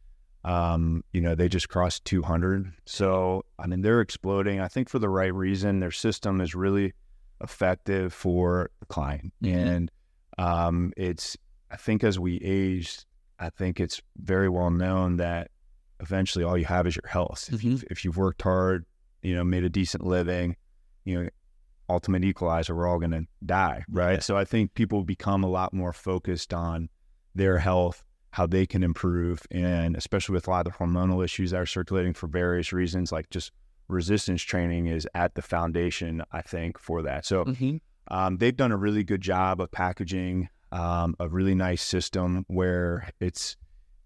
Um, 0.46 1.04
you 1.12 1.22
know, 1.22 1.34
they 1.34 1.50
just 1.50 1.70
crossed 1.70 2.06
200. 2.06 2.72
So, 2.86 3.44
I 3.58 3.66
mean, 3.66 3.82
they're 3.82 4.00
exploding. 4.00 4.60
I 4.60 4.68
think 4.68 4.90
for 4.90 5.00
the 5.00 5.10
right 5.10 5.34
reason. 5.34 5.80
Their 5.80 5.92
system 5.92 6.40
is 6.40 6.54
really 6.54 6.94
effective 7.42 8.14
for 8.14 8.70
the 8.80 8.86
client. 8.86 9.34
Mhm. 9.44 9.56
And 9.56 9.92
um, 10.38 10.93
it's, 10.96 11.36
I 11.72 11.78
think 11.78 12.04
as 12.04 12.19
we 12.19 12.38
age, 12.41 13.00
I 13.39 13.50
think 13.50 13.80
it's 13.80 14.02
very 14.17 14.48
well 14.48 14.69
known 14.69 15.17
that 15.17 15.50
eventually 16.00 16.46
all 16.46 16.58
you 16.58 16.65
have 16.65 16.86
is 16.86 16.96
your 16.96 17.10
health. 17.10 17.50
If, 17.52 17.63
you've, 17.63 17.84
if 17.89 18.06
you've 18.06 18.17
worked 18.17 18.43
hard, 18.43 18.86
you 19.24 19.36
know, 19.36 19.43
made 19.43 19.63
a 19.63 19.69
decent 19.69 20.06
living, 20.06 20.56
you 21.06 21.24
know, 21.24 21.30
ultimate 21.89 22.24
equalizer, 22.24 22.76
we're 22.76 22.88
all 22.88 23.00
going 23.00 23.12
to 23.12 23.26
die, 23.43 23.84
right? 23.89 24.13
Yeah. 24.13 24.19
So 24.19 24.38
I 24.38 24.46
think 24.46 24.76
people 24.76 25.04
become 25.04 25.43
a 25.43 25.50
lot 25.50 25.74
more 25.74 25.91
focused 25.91 26.54
on 26.54 26.89
their 27.34 27.58
health, 27.58 28.04
how 28.36 28.45
they 28.45 28.65
can 28.65 28.84
improve, 28.84 29.39
and 29.50 29.95
especially 29.95 30.34
with 30.34 30.45
a 30.45 30.50
lot 30.50 30.67
of 30.67 30.74
the 30.74 30.78
hormonal 30.80 31.24
issues 31.24 31.52
that 31.52 31.62
are 31.62 31.65
circulating 31.65 32.13
for 32.13 32.28
various 32.28 32.74
reasons, 32.74 33.10
like 33.10 33.30
just 33.30 33.52
resistance 33.88 34.41
training 34.41 34.88
is 34.88 35.08
at 35.13 35.36
the 35.36 35.41
foundation, 35.41 36.21
I 36.34 36.41
think, 36.41 36.78
for 36.78 37.02
that. 37.04 37.26
So 37.26 37.45
Mm-hmm. 37.45 37.78
um, 38.13 38.38
they've 38.38 38.56
done 38.56 38.74
a 38.74 38.78
really 38.78 39.04
good 39.06 39.21
job 39.21 39.62
of 39.62 39.71
packaging 39.71 40.50
um, 40.74 41.15
a 41.17 41.30
really 41.30 41.56
nice 41.56 41.82
system 41.82 42.43
where 42.48 43.10
it's 43.21 43.56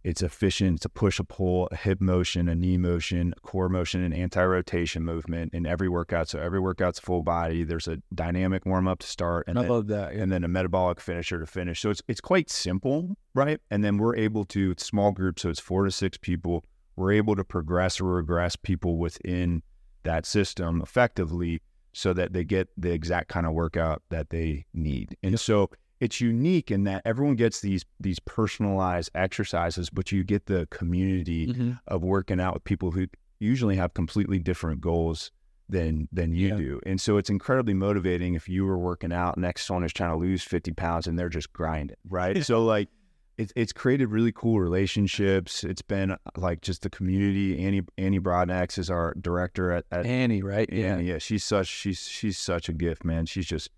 it's 0.03 0.21
efficient. 0.21 0.77
It's 0.77 0.85
a 0.85 0.89
push, 0.89 1.19
a 1.19 1.23
pull, 1.23 1.67
a 1.71 1.75
hip 1.75 1.99
motion, 1.99 2.47
a 2.47 2.55
knee 2.55 2.77
motion, 2.77 3.33
a 3.35 3.39
core 3.41 3.67
motion, 3.67 4.01
and 4.01 4.13
anti-rotation 4.13 5.03
movement 5.03 5.53
in 5.53 5.65
every 5.65 5.89
workout. 5.89 6.29
So 6.29 6.39
every 6.39 6.59
workout's 6.59 6.99
full 6.99 7.21
body. 7.21 7.63
There's 7.63 7.87
a 7.87 7.97
dynamic 8.13 8.65
warm 8.65 8.87
up 8.87 8.99
to 8.99 9.07
start, 9.07 9.45
and 9.47 9.59
I 9.59 9.63
then, 9.63 9.71
love 9.71 9.87
that. 9.87 10.15
Yeah. 10.15 10.23
and 10.23 10.31
then 10.31 10.43
a 10.43 10.47
metabolic 10.47 11.01
finisher 11.01 11.39
to 11.39 11.45
finish. 11.45 11.81
So 11.81 11.89
it's 11.89 12.01
it's 12.07 12.21
quite 12.21 12.49
simple, 12.49 13.17
right? 13.33 13.59
And 13.69 13.83
then 13.83 13.97
we're 13.97 14.15
able 14.15 14.45
to 14.45 14.71
it's 14.71 14.85
small 14.85 15.11
groups, 15.11 15.41
so 15.41 15.49
it's 15.49 15.59
four 15.59 15.83
to 15.83 15.91
six 15.91 16.17
people. 16.17 16.63
We're 16.95 17.13
able 17.13 17.35
to 17.35 17.43
progress 17.43 17.99
or 17.99 18.05
regress 18.05 18.55
people 18.55 18.97
within 18.97 19.63
that 20.03 20.25
system 20.25 20.81
effectively 20.81 21.61
so 21.93 22.13
that 22.13 22.33
they 22.33 22.43
get 22.43 22.69
the 22.77 22.91
exact 22.91 23.29
kind 23.29 23.45
of 23.45 23.53
workout 23.53 24.01
that 24.09 24.29
they 24.29 24.65
need. 24.73 25.17
And 25.23 25.39
so 25.39 25.69
it's 25.99 26.21
unique 26.21 26.71
in 26.71 26.83
that 26.85 27.01
everyone 27.05 27.35
gets 27.35 27.59
these 27.61 27.85
these 27.99 28.19
personalized 28.19 29.09
exercises, 29.15 29.89
but 29.89 30.11
you 30.11 30.23
get 30.23 30.45
the 30.45 30.67
community 30.71 31.47
Mhm. 31.47 31.79
of 31.87 32.03
working 32.03 32.39
out 32.39 32.53
with 32.53 32.63
people 32.63 32.91
who 32.91 33.07
usually 33.39 33.75
have 33.77 33.93
completely 33.93 34.39
different 34.39 34.81
goals 34.81 35.31
than 35.67 36.07
than 36.11 36.33
you 36.33 36.47
Yeah. 36.49 36.55
do. 36.57 36.81
And 36.85 36.99
so 36.99 37.17
it's 37.17 37.29
incredibly 37.29 37.73
motivating 37.73 38.33
if 38.33 38.49
you 38.49 38.65
were 38.65 38.77
working 38.77 39.11
out 39.13 39.37
next 39.37 39.65
someone 39.65 39.83
who's 39.83 39.93
trying 39.93 40.11
to 40.11 40.17
lose 40.17 40.43
50 40.43 40.71
pounds 40.73 41.05
and 41.07 41.17
they're 41.17 41.29
just 41.29 41.53
grinding, 41.53 41.97
right? 42.09 42.43
so 42.43 42.63
like 42.65 42.89
it's 43.37 43.53
it's 43.55 43.71
created 43.71 44.07
really 44.09 44.33
cool 44.33 44.59
relationships. 44.59 45.63
It's 45.63 45.81
been 45.81 46.17
like 46.35 46.61
just 46.61 46.81
the 46.81 46.89
community. 46.89 47.63
Annie 47.63 47.83
Annie 47.97 48.19
Broadnax 48.19 48.77
is 48.77 48.89
our 48.89 49.13
director 49.21 49.71
at, 49.71 49.85
at 49.91 50.05
Annie, 50.05 50.41
right? 50.43 50.67
yeah, 50.71 50.97
yeah. 50.97 51.19
She's 51.19 51.43
such 51.43 51.67
she's 51.67 51.99
she's 52.07 52.37
such 52.37 52.67
a 52.67 52.73
gift, 52.73 53.05
man. 53.05 53.25
She's 53.25 53.45
just 53.45 53.69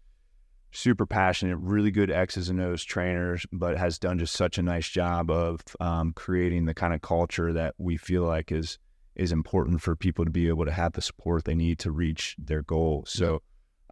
super 0.71 1.05
passionate, 1.05 1.57
really 1.57 1.91
good 1.91 2.09
X's 2.09 2.49
and 2.49 2.61
O's 2.61 2.83
trainers, 2.83 3.45
but 3.51 3.77
has 3.77 3.99
done 3.99 4.19
just 4.19 4.33
such 4.33 4.57
a 4.57 4.63
nice 4.63 4.87
job 4.87 5.29
of 5.29 5.61
um, 5.79 6.13
creating 6.13 6.65
the 6.65 6.73
kind 6.73 6.93
of 6.93 7.01
culture 7.01 7.53
that 7.53 7.75
we 7.77 7.97
feel 7.97 8.23
like 8.23 8.51
is 8.51 8.77
is 9.15 9.31
important 9.33 9.81
for 9.81 9.95
people 9.95 10.23
to 10.23 10.31
be 10.31 10.47
able 10.47 10.65
to 10.65 10.71
have 10.71 10.93
the 10.93 11.01
support 11.01 11.43
they 11.43 11.53
need 11.53 11.77
to 11.77 11.91
reach 11.91 12.35
their 12.39 12.61
goals. 12.61 13.11
So, 13.11 13.41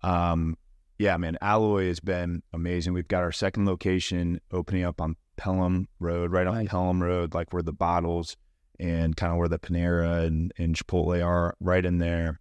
um, 0.01 0.57
yeah, 0.97 1.17
man, 1.17 1.37
Alloy 1.41 1.87
has 1.87 1.99
been 1.99 2.41
amazing. 2.53 2.93
We've 2.93 3.07
got 3.07 3.23
our 3.23 3.33
second 3.33 3.65
location 3.65 4.39
opening 4.51 4.85
up 4.85 5.01
on 5.01 5.17
Pelham 5.35 5.89
Road, 5.99 6.31
right 6.31 6.47
on 6.47 6.55
Nice. 6.55 6.69
Pelham 6.69 7.03
Road, 7.03 7.33
like 7.33 7.51
where 7.51 7.61
the 7.61 7.73
bottles 7.73 8.37
and 8.79 9.15
kind 9.15 9.33
of 9.33 9.37
where 9.37 9.49
the 9.49 9.59
Panera 9.59 10.25
and, 10.25 10.53
and 10.57 10.73
Chipotle 10.73 11.23
are, 11.23 11.53
right 11.59 11.85
in 11.85 11.97
there 11.97 12.39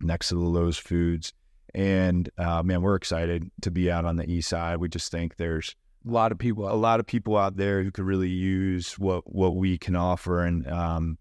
next 0.00 0.30
to 0.30 0.36
the 0.36 0.40
Lowe's 0.40 0.78
Foods. 0.78 1.34
And 1.76 2.30
uh, 2.38 2.62
man, 2.62 2.80
we're 2.80 2.94
excited 2.96 3.50
to 3.60 3.70
be 3.70 3.90
out 3.90 4.06
on 4.06 4.16
the 4.16 4.28
east 4.28 4.48
side. 4.48 4.78
We 4.78 4.88
just 4.88 5.12
think 5.12 5.36
there's 5.36 5.76
A 6.08 6.10
lot 6.10 6.32
of 6.32 6.38
people. 6.38 6.66
a 6.68 6.74
lot 6.74 7.00
of 7.00 7.06
people 7.06 7.36
out 7.36 7.56
there 7.58 7.82
who 7.84 7.90
could 7.90 8.04
really 8.06 8.30
use 8.30 8.98
what 8.98 9.30
what 9.32 9.56
we 9.56 9.76
can 9.76 9.94
offer. 9.94 10.42
And 10.42 10.66
um, 10.68 11.18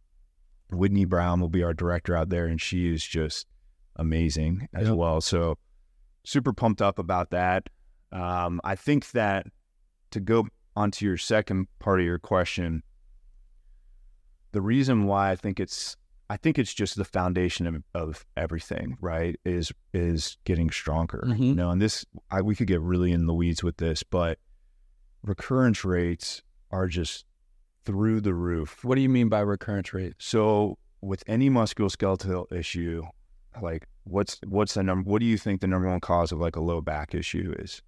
Whitney 0.72 1.04
Brown 1.04 1.42
will 1.42 1.50
be 1.50 1.62
our 1.62 1.74
director 1.74 2.16
out 2.16 2.30
there, 2.30 2.46
and 2.46 2.60
she 2.62 2.88
is 2.94 3.04
just 3.04 3.48
amazing 3.98 4.70
as 4.74 4.88
Yep. 4.88 4.96
well. 4.98 5.20
So 5.22 5.58
super 6.24 6.54
pumped 6.54 6.82
up 6.82 7.00
about 7.00 7.32
that. 7.32 7.68
Um, 8.14 8.62
I 8.64 8.76
think 8.76 9.12
that 9.12 9.48
to 10.12 10.22
go 10.22 10.48
onto 10.78 11.06
your 11.06 11.18
second 11.18 11.68
part 11.80 12.00
of 12.00 12.06
your 12.06 12.20
question, 12.20 12.82
the 14.54 14.62
reason 14.62 15.04
why 15.04 15.32
I 15.32 15.36
think 15.36 15.60
it's 15.60 15.98
I 16.30 16.38
think 16.38 16.58
it's 16.58 16.74
just 16.74 16.96
the 16.96 17.06
foundation 17.06 17.68
of, 17.68 17.84
of 17.94 18.26
everything, 18.36 18.98
right? 19.00 19.40
Is 19.46 19.72
is 19.94 20.38
getting 20.44 20.72
stronger. 20.72 21.24
Mhm. 21.28 21.40
You 21.40 21.56
know, 21.56 21.70
and 21.70 21.82
this 21.82 22.06
I, 22.32 22.42
we 22.42 22.56
could 22.56 22.68
get 22.68 22.82
really 22.82 23.12
in 23.12 23.28
the 23.28 23.34
weeds 23.34 23.64
with 23.64 23.78
this, 23.78 24.04
but 24.04 24.40
recurrence 25.24 25.86
rates 25.86 26.42
are 26.72 26.88
just 26.88 27.26
through 27.86 28.22
the 28.22 28.34
roof. 28.34 28.84
What 28.84 28.96
do 28.96 29.02
you 29.02 29.10
mean 29.10 29.30
by 29.30 29.40
recurrence 29.42 29.94
rate? 29.94 30.14
So 30.18 30.78
with 31.02 31.24
any 31.28 31.50
musculoskeletal 31.50 32.52
issue, 32.52 33.04
like 33.62 33.88
what's 34.04 34.40
what's 34.48 34.74
the 34.74 34.84
number? 34.84 35.10
What 35.10 35.20
do 35.20 35.26
you 35.26 35.38
think 35.38 35.62
the 35.62 35.68
number 35.68 35.88
one 35.88 36.00
cause 36.00 36.32
of 36.32 36.40
like 36.40 36.56
a 36.56 36.62
low 36.62 36.82
back 36.82 37.14
issue 37.14 37.54
is? 37.60 37.82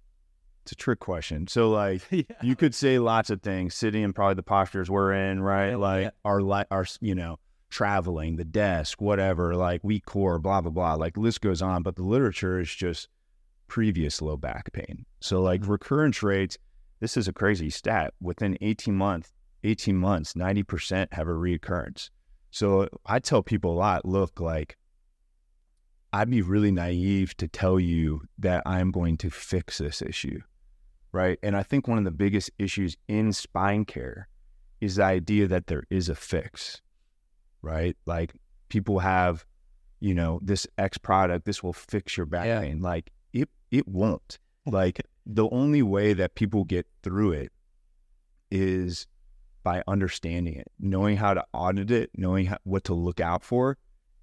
It's 0.62 0.72
a 0.72 0.76
trick 0.76 1.00
question. 1.00 1.48
So 1.48 1.70
like 1.70 2.02
yeah. 2.10 2.22
you 2.42 2.54
could 2.54 2.74
say 2.74 2.98
lots 2.98 3.30
of 3.30 3.42
things, 3.42 3.74
sitting 3.74 4.02
in 4.02 4.12
probably 4.12 4.34
the 4.34 4.42
postures 4.42 4.88
we're 4.90 5.12
in, 5.12 5.40
right? 5.40 5.74
Like 5.74 6.04
yeah. 6.04 6.10
our 6.24 6.40
li- 6.40 6.66
our 6.70 6.86
you 7.00 7.14
know 7.16 7.38
traveling, 7.70 8.36
the 8.36 8.44
desk, 8.44 9.00
whatever, 9.00 9.54
like 9.54 9.82
weak 9.84 10.06
core, 10.06 10.38
blah 10.38 10.60
blah 10.60 10.70
blah. 10.70 10.94
Like 10.94 11.16
list 11.16 11.40
goes 11.40 11.62
on, 11.62 11.82
but 11.82 11.96
the 11.96 12.02
literature 12.02 12.58
is 12.60 12.74
just 12.74 13.08
previous 13.66 14.22
low 14.22 14.36
back 14.36 14.72
pain. 14.72 15.04
So 15.20 15.42
like 15.42 15.62
Mhm. 15.62 15.68
recurrence 15.68 16.22
rates, 16.22 16.56
this 17.00 17.16
is 17.16 17.28
a 17.28 17.32
crazy 17.32 17.70
stat. 17.70 18.14
Within 18.20 18.56
18 18.60 18.94
months, 18.94 19.32
18 19.62 19.96
months, 19.96 20.34
90% 20.34 21.12
have 21.12 21.28
a 21.28 21.32
reoccurrence. 21.32 22.10
So 22.50 22.88
I 23.04 23.18
tell 23.18 23.42
people 23.42 23.72
a 23.72 23.76
lot, 23.76 24.04
look, 24.06 24.40
like 24.40 24.76
I'd 26.12 26.30
be 26.30 26.40
really 26.40 26.72
naive 26.72 27.36
to 27.36 27.46
tell 27.48 27.78
you 27.78 28.22
that 28.38 28.62
I'm 28.64 28.90
going 28.90 29.18
to 29.18 29.30
fix 29.30 29.78
this 29.78 30.00
issue. 30.00 30.40
Right. 31.12 31.38
And 31.42 31.56
I 31.56 31.62
think 31.62 31.86
one 31.86 31.98
of 31.98 32.04
the 32.04 32.10
biggest 32.10 32.50
issues 32.58 32.96
in 33.08 33.32
spine 33.32 33.84
care 33.84 34.28
is 34.80 34.96
the 34.96 35.04
idea 35.04 35.46
that 35.48 35.66
there 35.66 35.84
is 35.90 36.08
a 36.08 36.14
fix. 36.14 36.80
Right. 37.62 37.96
Like 38.06 38.34
people 38.68 38.98
have, 39.00 39.44
you 40.00 40.14
know, 40.14 40.40
this 40.42 40.66
X 40.76 40.98
product, 40.98 41.44
this 41.44 41.62
will 41.62 41.72
fix 41.72 42.16
your 42.16 42.26
back 42.26 42.46
Yeah. 42.46 42.60
pain. 42.60 42.80
Like 42.80 43.10
it 43.32 43.48
it 43.70 43.86
won't. 43.88 44.38
Like 44.66 45.00
the 45.26 45.48
only 45.50 45.82
way 45.82 46.12
that 46.14 46.34
people 46.34 46.64
get 46.64 46.86
through 47.02 47.32
it 47.32 47.52
is 48.50 49.06
by 49.62 49.82
understanding 49.86 50.54
it, 50.54 50.68
knowing 50.78 51.16
how 51.16 51.34
to 51.34 51.44
audit 51.52 51.90
it, 51.90 52.10
knowing 52.16 52.46
how, 52.46 52.58
what 52.64 52.84
to 52.84 52.94
look 52.94 53.20
out 53.20 53.42
for, 53.42 53.76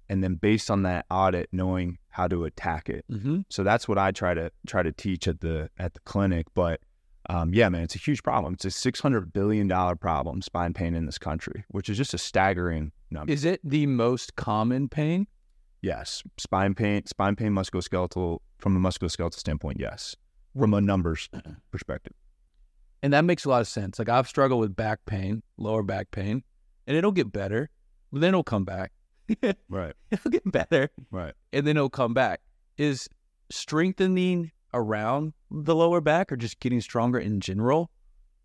and 0.08 0.22
then 0.24 0.34
based 0.34 0.70
on 0.70 0.82
that 0.82 1.06
audit, 1.10 1.48
knowing 1.52 1.98
how 2.08 2.26
to 2.26 2.44
attack 2.44 2.88
it. 2.88 3.04
Mm-hmm. 3.10 3.40
So 3.50 3.62
that's 3.62 3.86
what 3.86 3.98
I 3.98 4.10
try 4.12 4.34
to 4.34 4.50
try 4.66 4.82
to 4.82 4.92
teach 4.92 5.28
at 5.28 5.40
the 5.40 5.70
at 5.78 5.94
the 5.94 6.00
clinic. 6.00 6.46
But 6.54 6.80
um, 7.28 7.52
yeah, 7.52 7.68
man, 7.68 7.82
it's 7.82 7.94
a 7.94 7.98
huge 7.98 8.22
problem. 8.22 8.54
It's 8.54 8.64
a 8.64 8.70
six 8.70 9.00
hundred 9.00 9.32
billion 9.32 9.68
dollar 9.68 9.94
problem, 9.96 10.42
spine 10.42 10.72
pain 10.72 10.94
in 10.94 11.06
this 11.06 11.18
country, 11.18 11.64
which 11.68 11.88
is 11.88 11.96
just 11.96 12.14
a 12.14 12.18
staggering 12.18 12.92
number. 13.10 13.32
Is 13.32 13.44
it 13.44 13.60
the 13.64 13.86
most 13.86 14.36
common 14.36 14.88
pain? 14.88 15.26
yes, 15.82 16.22
spine 16.36 16.74
pain, 16.74 17.06
spine 17.06 17.36
pain, 17.36 17.52
musculoskeletal 17.52 18.38
from 18.58 18.76
a 18.76 18.88
musculoskeletal 18.88 19.34
standpoint, 19.34 19.78
yes, 19.78 20.16
from 20.58 20.74
a 20.74 20.80
numbers 20.80 21.28
perspective. 21.70 22.12
And 23.02 23.12
that 23.12 23.24
makes 23.24 23.44
a 23.44 23.50
lot 23.50 23.60
of 23.60 23.68
sense. 23.68 23.98
Like 23.98 24.08
I've 24.08 24.26
struggled 24.26 24.60
with 24.60 24.74
back 24.74 25.00
pain, 25.06 25.42
lower 25.58 25.82
back 25.84 26.10
pain, 26.10 26.42
and 26.86 26.96
it'll 26.96 27.12
get 27.12 27.32
better, 27.32 27.70
but 28.10 28.20
then 28.20 28.28
it'll 28.28 28.42
come 28.42 28.64
back. 28.64 28.92
Right, 29.68 29.94
it'll 30.10 30.30
get 30.30 30.50
better, 30.50 30.88
right. 31.10 31.34
and 31.52 31.66
then 31.66 31.76
it'll 31.76 31.90
come 31.90 32.14
back. 32.14 32.40
Is 32.78 33.08
strengthening 33.50 34.52
around 34.74 35.32
the 35.50 35.74
lower 35.74 36.00
back 36.00 36.30
or 36.32 36.36
just 36.36 36.60
getting 36.60 36.80
stronger 36.80 37.18
in 37.18 37.40
general 37.40 37.90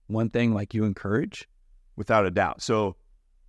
one 0.08 0.30
thing 0.30 0.54
like 0.54 0.74
you 0.74 0.84
encourage? 0.84 1.47
without 1.95 2.26
a 2.26 2.32
doubt. 2.32 2.62
So 2.62 2.95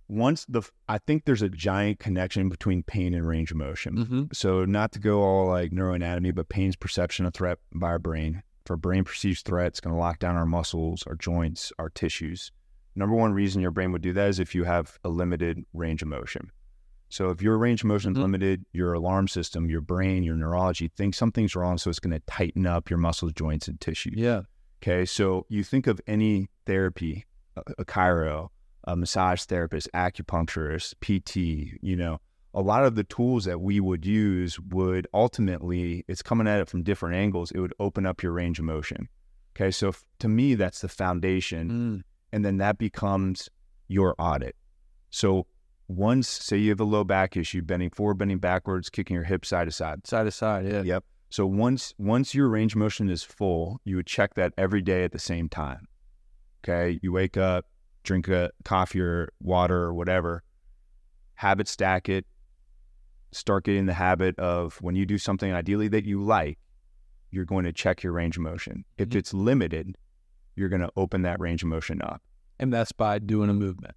once 0.07 0.45
the, 0.47 0.61
I 0.87 0.97
think 0.99 1.25
there's 1.25 1.41
a 1.41 1.49
giant 1.49 1.99
connection 1.99 2.49
between 2.49 2.83
pain 2.83 3.13
and 3.13 3.27
range 3.27 3.51
of 3.51 3.57
motion. 3.57 3.95
Mm-hmm. 3.97 4.23
So 4.33 4.65
not 4.65 4.91
to 4.93 4.99
go 4.99 5.21
all 5.21 5.47
like 5.47 5.71
neuroanatomy, 5.71 6.35
but 6.35 6.49
pain's 6.49 6.75
perception 6.75 7.25
of 7.25 7.33
threat 7.33 7.59
by 7.73 7.87
our 7.87 7.99
brain. 7.99 8.43
If 8.65 8.71
our 8.71 8.77
brain 8.77 9.03
perceives 9.03 9.41
threat, 9.41 9.67
it's 9.67 9.79
going 9.79 9.93
to 9.93 9.99
lock 9.99 10.19
down 10.19 10.35
our 10.35 10.45
muscles, 10.45 11.03
our 11.07 11.15
joints, 11.15 11.71
our 11.79 11.89
tissues. 11.89 12.51
Number 12.95 13.15
one 13.15 13.33
reason 13.33 13.61
your 13.61 13.71
brain 13.71 13.91
would 13.91 14.01
do 14.01 14.13
that 14.13 14.29
is 14.29 14.39
if 14.39 14.53
you 14.53 14.63
have 14.65 14.97
a 15.03 15.09
limited 15.09 15.65
range 15.73 16.01
of 16.01 16.07
motion. 16.07 16.51
So 17.09 17.29
if 17.29 17.41
your 17.41 17.57
range 17.57 17.81
of 17.81 17.87
motion 17.87 18.11
is 18.13 18.17
Mhm. 18.17 18.21
limited, 18.21 18.65
your 18.71 18.93
alarm 18.93 19.27
system, 19.27 19.69
your 19.69 19.81
brain, 19.81 20.23
your 20.23 20.35
neurology 20.35 20.87
thinks 20.95 21.17
something's 21.17 21.55
wrong, 21.55 21.77
so 21.77 21.89
it's 21.89 21.99
going 21.99 22.11
to 22.11 22.21
tighten 22.27 22.65
up 22.65 22.89
your 22.89 22.99
muscles, 22.99 23.33
joints, 23.33 23.67
and 23.67 23.79
tissues. 23.79 24.15
Yeah. 24.17 24.43
Okay, 24.81 25.05
so 25.05 25.45
you 25.49 25.63
think 25.63 25.87
of 25.87 26.01
any 26.07 26.49
therapy, 26.65 27.25
a, 27.55 27.61
a 27.79 27.85
chiro, 27.85 28.49
a 28.85 28.95
massage 28.95 29.43
therapist, 29.43 29.89
acupuncturist, 29.93 30.95
PT, 31.01 31.77
you 31.81 31.95
know, 31.95 32.19
a 32.53 32.61
lot 32.61 32.85
of 32.85 32.95
the 32.95 33.03
tools 33.03 33.45
that 33.45 33.61
we 33.61 33.79
would 33.79 34.05
use 34.05 34.59
would 34.59 35.07
ultimately, 35.13 36.05
it's 36.07 36.21
coming 36.21 36.47
at 36.47 36.59
it 36.59 36.69
from 36.69 36.83
different 36.83 37.15
angles, 37.15 37.51
it 37.51 37.59
would 37.59 37.73
open 37.79 38.05
up 38.05 38.21
your 38.21 38.31
range 38.31 38.59
of 38.59 38.65
motion. 38.65 39.07
Okay, 39.55 39.71
so 39.71 39.89
f- 39.89 40.03
to 40.19 40.27
me, 40.27 40.55
that's 40.55 40.81
the 40.81 40.87
foundation. 40.87 41.69
Mm. 41.69 42.01
And 42.31 42.45
then 42.45 42.57
that 42.57 42.77
becomes 42.77 43.49
your 43.87 44.15
audit. 44.17 44.55
So 45.09 45.45
once, 45.87 46.27
say 46.27 46.57
you 46.57 46.69
have 46.69 46.79
a 46.79 46.85
low 46.85 47.03
back 47.03 47.37
issue, 47.37 47.61
bending 47.61 47.91
forward, 47.91 48.15
bending 48.15 48.39
backwards, 48.39 48.89
kicking 48.89 49.15
your 49.15 49.23
hips 49.23 49.49
side 49.49 49.65
to 49.65 49.71
side, 49.71 50.05
Side 50.07 50.23
to 50.23 50.31
side. 50.31 50.65
Yeah. 50.65 50.81
Yep. 50.81 51.03
So 51.29 51.47
once 51.47 51.93
once 51.97 52.35
your 52.35 52.47
range 52.47 52.73
of 52.73 52.79
motion 52.79 53.09
is 53.09 53.23
full, 53.23 53.79
you 53.85 53.95
would 53.95 54.05
check 54.05 54.35
that 54.35 54.53
every 54.57 54.81
day 54.81 55.03
at 55.03 55.11
the 55.11 55.19
same 55.19 55.49
time. 55.49 55.87
Okay. 56.63 56.99
You 57.01 57.11
wake 57.11 57.37
up, 57.37 57.65
drink 58.03 58.27
a 58.27 58.51
coffee 58.63 59.01
or 59.01 59.29
water 59.41 59.77
or 59.77 59.93
whatever, 59.93 60.43
habit 61.35 61.67
stack 61.67 62.09
it, 62.09 62.25
start 63.31 63.63
getting 63.65 63.85
the 63.85 63.93
habit 63.93 64.37
of 64.37 64.77
when 64.81 64.95
you 64.95 65.05
do 65.05 65.17
something 65.17 65.51
ideally 65.53 65.87
that 65.87 66.05
you 66.05 66.21
like, 66.21 66.59
you're 67.31 67.45
going 67.45 67.65
to 67.65 67.73
check 67.73 68.03
your 68.03 68.13
range 68.13 68.37
of 68.37 68.43
motion. 68.43 68.85
If 68.97 69.09
Mhm. 69.09 69.15
it's 69.15 69.33
limited, 69.33 69.97
you're 70.55 70.69
going 70.69 70.81
to 70.83 70.91
open 70.95 71.23
that 71.23 71.39
range 71.39 71.63
of 71.63 71.69
motion 71.69 72.01
up. 72.01 72.21
And 72.59 72.71
that's 72.71 72.91
by 72.91 73.17
doing 73.19 73.49
a 73.49 73.53
movement. 73.53 73.95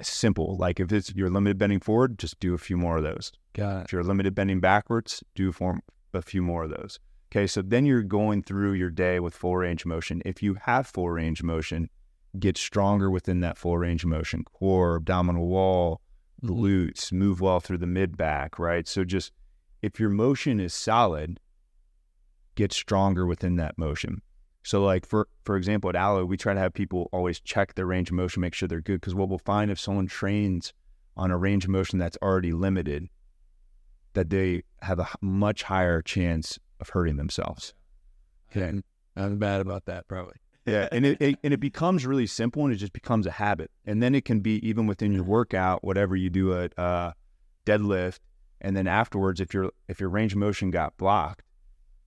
Simple. 0.00 0.56
Like 0.56 0.78
if 0.80 0.92
it's 0.92 1.14
you're 1.14 1.30
limited 1.30 1.58
bending 1.58 1.80
forward, 1.80 2.18
just 2.18 2.38
do 2.40 2.54
a 2.54 2.58
few 2.58 2.76
more 2.76 2.98
of 2.98 3.02
those. 3.02 3.32
Got 3.54 3.80
it. 3.80 3.84
If 3.86 3.92
you're 3.92 4.02
limited 4.04 4.34
bending 4.34 4.60
backwards, 4.60 5.22
do 5.34 5.50
form 5.50 5.80
a 6.12 6.22
few 6.22 6.42
more 6.42 6.64
of 6.64 6.70
those. 6.70 7.00
Okay, 7.32 7.46
so 7.48 7.62
then 7.62 7.84
you're 7.84 8.02
going 8.02 8.42
through 8.42 8.74
your 8.74 8.90
day 8.90 9.18
with 9.18 9.34
full 9.34 9.56
range 9.56 9.82
of 9.82 9.86
motion. 9.86 10.22
If 10.24 10.42
you 10.42 10.54
have 10.62 10.86
full 10.86 11.10
range 11.10 11.40
of 11.40 11.46
motion, 11.46 11.90
get 12.38 12.56
stronger 12.56 13.10
within 13.10 13.40
that 13.40 13.58
full 13.58 13.78
range 13.78 14.04
of 14.04 14.10
motion. 14.10 14.44
Core, 14.44 14.96
abdominal 14.96 15.46
wall, 15.46 16.00
glutes, 16.44 17.12
move 17.12 17.40
well 17.40 17.60
through 17.60 17.78
the 17.78 17.86
mid 17.86 18.16
back, 18.16 18.58
right? 18.58 18.86
So 18.86 19.04
just 19.04 19.32
if 19.82 20.00
your 20.00 20.10
motion 20.10 20.60
is 20.60 20.74
solid, 20.74 21.40
get 22.54 22.72
stronger 22.72 23.26
within 23.26 23.56
that 23.56 23.78
motion. 23.78 24.20
So 24.62 24.82
like 24.82 25.06
for 25.06 25.28
for 25.44 25.56
example 25.56 25.90
at 25.90 25.96
Allo, 25.96 26.24
we 26.24 26.36
try 26.36 26.54
to 26.54 26.60
have 26.60 26.72
people 26.72 27.08
always 27.12 27.40
check 27.40 27.74
their 27.74 27.86
range 27.86 28.10
of 28.10 28.16
motion, 28.16 28.40
make 28.40 28.54
sure 28.54 28.68
they're 28.68 28.80
good. 28.80 29.00
Because 29.00 29.14
what 29.14 29.28
we'll 29.28 29.38
find 29.38 29.70
if 29.70 29.78
someone 29.78 30.06
trains 30.06 30.72
on 31.16 31.30
a 31.30 31.36
range 31.36 31.64
of 31.64 31.70
motion 31.70 31.98
that's 31.98 32.18
already 32.22 32.52
limited, 32.52 33.08
that 34.14 34.30
they 34.30 34.62
have 34.82 34.98
a 34.98 35.08
much 35.20 35.62
higher 35.64 36.02
chance 36.02 36.58
of 36.80 36.88
hurting 36.88 37.16
themselves. 37.16 37.74
Okay. 38.50 38.80
I'm 39.16 39.38
bad 39.38 39.60
about 39.60 39.84
that, 39.84 40.08
probably. 40.08 40.34
Yeah, 40.66 40.88
and 40.92 41.04
it, 41.04 41.20
it 41.20 41.38
and 41.44 41.52
it 41.52 41.60
becomes 41.60 42.06
really 42.06 42.26
simple, 42.26 42.64
and 42.64 42.72
it 42.72 42.76
just 42.76 42.92
becomes 42.94 43.26
a 43.26 43.30
habit. 43.32 43.70
And 43.84 44.02
then 44.02 44.14
it 44.14 44.24
can 44.24 44.40
be 44.40 44.66
even 44.66 44.86
within 44.86 45.12
your 45.12 45.24
workout, 45.24 45.84
whatever 45.84 46.16
you 46.16 46.30
do 46.30 46.58
at 46.58 46.78
uh, 46.78 47.12
deadlift, 47.66 48.20
and 48.60 48.74
then 48.76 48.86
afterwards, 48.86 49.40
if 49.40 49.52
your 49.52 49.70
if 49.88 50.00
your 50.00 50.08
range 50.08 50.32
of 50.32 50.38
motion 50.38 50.70
got 50.70 50.96
blocked, 50.96 51.42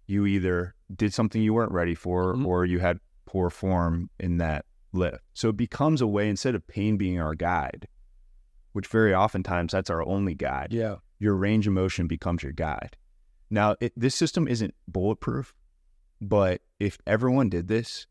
you 0.08 0.26
either 0.26 0.74
did 0.96 1.14
something 1.14 1.42
you 1.42 1.54
weren't 1.54 1.72
ready 1.72 1.94
for, 1.94 2.34
Mhm. 2.34 2.46
or 2.46 2.66
you 2.66 2.80
had 2.80 3.00
poor 3.26 3.50
form 3.50 4.10
in 4.20 4.38
that 4.38 4.66
lift. 4.94 5.22
So 5.34 5.50
it 5.50 5.58
becomes 5.58 6.02
a 6.02 6.08
way 6.08 6.28
instead 6.30 6.56
of 6.56 6.66
pain 6.66 6.98
being 6.98 7.20
our 7.20 7.36
guide, 7.36 7.88
which 8.72 8.88
very 8.88 9.14
oftentimes 9.14 9.74
that's 9.74 9.90
our 9.90 10.02
only 10.08 10.34
guide. 10.34 10.70
Yeah. 10.72 10.96
your 11.20 11.34
range 11.36 11.66
of 11.68 11.74
motion 11.74 12.08
becomes 12.08 12.44
your 12.44 12.52
guide. 12.52 12.96
Now, 13.50 13.76
it, 13.82 13.92
this 13.98 14.14
system 14.14 14.48
isn't 14.48 14.76
bulletproof, 14.88 15.52
but 16.22 16.62
if 16.80 17.00
everyone 17.08 17.50
did 17.50 17.68
this, 17.68 18.06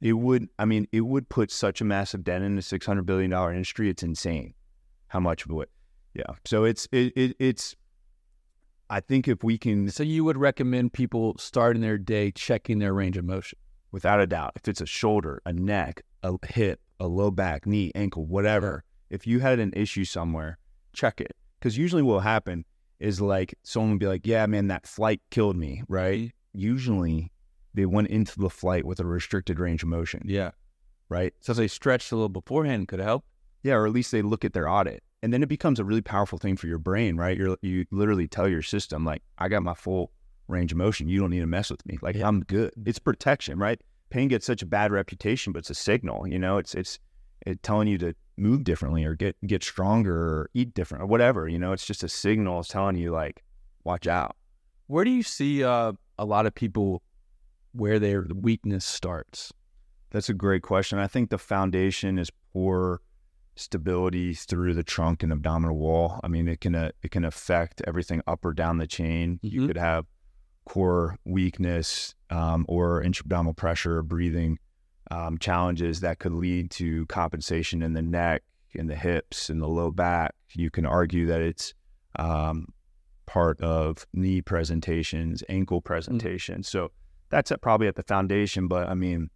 it 0.00 0.12
would, 0.12 0.48
I 0.58 0.64
mean, 0.64 0.86
it 0.92 1.02
would 1.02 1.28
put 1.28 1.50
such 1.50 1.80
a 1.80 1.84
massive 1.84 2.24
dent 2.24 2.44
in 2.44 2.56
the 2.56 2.62
$600 2.62 3.04
billion 3.04 3.32
industry. 3.32 3.88
It's 3.88 4.02
insane 4.02 4.54
how 5.08 5.20
much 5.20 5.44
of 5.44 5.60
it. 5.60 5.70
Yeah. 6.14 6.34
So 6.44 6.64
it's, 6.64 6.88
it, 6.92 7.12
it, 7.16 7.36
it's, 7.38 7.74
I 8.90 9.00
think 9.00 9.28
if 9.28 9.42
we 9.42 9.58
can, 9.58 9.88
So 9.90 10.02
you 10.02 10.24
would 10.24 10.36
recommend 10.36 10.92
people 10.92 11.36
starting 11.38 11.82
their 11.82 11.98
day 11.98 12.30
checking 12.30 12.78
their 12.78 12.94
range 12.94 13.16
of 13.16 13.24
motion. 13.24 13.58
without 13.90 14.20
a 14.20 14.26
doubt, 14.26 14.52
if 14.56 14.68
it's 14.68 14.80
a 14.80 14.86
shoulder, 14.86 15.42
a 15.44 15.52
neck, 15.52 16.02
a 16.22 16.34
hip, 16.46 16.80
a 17.00 17.06
low 17.06 17.30
back, 17.30 17.66
knee, 17.66 17.92
ankle, 17.94 18.24
whatever, 18.26 18.84
if 19.10 19.26
you 19.26 19.40
had 19.40 19.58
an 19.58 19.72
issue 19.74 20.04
somewhere, 20.04 20.58
check 20.92 21.20
it. 21.20 21.34
Because 21.58 21.76
usually 21.76 22.02
what 22.02 22.14
will 22.14 22.20
happen 22.20 22.64
is 23.00 23.20
like 23.20 23.54
someone 23.62 23.92
will 23.92 23.98
be 23.98 24.06
like, 24.06 24.26
yeah, 24.26 24.46
man, 24.46 24.68
that 24.68 24.86
flight 24.86 25.20
killed 25.30 25.56
me, 25.56 25.82
right? 25.88 26.20
Mm-hmm. 26.20 26.58
Usually 26.58 27.32
they 27.78 27.86
went 27.86 28.08
into 28.08 28.38
the 28.38 28.50
flight 28.50 28.84
with 28.84 29.00
a 29.00 29.06
restricted 29.06 29.58
range 29.60 29.82
of 29.82 29.88
motion, 29.88 30.22
Yeah. 30.24 30.50
right? 31.08 31.32
So 31.40 31.52
if 31.52 31.58
they 31.58 31.68
stretched 31.68 32.10
a 32.12 32.16
little 32.16 32.28
beforehand, 32.28 32.88
could 32.88 33.00
help. 33.00 33.24
Yeah, 33.62 33.74
or 33.74 33.86
at 33.86 33.92
least 33.92 34.12
they 34.12 34.22
look 34.22 34.44
at 34.44 34.52
their 34.52 34.68
audit. 34.68 35.02
And 35.22 35.32
then 35.32 35.42
it 35.42 35.48
becomes 35.48 35.80
a 35.80 35.84
really 35.84 36.00
powerful 36.02 36.38
thing 36.38 36.56
for 36.56 36.66
your 36.66 36.78
brain, 36.78 37.16
right? 37.16 37.36
You're, 37.36 37.56
you 37.62 37.86
literally 37.90 38.28
tell 38.28 38.48
your 38.48 38.62
system, 38.62 39.04
like, 39.04 39.22
I 39.38 39.48
got 39.48 39.62
my 39.62 39.74
full 39.74 40.12
range 40.46 40.72
of 40.72 40.78
motion. 40.78 41.08
You 41.08 41.20
don't 41.20 41.30
need 41.30 41.40
to 41.40 41.46
mess 41.46 41.70
with 41.70 41.84
me. 41.86 41.98
Like, 42.02 42.16
Yeah. 42.16 42.28
I'm 42.28 42.40
good. 42.40 42.72
It's 42.86 42.98
protection, 42.98 43.58
right? 43.58 43.80
Pain 44.10 44.28
gets 44.28 44.46
such 44.46 44.62
a 44.62 44.66
bad 44.66 44.90
reputation, 44.92 45.52
but 45.52 45.60
it's 45.60 45.70
a 45.70 45.74
signal, 45.74 46.26
you 46.26 46.38
know, 46.38 46.58
it's, 46.58 46.74
it's, 46.74 46.98
it 47.46 47.62
telling 47.62 47.88
you 47.88 47.98
to 47.98 48.14
move 48.36 48.64
differently 48.64 49.04
or 49.04 49.14
get, 49.14 49.36
get 49.46 49.62
stronger 49.62 50.16
or 50.16 50.50
eat 50.54 50.72
different 50.74 51.02
or 51.02 51.06
whatever, 51.06 51.46
you 51.48 51.58
know, 51.58 51.72
it's 51.72 51.86
just 51.86 52.02
a 52.04 52.08
signal. 52.08 52.60
It's 52.60 52.68
telling 52.68 52.96
you 52.96 53.10
like, 53.12 53.42
watch 53.84 54.06
out. 54.06 54.36
Where 54.86 55.04
do 55.04 55.10
you 55.10 55.22
see 55.22 55.62
uh, 55.64 55.92
a 56.18 56.24
lot 56.24 56.46
of 56.46 56.54
people 56.54 57.02
where 57.72 57.98
their 57.98 58.26
weakness 58.34 58.84
starts? 58.84 59.52
That's 60.10 60.28
a 60.28 60.34
great 60.34 60.62
question. 60.62 60.98
I 60.98 61.06
think 61.06 61.30
the 61.30 61.38
foundation 61.38 62.18
is 62.18 62.30
poor 62.52 63.00
stability 63.56 64.34
through 64.34 64.72
the 64.74 64.82
trunk 64.84 65.22
and 65.22 65.32
abdominal 65.32 65.76
wall. 65.76 66.20
I 66.22 66.28
mean, 66.28 66.48
it 66.48 66.60
can 66.60 66.74
uh, 66.74 66.90
it 67.02 67.10
can 67.10 67.24
affect 67.24 67.82
everything 67.86 68.22
up 68.26 68.44
or 68.44 68.52
down 68.54 68.78
the 68.78 68.86
chain. 68.86 69.38
You 69.42 69.62
Mhm. 69.62 69.66
could 69.66 69.76
have 69.76 70.06
core 70.64 71.16
weakness 71.24 72.14
um, 72.30 72.64
or 72.68 73.02
intra-abdominal 73.02 73.54
pressure, 73.54 74.02
breathing 74.02 74.58
um, 75.10 75.38
challenges 75.38 76.00
that 76.00 76.18
could 76.18 76.32
lead 76.32 76.70
to 76.70 77.06
compensation 77.06 77.82
in 77.82 77.94
the 77.94 78.02
neck, 78.02 78.42
in 78.74 78.86
the 78.86 78.94
hips, 78.94 79.48
in 79.48 79.58
the 79.58 79.68
low 79.68 79.90
back. 79.90 80.34
You 80.52 80.70
can 80.70 80.84
argue 80.84 81.26
that 81.26 81.40
it's 81.40 81.72
um, 82.16 82.66
part 83.26 83.60
of 83.60 84.06
knee 84.12 84.42
presentations, 84.42 85.42
ankle 85.48 85.80
presentations. 85.80 86.68
So 86.68 86.90
that's 87.30 87.50
at, 87.52 87.60
probably 87.60 87.86
at 87.88 87.96
the 87.96 88.02
foundation. 88.02 88.68
But 88.68 88.88
I 88.88 88.94
mean, 88.94 89.30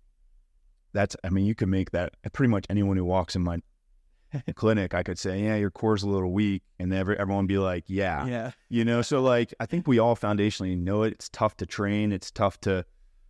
that's 0.93 1.17
I 1.25 1.31
mean, 1.31 1.47
you 1.47 1.55
can 1.55 1.71
make 1.71 1.91
that 1.93 2.13
pretty 2.33 2.51
much 2.51 2.67
anyone 2.71 2.97
who 2.97 3.05
walks 3.05 3.35
in 3.37 3.43
my 3.43 3.59
clinic, 4.55 4.95
I 4.95 5.03
could 5.03 5.19
say, 5.19 5.43
yeah, 5.43 5.57
your 5.57 5.71
core's 5.71 6.03
a 6.03 6.09
little 6.09 6.33
weak, 6.33 6.63
and 6.79 6.93
every, 6.93 7.19
everyone 7.19 7.47
be 7.47 7.59
like, 7.59 7.85
yeah, 7.87 8.27
Yeah. 8.27 8.51
you 8.69 8.85
know. 8.85 9.03
So 9.03 9.21
like, 9.23 9.53
I 9.61 9.67
think 9.67 9.87
we 9.87 9.99
all 9.99 10.17
foundationally 10.17 10.77
know 10.79 11.03
it. 11.03 11.13
It's 11.15 11.29
tough 11.29 11.57
to 11.59 11.67
train. 11.67 12.13
It's 12.13 12.31
tough 12.31 12.59
to, 12.63 12.85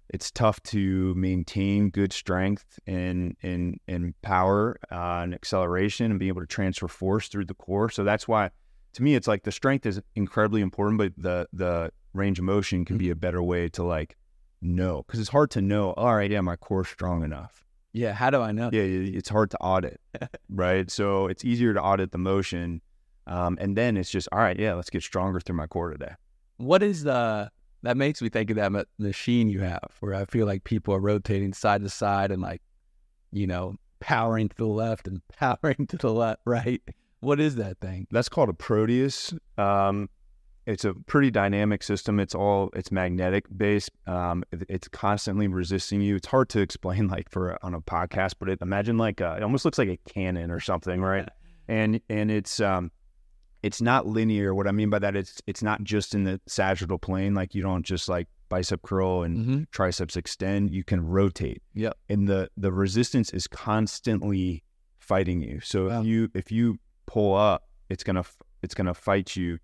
it's 0.09 0.31
tough 0.31 0.63
to 0.65 1.15
maintain 1.15 1.91
good 1.91 2.13
strength 2.13 2.79
and 2.87 3.35
and 3.43 3.81
and 3.89 4.15
power 4.23 4.79
uh, 4.91 5.21
and 5.23 5.35
acceleration 5.35 6.11
and 6.11 6.21
be 6.21 6.29
able 6.29 6.43
to 6.43 6.47
transfer 6.47 6.87
force 6.89 7.29
through 7.29 7.47
the 7.47 7.55
core. 7.55 7.89
So 7.91 8.05
that's 8.05 8.29
why, 8.29 8.51
to 8.95 9.03
me, 9.03 9.15
it's 9.15 9.27
like 9.27 9.43
the 9.45 9.53
strength 9.53 9.87
is 9.87 10.01
incredibly 10.15 10.61
important, 10.61 10.99
but 10.99 11.13
the 11.17 11.49
the 11.53 11.93
range 12.13 12.39
of 12.39 12.45
motion 12.45 12.85
can 12.85 12.99
be 12.99 13.09
a 13.11 13.17
better 13.17 13.43
way 13.43 13.69
to 13.71 13.83
like 13.83 14.17
know 14.63 15.05
because 15.07 15.21
it's 15.21 15.29
hard 15.29 15.51
to 15.53 15.63
know. 15.63 15.93
All 15.93 16.15
right, 16.15 16.31
yeah, 16.31 16.41
my 16.41 16.57
core's 16.57 16.89
strong 16.89 17.25
enough. 17.25 17.65
Yeah. 17.93 18.13
How 18.13 18.31
do 18.31 18.41
I 18.41 18.53
know? 18.53 18.71
Yeah, 18.73 18.83
it's 18.83 19.29
hard 19.29 19.51
to 19.51 19.59
audit, 19.59 20.01
right? 20.49 20.91
So 20.91 21.27
it's 21.27 21.45
easier 21.45 21.75
to 21.75 21.83
audit 21.83 22.13
the 22.13 22.19
motion, 22.19 22.81
um, 23.27 23.59
and 23.61 23.77
then 23.77 23.97
it's 23.97 24.11
just 24.11 24.29
all 24.33 24.39
right. 24.39 24.59
Yeah, 24.59 24.75
let's 24.75 24.91
get 24.91 25.03
stronger 25.03 25.41
through 25.41 25.57
my 25.57 25.67
core 25.67 25.91
today. 25.91 26.15
What 26.57 26.83
is 26.83 27.03
the 27.03 27.51
that 27.83 27.97
makes 27.97 28.23
me 28.23 28.29
think 28.29 28.51
of 28.51 28.57
that 28.57 28.73
ma- 28.73 28.85
machine 28.99 29.49
you 29.49 29.61
have 29.61 29.91
where 30.01 30.15
I 30.15 30.25
feel 30.25 30.47
like 30.47 30.65
people 30.65 30.95
are 30.95 31.01
rotating 31.01 31.53
side 31.53 31.83
to 31.83 31.89
side 31.89 32.31
and 32.31 32.41
like, 32.41 32.63
you 33.33 33.47
know, 33.47 33.77
powering 34.01 34.49
to 34.49 34.57
the 34.57 34.67
left 34.67 35.09
and 35.09 35.21
powering 35.37 35.87
to 35.89 35.97
the 35.97 36.13
left, 36.13 36.43
right? 36.45 36.81
What 37.21 37.41
is 37.41 37.57
that 37.57 37.79
thing? 37.81 38.07
That's 38.11 38.29
called 38.29 38.49
a 38.49 38.55
Proteus. 38.55 39.35
Um, 39.59 40.09
it's 40.67 40.85
a 40.85 40.95
pretty 41.07 41.31
dynamic 41.31 41.83
system. 41.83 42.21
It's 42.21 42.35
all 42.35 42.71
it's 42.75 42.93
magnetic 42.93 43.47
based. 43.57 43.91
Um, 44.07 44.45
it- 44.53 44.65
it's 44.69 44.89
constantly 44.89 45.49
resisting 45.49 46.01
you. 46.01 46.17
It's 46.17 46.27
hard 46.29 46.49
to 46.51 46.61
explain 46.61 47.09
like 47.17 47.31
for 47.31 47.59
on 47.65 47.75
a 47.75 47.81
podcast, 47.81 48.35
but 48.39 48.49
it, 48.49 48.59
imagine 48.63 48.97
like 48.97 49.21
a, 49.21 49.37
it 49.39 49.43
almost 49.43 49.65
looks 49.65 49.79
like 49.79 49.89
a 49.89 49.99
cannon 50.09 50.51
or 50.51 50.61
something, 50.61 51.01
right? 51.01 51.29
And 51.69 52.01
and 52.09 52.31
it's 52.31 52.61
um, 52.61 52.91
it's 53.63 53.81
not 53.81 54.07
linear. 54.07 54.55
What 54.55 54.67
I 54.69 54.73
mean 54.73 54.91
by 54.91 54.99
that, 55.01 55.17
it's 55.17 55.41
it's 55.47 55.63
not 55.63 55.83
just 55.85 56.15
in 56.15 56.25
the 56.25 56.41
sagittal 56.47 56.99
plane. 56.99 57.35
Like 57.35 57.55
you 57.55 57.63
don't 57.63 57.85
just 57.85 58.09
like 58.09 58.29
bicep 58.49 58.83
curl 58.83 59.23
and 59.23 59.39
Mm-hmm. 59.39 59.63
triceps 59.71 60.17
extend. 60.17 60.71
You 60.73 60.85
can 60.85 61.07
rotate. 61.07 61.63
Yeah. 61.75 61.93
And 62.09 62.29
the 62.29 62.51
the 62.57 62.73
resistance 62.73 63.31
is 63.31 63.47
constantly 63.47 64.63
fighting 65.01 65.41
you. 65.43 65.61
So 65.61 65.89
Wow. 65.89 66.01
if 66.01 66.07
you 66.07 66.29
if 66.35 66.53
you 66.53 66.79
pull 67.07 67.35
up, 67.35 67.65
it's 67.89 68.05
gonna 68.05 68.25
it's 68.63 68.75
gonna 68.75 68.95
fight 68.95 69.37
you 69.37 69.59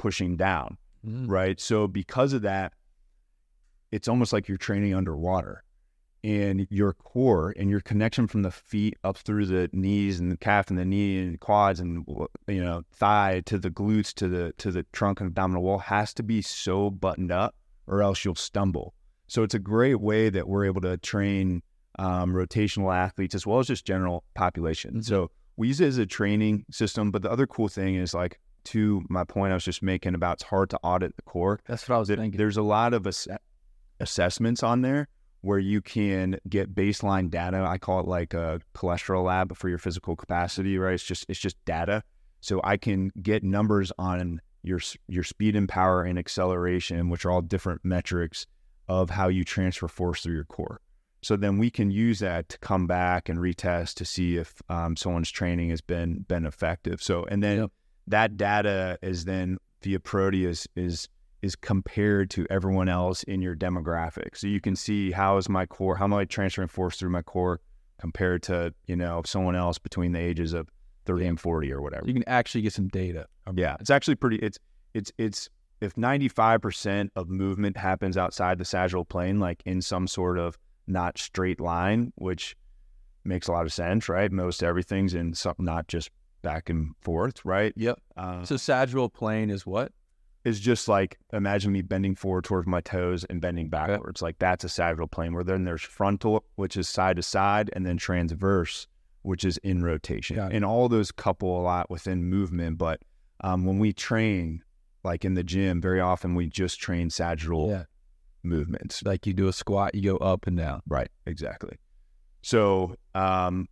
pushing 0.00 0.36
down, 0.36 0.76
Mm-hmm. 1.06 1.26
right? 1.30 1.58
So 1.60 1.86
because 1.86 2.32
of 2.34 2.42
that, 2.42 2.72
it's 3.90 4.08
almost 4.08 4.32
like 4.32 4.48
you're 4.48 4.58
training 4.58 4.94
underwater. 4.94 5.62
And 6.22 6.66
your 6.70 6.92
core 6.92 7.54
and 7.58 7.70
your 7.70 7.80
connection 7.80 8.26
from 8.26 8.42
the 8.42 8.50
feet 8.50 8.98
up 9.02 9.16
through 9.16 9.46
the 9.46 9.70
knees 9.72 10.20
and 10.20 10.30
the 10.30 10.36
calf 10.36 10.68
and 10.68 10.78
the 10.78 10.84
knee 10.84 11.18
and 11.18 11.40
quads 11.40 11.80
and 11.80 12.04
you 12.46 12.62
know 12.62 12.82
thigh 12.92 13.40
to 13.46 13.56
the 13.58 13.70
glutes 13.70 14.12
to 14.16 14.28
the 14.28 14.52
to 14.58 14.70
the 14.70 14.84
trunk 14.92 15.20
and 15.20 15.28
abdominal 15.28 15.62
wall 15.62 15.78
has 15.78 16.12
to 16.14 16.22
be 16.22 16.42
so 16.42 16.90
buttoned 16.90 17.32
up, 17.32 17.54
or 17.86 18.02
else 18.02 18.22
you'll 18.22 18.34
stumble. 18.34 18.92
So 19.28 19.42
it's 19.42 19.54
a 19.54 19.58
great 19.58 20.00
way 20.02 20.28
that 20.28 20.46
we're 20.46 20.66
able 20.66 20.82
to 20.82 20.98
train 20.98 21.62
um, 21.98 22.34
rotational 22.34 22.94
athletes 22.94 23.34
as 23.34 23.46
well 23.46 23.60
as 23.60 23.68
just 23.68 23.86
general 23.86 24.22
population. 24.34 24.96
Mhm. 24.96 25.04
So 25.06 25.30
we 25.56 25.68
use 25.68 25.80
it 25.80 25.86
as 25.86 25.96
a 25.96 26.04
training 26.04 26.66
system. 26.70 27.10
But 27.10 27.22
the 27.22 27.30
other 27.30 27.46
cool 27.46 27.68
thing 27.68 27.94
is 27.94 28.12
like 28.12 28.38
to 28.64 29.02
my 29.08 29.24
point 29.24 29.52
I 29.52 29.54
was 29.54 29.64
just 29.64 29.82
making 29.82 30.14
about 30.14 30.34
it's 30.34 30.42
hard 30.44 30.70
to 30.70 30.78
audit 30.82 31.16
the 31.16 31.22
core. 31.22 31.60
That's 31.66 31.88
what 31.88 31.96
I 31.96 31.98
was 31.98 32.08
There- 32.08 32.16
thinking. 32.16 32.38
there's 32.38 32.56
a 32.56 32.62
lot 32.62 32.94
of 32.94 33.06
ass- 33.06 33.28
assessments 33.98 34.62
on 34.62 34.82
there 34.82 35.08
where 35.42 35.58
you 35.58 35.80
can 35.80 36.36
get 36.48 36.74
baseline 36.74 37.30
data. 37.30 37.64
I 37.66 37.78
call 37.78 38.00
it 38.00 38.06
like 38.06 38.34
a 38.34 38.60
cholesterol 38.74 39.24
lab 39.24 39.56
for 39.56 39.68
your 39.68 39.78
physical 39.78 40.16
capacity, 40.16 40.78
right? 40.78 40.94
It's 40.94 41.04
just 41.04 41.24
it's 41.28 41.40
just 41.40 41.56
data. 41.64 42.02
So 42.40 42.60
I 42.64 42.76
can 42.76 43.10
get 43.22 43.42
numbers 43.42 43.92
on 43.98 44.40
your 44.62 44.80
your 45.08 45.24
speed 45.24 45.56
and 45.56 45.68
power 45.68 46.02
and 46.02 46.18
acceleration, 46.18 47.08
which 47.08 47.24
are 47.24 47.30
all 47.30 47.42
different 47.42 47.84
metrics 47.84 48.46
of 48.88 49.10
how 49.10 49.28
you 49.28 49.44
transfer 49.44 49.88
force 49.88 50.22
through 50.22 50.34
your 50.34 50.44
core. 50.44 50.80
So 51.22 51.36
then 51.36 51.58
we 51.58 51.70
can 51.70 51.90
use 51.90 52.18
that 52.20 52.48
to 52.48 52.58
come 52.58 52.86
back 52.86 53.28
and 53.28 53.38
retest 53.38 53.94
to 53.96 54.04
see 54.06 54.36
if 54.38 54.54
um, 54.70 54.96
someone's 54.96 55.30
training 55.30 55.68
has 55.70 55.80
been 55.80 56.20
been 56.28 56.44
effective. 56.46 57.02
So 57.02 57.24
and 57.30 57.42
then 57.42 57.58
Yep. 57.58 57.70
That 58.10 58.36
data 58.36 58.98
is 59.02 59.24
then 59.24 59.58
via 59.82 60.00
Proteus 60.00 60.66
is 60.76 61.08
is 61.42 61.56
compared 61.56 62.28
to 62.30 62.46
everyone 62.50 62.88
else 62.88 63.22
in 63.22 63.40
your 63.40 63.56
demographic. 63.56 64.36
So 64.36 64.46
you 64.46 64.60
can 64.60 64.76
see 64.76 65.10
how 65.10 65.38
is 65.38 65.48
my 65.48 65.64
core, 65.64 65.96
how 65.96 66.04
am 66.04 66.12
I 66.12 66.26
transferring 66.26 66.68
force 66.68 66.98
through 66.98 67.08
my 67.10 67.22
core 67.22 67.60
compared 67.98 68.42
to 68.44 68.74
you 68.86 68.96
know 68.96 69.22
someone 69.24 69.56
else 69.56 69.78
between 69.78 70.12
the 70.12 70.18
ages 70.18 70.52
of 70.52 70.68
thirty 71.06 71.26
and 71.26 71.40
forty 71.40 71.72
or 71.72 71.80
whatever. 71.80 72.06
you 72.06 72.14
can 72.14 72.24
actually 72.26 72.62
get 72.62 72.72
some 72.72 72.88
data. 72.88 73.26
Um, 73.46 73.58
yeah, 73.58 73.76
it's 73.80 73.90
actually 73.90 74.16
pretty. 74.16 74.36
It's 74.36 74.58
it's 74.94 75.12
it's 75.18 75.48
if 75.80 75.96
ninety 75.96 76.28
five 76.28 76.60
percent 76.60 77.12
of 77.16 77.28
movement 77.28 77.76
happens 77.76 78.16
outside 78.16 78.58
the 78.58 78.64
sagittal 78.64 79.04
plane, 79.04 79.38
like 79.38 79.62
in 79.64 79.80
some 79.80 80.06
sort 80.06 80.38
of 80.38 80.58
not 80.86 81.18
straight 81.18 81.60
line, 81.60 82.12
which 82.16 82.56
makes 83.24 83.48
a 83.48 83.52
lot 83.52 83.66
of 83.66 83.72
sense, 83.72 84.08
right? 84.08 84.32
Most 84.32 84.62
everything's 84.62 85.14
in 85.14 85.34
some 85.34 85.54
not 85.58 85.88
just 85.88 86.10
back 86.42 86.68
and 86.70 86.94
forth, 87.00 87.44
right? 87.44 87.72
Yep. 87.76 88.00
Uh, 88.16 88.44
So 88.44 88.56
sagittal 88.56 89.08
plane 89.08 89.50
is 89.50 89.66
what? 89.66 89.92
Is 90.42 90.58
just 90.58 90.88
like 90.88 91.18
imagine 91.34 91.70
me 91.72 91.82
bending 91.82 92.14
forward 92.14 92.44
towards 92.44 92.66
my 92.66 92.80
toes 92.80 93.24
and 93.24 93.40
bending 93.42 93.68
backwards. 93.68 94.22
Like 94.22 94.38
that's 94.38 94.64
a 94.64 94.70
sagittal 94.70 95.06
plane. 95.06 95.34
Where 95.34 95.44
then 95.44 95.64
there's 95.64 95.82
frontal, 95.82 96.44
which 96.56 96.76
is 96.78 96.88
side 96.88 97.16
to 97.16 97.22
side, 97.22 97.68
and 97.74 97.84
then 97.84 97.98
transverse, 97.98 98.86
which 99.20 99.44
is 99.44 99.58
in 99.58 99.82
rotation. 99.84 100.38
And 100.38 100.64
all 100.64 100.88
those 100.88 101.12
couple 101.12 101.60
a 101.60 101.62
lot 101.62 101.90
within 101.90 102.24
movement. 102.24 102.78
But 102.78 103.00
um, 103.42 103.66
when 103.66 103.78
we 103.78 103.92
train, 103.92 104.62
like 105.04 105.26
in 105.26 105.34
the 105.34 105.44
gym, 105.44 105.78
very 105.80 106.00
often 106.00 106.34
we 106.34 106.46
just 106.46 106.80
train 106.80 107.10
sagittal 107.10 107.68
Yeah. 107.68 107.84
movements. 108.42 109.02
Like 109.04 109.26
you 109.26 109.34
do 109.34 109.46
a 109.48 109.52
squat, 109.52 109.94
you 109.94 110.00
go 110.02 110.16
up 110.16 110.46
and 110.46 110.56
down. 110.56 110.80
Right. 110.88 111.10
Exactly. 111.26 111.76
So 112.42 112.96
um, 113.14 113.68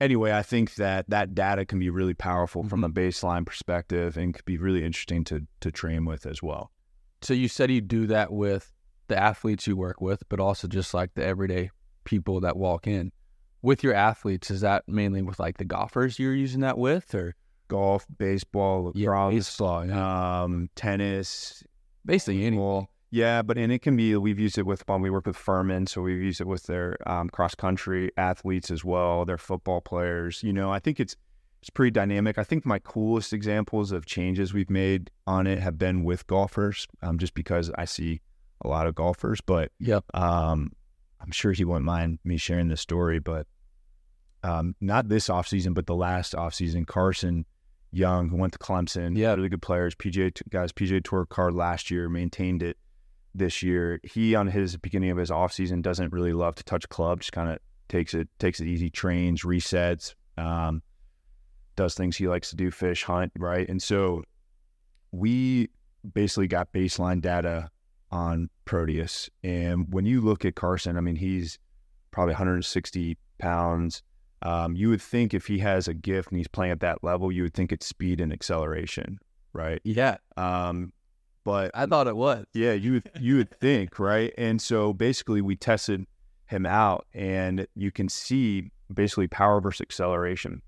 anyway, 0.00 0.32
I 0.32 0.42
think 0.42 0.74
that 0.76 1.08
that 1.10 1.34
data 1.34 1.64
can 1.64 1.78
be 1.78 1.90
really 1.90 2.14
powerful 2.14 2.62
from 2.64 2.84
a 2.84 2.88
baseline 2.90 3.44
perspective 3.46 4.16
and 4.16 4.34
could 4.34 4.44
be 4.44 4.58
really 4.58 4.84
interesting 4.84 5.24
to 5.24 5.46
to 5.60 5.70
train 5.70 6.04
with 6.04 6.26
as 6.26 6.42
well. 6.42 6.70
So 7.22 7.34
you 7.34 7.48
said 7.48 7.70
you 7.70 7.80
do 7.80 8.06
that 8.06 8.32
with 8.32 8.72
the 9.08 9.16
athletes 9.18 9.66
you 9.66 9.76
work 9.76 10.00
with, 10.00 10.22
but 10.28 10.38
also 10.40 10.68
just 10.68 10.94
like 10.94 11.14
the 11.14 11.24
everyday 11.24 11.70
people 12.04 12.40
that 12.40 12.56
walk 12.56 12.86
in. 12.86 13.10
With 13.60 13.82
your 13.82 13.94
athletes, 13.94 14.50
is 14.52 14.60
that 14.60 14.84
mainly 14.86 15.20
with 15.22 15.40
like 15.40 15.58
the 15.58 15.64
golfers 15.64 16.18
you're 16.18 16.34
using 16.34 16.60
that 16.60 16.78
with, 16.78 17.12
or 17.14 17.34
golf, 17.66 18.06
baseball, 18.18 18.92
Yeah, 18.94 19.28
baseball, 19.30 19.84
yeah. 19.84 20.42
um, 20.42 20.70
tennis, 20.76 21.64
basically 22.06 22.44
any? 22.44 22.56
Yeah, 23.10 23.42
but 23.42 23.56
and 23.58 23.72
it 23.72 23.80
can 23.80 23.96
be. 23.96 24.14
We've 24.16 24.38
used 24.38 24.58
it 24.58 24.66
with 24.66 24.86
when 24.86 25.00
we 25.00 25.10
work 25.10 25.26
with 25.26 25.36
Furman, 25.36 25.86
so 25.86 26.02
we've 26.02 26.22
used 26.22 26.40
it 26.40 26.46
with 26.46 26.64
their 26.64 26.96
um, 27.08 27.28
cross 27.30 27.54
country 27.54 28.10
athletes 28.16 28.70
as 28.70 28.84
well, 28.84 29.24
their 29.24 29.38
football 29.38 29.80
players. 29.80 30.42
You 30.42 30.52
know, 30.52 30.70
I 30.70 30.78
think 30.78 31.00
it's 31.00 31.16
it's 31.60 31.70
pretty 31.70 31.90
dynamic. 31.90 32.38
I 32.38 32.44
think 32.44 32.64
my 32.64 32.78
coolest 32.78 33.32
examples 33.32 33.90
of 33.92 34.06
changes 34.06 34.52
we've 34.54 34.70
made 34.70 35.10
on 35.26 35.46
it 35.46 35.58
have 35.58 35.76
been 35.78 36.04
with 36.04 36.26
golfers, 36.28 36.86
um, 37.02 37.18
just 37.18 37.34
because 37.34 37.70
I 37.76 37.84
see 37.84 38.20
a 38.62 38.68
lot 38.68 38.86
of 38.86 38.94
golfers, 38.94 39.40
but 39.40 39.72
Yep. 39.80 40.04
um, 40.14 40.70
I'm 41.20 41.30
sure 41.32 41.52
he 41.52 41.64
wouldn't 41.64 41.84
mind 41.84 42.18
me 42.24 42.36
sharing 42.36 42.68
this 42.68 42.80
story, 42.80 43.18
but 43.18 43.46
um, 44.44 44.76
not 44.80 45.08
this 45.08 45.28
offseason, 45.28 45.74
but 45.74 45.86
the 45.86 45.94
last 45.96 46.32
offseason, 46.34 46.86
Carson 46.86 47.44
Young, 47.90 48.28
who 48.28 48.36
went 48.36 48.52
to 48.52 48.58
Clemson, 48.58 49.16
Yeah. 49.16 49.34
really 49.34 49.48
good 49.48 49.62
players, 49.62 49.94
PGA 49.96 50.30
guys, 50.50 50.72
PGA 50.72 51.00
Tour 51.02 51.26
card 51.26 51.54
last 51.54 51.90
year, 51.90 52.08
maintained 52.08 52.62
it 52.62 52.76
this 53.38 53.62
year. 53.62 54.00
He 54.04 54.34
on 54.34 54.46
his 54.46 54.76
beginning 54.76 55.10
of 55.10 55.16
his 55.16 55.30
offseason 55.30 55.82
doesn't 55.82 56.12
really 56.12 56.32
love 56.32 56.54
to 56.56 56.64
touch 56.64 56.88
club, 56.88 57.20
just 57.20 57.32
kind 57.32 57.50
of 57.50 57.58
takes 57.88 58.14
it 58.14 58.28
takes 58.38 58.60
it 58.60 58.66
easy, 58.66 58.90
trains, 58.90 59.42
resets, 59.42 60.14
um, 60.36 60.82
does 61.76 61.94
things 61.94 62.16
he 62.16 62.28
likes 62.28 62.50
to 62.50 62.56
do, 62.56 62.70
fish, 62.70 63.04
hunt, 63.04 63.32
right? 63.38 63.68
And 63.68 63.82
so 63.82 64.22
we 65.12 65.70
basically 66.12 66.48
got 66.48 66.72
baseline 66.72 67.20
data 67.20 67.70
on 68.10 68.50
Proteus. 68.64 69.28
And 69.42 69.92
when 69.92 70.04
you 70.04 70.20
look 70.20 70.44
at 70.44 70.54
Carson, 70.54 70.96
I 70.96 71.00
mean, 71.00 71.16
he's 71.16 71.58
probably 72.10 72.32
160 72.32 73.16
pounds. 73.38 74.02
Um, 74.42 74.76
you 74.76 74.88
would 74.90 75.02
think 75.02 75.34
if 75.34 75.46
he 75.46 75.58
has 75.58 75.88
a 75.88 75.94
gift 75.94 76.30
and 76.30 76.38
he's 76.38 76.48
playing 76.48 76.72
at 76.72 76.80
that 76.80 77.02
level, 77.02 77.32
you 77.32 77.42
would 77.44 77.54
think 77.54 77.72
it's 77.72 77.86
speed 77.86 78.20
and 78.20 78.32
acceleration, 78.32 79.18
right? 79.52 79.80
Yeah, 79.84 80.18
Um, 80.36 80.92
but 81.48 81.70
I 81.72 81.86
thought 81.86 82.08
it 82.08 82.14
was. 82.14 82.44
yeah, 82.52 82.74
you 82.74 82.92
would 82.92 83.10
you 83.18 83.36
would 83.38 83.50
think, 83.58 83.98
right? 83.98 84.34
And 84.36 84.60
so 84.60 84.92
basically, 84.92 85.40
we 85.40 85.56
tested 85.56 86.04
him 86.44 86.66
out, 86.66 87.06
and 87.14 87.66
you 87.74 87.90
can 87.90 88.10
see 88.10 88.70
basically 88.92 89.28
power 89.28 89.58
versus 89.58 89.80
acceleration, 89.80 90.60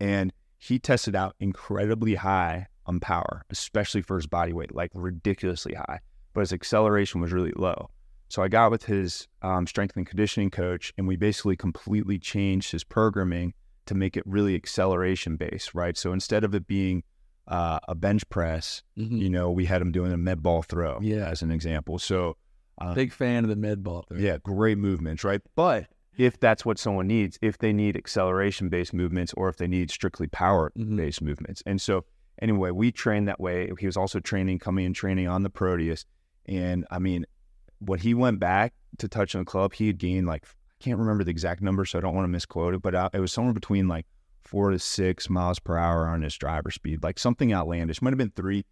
and 0.00 0.32
he 0.58 0.80
tested 0.80 1.14
out 1.14 1.36
incredibly 1.38 2.16
high 2.16 2.66
on 2.84 2.98
power, 2.98 3.44
especially 3.50 4.02
for 4.02 4.16
his 4.16 4.26
body 4.26 4.52
weight, 4.52 4.74
like 4.74 4.90
ridiculously 4.92 5.74
high. 5.74 6.00
But 6.34 6.40
his 6.40 6.52
acceleration 6.52 7.20
was 7.20 7.32
really 7.32 7.52
low. 7.54 7.88
So 8.28 8.42
I 8.42 8.48
got 8.48 8.72
with 8.72 8.86
his 8.86 9.28
um, 9.42 9.68
strength 9.68 9.96
and 9.96 10.04
conditioning 10.04 10.50
coach, 10.50 10.92
and 10.98 11.06
we 11.06 11.14
basically 11.14 11.54
completely 11.54 12.18
changed 12.18 12.72
his 12.72 12.82
programming 12.82 13.54
to 13.86 13.94
make 13.94 14.16
it 14.16 14.24
really 14.26 14.56
acceleration 14.56 15.36
based, 15.36 15.76
right? 15.76 15.96
So 15.96 16.12
instead 16.12 16.42
of 16.42 16.56
it 16.56 16.66
being 16.66 17.04
uh, 17.48 17.80
a 17.88 17.94
bench 17.94 18.28
press, 18.28 18.82
Mhm. 18.96 19.18
you 19.18 19.28
know, 19.30 19.50
we 19.50 19.64
had 19.66 19.82
him 19.82 19.92
doing 19.92 20.12
a 20.12 20.16
med 20.16 20.42
ball 20.42 20.62
throw, 20.62 20.98
Yeah. 21.02 21.28
as 21.28 21.42
an 21.42 21.50
example. 21.50 21.98
So, 21.98 22.36
uh, 22.78 22.94
Big 22.94 23.12
fan 23.12 23.44
of 23.44 23.50
the 23.50 23.56
med 23.56 23.82
ball. 23.82 24.02
throw. 24.08 24.18
yeah, 24.18 24.38
great 24.42 24.78
movements, 24.78 25.24
right? 25.24 25.40
But 25.56 25.86
if 26.16 26.38
that's 26.38 26.64
what 26.64 26.78
someone 26.78 27.06
needs, 27.08 27.38
if 27.42 27.58
they 27.58 27.72
need 27.72 27.96
acceleration 27.96 28.68
based 28.68 28.92
movements 28.94 29.32
or 29.36 29.48
if 29.48 29.56
they 29.56 29.66
need 29.66 29.90
strictly 29.90 30.26
power 30.28 30.72
based 30.76 31.20
movements. 31.22 31.62
And 31.66 31.80
so, 31.80 32.04
anyway, 32.40 32.70
we 32.70 32.92
trained 32.92 33.26
that 33.28 33.40
way. 33.40 33.70
He 33.78 33.86
was 33.86 33.96
also 33.96 34.20
training, 34.20 34.58
coming 34.58 34.86
and 34.86 34.94
training 34.94 35.26
on 35.28 35.42
the 35.42 35.50
Proteus. 35.50 36.04
And 36.46 36.86
I 36.90 36.98
mean, 36.98 37.24
when 37.80 37.98
he 37.98 38.14
went 38.14 38.38
back 38.40 38.74
to 38.98 39.08
touch 39.08 39.34
on 39.34 39.40
the 39.42 39.44
club, 39.46 39.72
he 39.74 39.86
had 39.88 39.98
gained 39.98 40.26
like, 40.26 40.44
I 40.46 40.84
can't 40.84 40.98
remember 40.98 41.24
the 41.24 41.30
exact 41.30 41.60
number, 41.62 41.84
so 41.84 41.98
I 41.98 42.02
don't 42.02 42.14
want 42.14 42.24
to 42.24 42.28
misquote 42.28 42.74
it, 42.74 42.82
but 42.82 42.94
uh, 42.94 43.08
it 43.12 43.20
was 43.20 43.32
somewhere 43.32 43.54
between 43.54 43.88
like 43.88 44.06
four 44.44 44.70
to 44.70 44.78
six 44.78 45.28
miles 45.30 45.58
per 45.58 45.76
hour 45.76 46.06
on 46.06 46.22
his 46.22 46.34
driver 46.36 46.70
speed, 46.70 47.02
like 47.02 47.18
something 47.18 47.52
outlandish. 47.52 48.02
Might 48.02 48.10
have 48.10 48.18
been 48.18 48.30
three. 48.30 48.64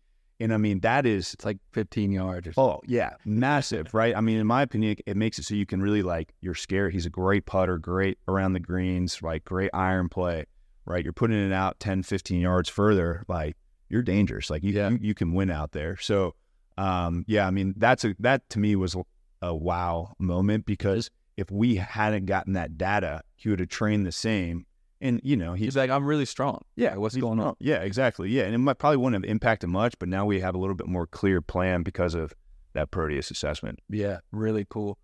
And 0.42 0.54
I 0.54 0.56
mean, 0.56 0.80
that 0.80 1.04
is 1.04 1.34
It's 1.34 1.44
like 1.44 1.58
15 1.72 2.12
yards 2.12 2.48
or 2.48 2.52
something. 2.54 2.74
Oh 2.76 2.80
yeah, 2.86 3.10
massive, 3.26 3.92
right? 3.92 4.16
I 4.16 4.22
mean, 4.22 4.38
in 4.38 4.46
my 4.46 4.62
opinion, 4.62 4.96
it 5.04 5.16
makes 5.16 5.38
it 5.38 5.44
so 5.44 5.54
you 5.54 5.66
can 5.66 5.82
really 5.82 6.02
like 6.02 6.32
you're 6.40 6.54
scared. 6.54 6.92
He's 6.94 7.04
a 7.04 7.10
great 7.10 7.44
putter, 7.44 7.76
great 7.76 8.18
around 8.26 8.54
the 8.54 8.60
greens, 8.60 9.20
right? 9.22 9.44
great 9.44 9.70
iron 9.74 10.08
play, 10.08 10.46
right? 10.86 11.04
You're 11.04 11.12
putting 11.12 11.36
it 11.38 11.52
out 11.52 11.78
10, 11.78 12.04
15 12.04 12.40
yards 12.40 12.70
further, 12.70 13.24
like 13.28 13.56
you're 13.90 14.02
dangerous. 14.02 14.48
Like 14.48 14.62
you, 14.62 14.72
Yeah. 14.72 14.88
you, 14.90 14.98
you 15.02 15.14
can 15.14 15.34
win 15.34 15.50
out 15.50 15.72
there. 15.72 15.98
So, 15.98 16.34
um, 16.78 17.24
yeah, 17.28 17.46
I 17.46 17.50
mean, 17.50 17.74
that's 17.76 18.04
a 18.06 18.14
that 18.20 18.48
to 18.50 18.58
me 18.58 18.76
was 18.76 18.96
a 19.42 19.54
wow 19.54 20.14
moment 20.18 20.64
because 20.64 21.10
if 21.36 21.50
we 21.50 21.76
hadn't 21.76 22.24
gotten 22.26 22.54
that 22.54 22.78
data, 22.78 23.22
he 23.36 23.50
would 23.50 23.60
have 23.60 23.68
trained 23.68 24.06
the 24.06 24.12
same. 24.12 24.64
And 25.00 25.20
you 25.24 25.36
know, 25.36 25.54
He's 25.54 25.66
he's 25.68 25.76
like, 25.76 25.90
I'm 25.90 26.04
really 26.04 26.26
strong. 26.26 26.62
yeah, 26.76 26.96
what's 26.96 27.16
going 27.16 27.40
on? 27.40 27.48
oh, 27.48 27.56
Yeah, 27.58 27.76
exactly. 27.78 28.28
Yeah, 28.30 28.42
and 28.44 28.54
it 28.54 28.58
might 28.58 28.78
probably 28.78 28.98
wouldn't 28.98 29.24
have 29.24 29.30
impacted 29.30 29.70
much, 29.70 29.94
but 29.98 30.08
now 30.08 30.26
we 30.26 30.40
have 30.40 30.54
a 30.54 30.58
little 30.58 30.74
bit 30.74 30.86
more 30.88 31.06
clear 31.06 31.40
plan 31.40 31.82
because 31.82 32.14
of 32.14 32.34
that 32.74 32.90
Proteus 32.90 33.30
assessment. 33.30 33.78
Yeah, 33.88 34.18
really 34.30 34.66
cool. 34.68 34.98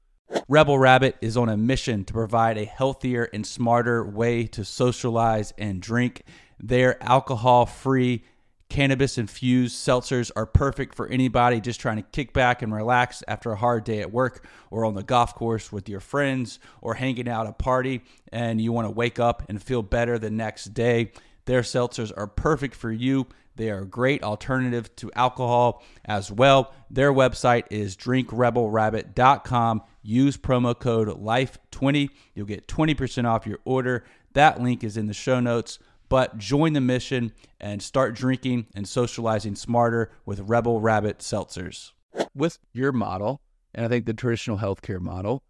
Rebel 0.49 0.79
Rabbit 0.79 1.17
is 1.21 1.37
on 1.37 1.49
a 1.49 1.57
mission 1.57 2.05
to 2.05 2.13
provide 2.13 2.59
a 2.59 2.65
healthier 2.65 3.25
and 3.33 3.47
smarter 3.47 4.05
way 4.05 4.47
to 4.49 4.65
socialize 4.65 5.53
and 5.57 5.81
drink. 5.81 6.23
Their 6.59 7.03
alcohol 7.03 7.65
free, 7.67 8.25
cannabis 8.69 9.19
infused 9.19 9.77
seltzers 9.77 10.31
are 10.37 10.47
perfect 10.47 10.95
for 10.95 11.07
anybody 11.09 11.61
just 11.61 11.81
trying 11.81 11.97
to 11.97 12.03
kick 12.03 12.33
back 12.33 12.63
and 12.63 12.75
relax 12.75 13.23
after 13.29 13.53
a 13.53 13.57
hard 13.57 13.85
day 13.85 14.01
at 14.01 14.13
work 14.13 14.47
or 14.71 14.85
on 14.85 14.95
the 14.95 15.03
golf 15.03 15.35
course 15.35 15.71
with 15.71 15.89
your 15.89 16.01
friends 16.01 16.59
or 16.81 16.95
hanging 16.95 17.29
out 17.29 17.47
at 17.47 17.51
a 17.51 17.55
party 17.55 18.03
and 18.33 18.61
you 18.61 18.73
want 18.73 18.87
to 18.87 18.91
wake 18.91 19.19
up 19.19 19.43
and 19.49 19.63
feel 19.63 19.83
better 19.83 20.19
the 20.19 20.31
next 20.31 20.75
day. 20.75 21.13
Their 21.45 21.63
seltzers 21.63 22.13
are 22.17 22.27
perfect 22.27 22.75
for 22.75 22.91
you. 22.91 23.27
They 23.55 23.71
are 23.71 23.81
a 23.81 23.87
great 23.87 24.23
alternative 24.23 24.95
to 24.97 25.11
alcohol 25.15 25.83
as 26.05 26.31
well. 26.31 26.73
Their 26.91 27.13
website 27.13 27.65
is 27.71 27.97
drinkrebelrabbit.com. 27.97 29.83
Use 30.03 30.37
promo 30.37 30.79
code 30.79 31.09
LIFE20. 31.09 32.11
You'll 32.35 32.47
get 32.47 32.69
20% 32.69 33.25
off 33.25 33.47
your 33.47 33.61
order. 33.65 34.05
That 34.35 34.61
link 34.61 34.85
is 34.85 34.97
in 34.97 35.07
the 35.07 35.15
show 35.15 35.41
notes. 35.41 35.79
But 36.09 36.39
join 36.39 36.73
the 36.73 36.81
mission 36.81 37.33
and 37.61 37.83
start 37.83 38.15
drinking 38.15 38.67
and 38.75 38.87
socializing 38.89 39.57
smarter 39.57 40.11
with 40.25 40.41
Rebel 40.41 40.81
Rabbit 40.81 41.19
seltzers. 41.19 41.93
With 42.35 42.59
your 42.73 42.93
model, 42.93 43.41
and 43.75 43.85
I 43.85 43.89
think 43.89 44.07
the 44.07 44.15
traditional 44.15 44.59
healthcare 44.59 45.01
model, 45.01 45.43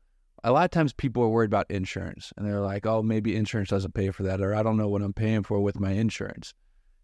a 0.43 0.53
lot 0.53 0.65
of 0.65 0.71
times 0.71 0.93
people 0.93 1.23
are 1.23 1.29
worried 1.29 1.51
about 1.51 1.71
insurance 1.71 2.33
and 2.37 2.47
they're 2.47 2.61
like, 2.61 2.87
oh, 2.87 3.03
maybe 3.03 3.37
insurance 3.37 3.71
doesn't 3.71 3.95
pay 3.95 4.11
for 4.11 4.23
that, 4.23 4.41
or 4.41 4.55
I 4.55 4.63
don't 4.63 4.77
know 4.77 4.89
what 4.89 5.03
I'm 5.03 5.13
paying 5.13 5.43
for 5.43 5.61
with 5.61 5.79
my 5.79 5.93
insurance. 5.93 6.55